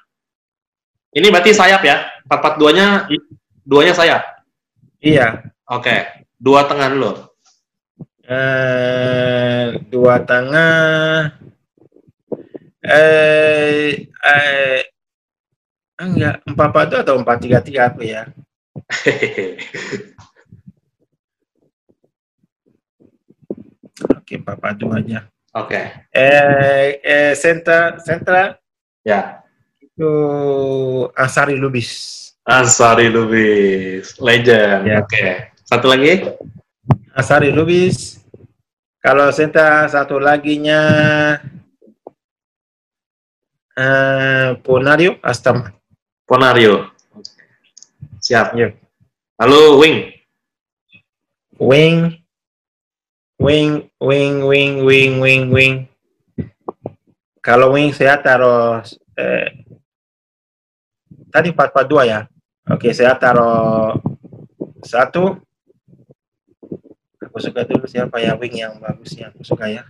Ini 1.12 1.28
berarti 1.36 1.52
sayap 1.52 1.84
ya? 1.84 2.00
Empat 2.24 2.40
empat 2.40 2.54
duanya, 2.56 2.88
duanya 3.68 3.92
sayap. 3.92 4.24
Iya. 5.04 5.52
Oke, 5.68 6.24
dua 6.40 6.64
tengah 6.64 6.88
dulu 6.96 7.35
eh, 8.26 9.78
dua 9.90 10.26
tangan 10.26 11.30
eh, 12.82 14.10
eh 14.10 14.82
enggak 15.96 16.44
empat 16.44 16.68
empat 16.70 16.86
itu 16.92 16.98
atau 17.02 17.16
empat 17.22 17.38
tiga 17.40 17.60
tiga 17.64 17.82
apa 17.90 18.02
ya? 18.04 18.24
Oke 24.20 24.34
empat 24.42 24.56
empat 24.60 24.76
dua 24.76 25.00
aja. 25.00 25.20
Oke. 25.56 25.72
Okay. 25.72 25.86
eh 26.12 27.00
eh 27.00 27.32
sentra 27.38 27.96
sentra? 28.04 28.60
Ya. 29.08 29.40
Itu 29.80 30.12
Ansari 31.16 31.56
Lubis. 31.56 32.36
Ansari 32.44 33.08
Lubis 33.08 34.20
legend. 34.20 34.84
Ya. 34.84 35.00
oke. 35.00 35.08
Okay. 35.08 35.56
satu 35.66 35.90
lagi 35.90 36.22
Asari 37.16 37.48
Lubis. 37.56 38.20
Kalau 39.00 39.32
Senta 39.32 39.88
satu 39.88 40.20
laginya 40.20 40.82
uh, 43.80 44.60
Ponario 44.60 45.16
Astam. 45.24 45.72
Ponario. 46.28 46.92
Siap. 48.20 48.60
Ya. 48.60 48.76
Lalu 49.40 49.62
Wing. 49.80 49.98
Wing. 51.56 51.98
Wing, 53.36 53.92
wing, 54.00 54.48
wing, 54.48 54.74
wing, 54.84 55.14
wing, 55.20 55.44
wing. 55.52 55.76
Kalau 57.44 57.76
wing 57.76 57.92
saya 57.92 58.16
taruh 58.18 58.80
eh, 59.16 59.68
tadi 61.30 61.52
442 61.52 62.12
ya. 62.12 62.20
Oke, 62.72 62.90
saya 62.96 63.14
taruh 63.20 64.00
satu, 64.82 65.45
aku 67.36 67.52
suka 67.52 67.68
dulu 67.68 67.84
siapa 67.84 68.16
ya 68.24 68.32
wing 68.40 68.64
yang 68.64 68.80
bagus 68.80 69.12
yang 69.20 69.28
aku 69.28 69.44
suka 69.44 69.68
ya. 69.68 69.84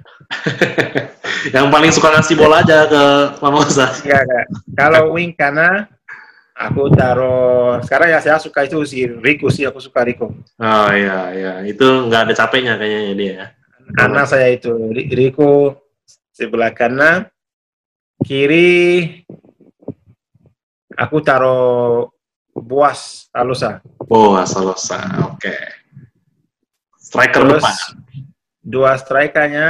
Yang 1.53 1.67
paling 1.69 1.91
suka 1.93 2.09
ngasih 2.09 2.41
bola 2.41 2.65
aja 2.65 2.89
ke 2.89 3.03
Mamosa 3.37 3.93
enggak 4.01 4.25
enggak 4.25 4.45
kalau 4.73 5.13
wing 5.13 5.29
karena 5.29 5.85
aku 6.57 6.89
taruh 6.89 7.77
sekarang 7.85 8.09
ya 8.09 8.17
saya 8.17 8.41
suka 8.41 8.65
itu 8.65 8.81
si 8.89 9.05
Rico 9.05 9.53
sih 9.53 9.61
aku 9.61 9.77
suka 9.77 10.01
Rico 10.01 10.33
oh 10.57 10.89
iya 10.89 11.29
iya. 11.37 11.53
Itu 11.69 12.09
nggak 12.09 12.25
ada 12.25 12.33
capeknya 12.33 12.81
kayaknya 12.81 13.13
dia 13.13 13.29
ya? 13.29 13.47
Karena 13.93 14.25
saya 14.25 14.49
itu 14.49 14.73
Rico 15.13 15.85
sebelah 16.33 16.73
kanan 16.73 17.29
kiri 18.25 19.21
aku 20.97 21.21
taruh 21.21 22.09
Buas 22.57 23.29
Alosa. 23.29 23.85
Buas 24.01 24.49
Alosa 24.57 24.97
oke. 25.29 25.37
okay. 25.37 25.84
Striker 27.15 27.47
Terus, 27.47 27.63
depan. 27.63 27.75
Dua 28.65 28.97
strikernya, 28.99 29.69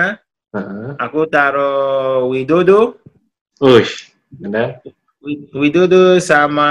uh-huh. 0.50 0.98
aku 0.98 1.30
taruh 1.30 2.26
Widodo. 2.34 2.98
Ush, 3.62 4.10
benar. 4.34 4.82
Widodo 5.54 6.18
sama 6.18 6.70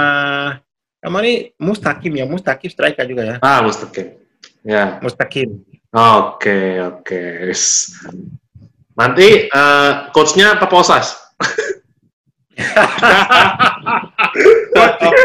sama 0.99 1.23
ini 1.23 1.55
Mustakim 1.55 2.19
ya, 2.19 2.27
Mustakim 2.27 2.67
striker 2.67 3.07
juga 3.07 3.23
ya. 3.23 3.35
Ah, 3.39 3.63
Mustakim. 3.63 4.19
Ya. 4.67 4.99
Mustakim. 4.99 5.63
Oke, 5.95 5.95
okay, 5.95 6.67
oke. 6.83 7.07
Okay. 7.07 7.55
Nanti 8.99 9.47
uh, 9.47 10.11
coachnya 10.11 10.59
apa 10.59 10.67
Posas? 10.67 11.15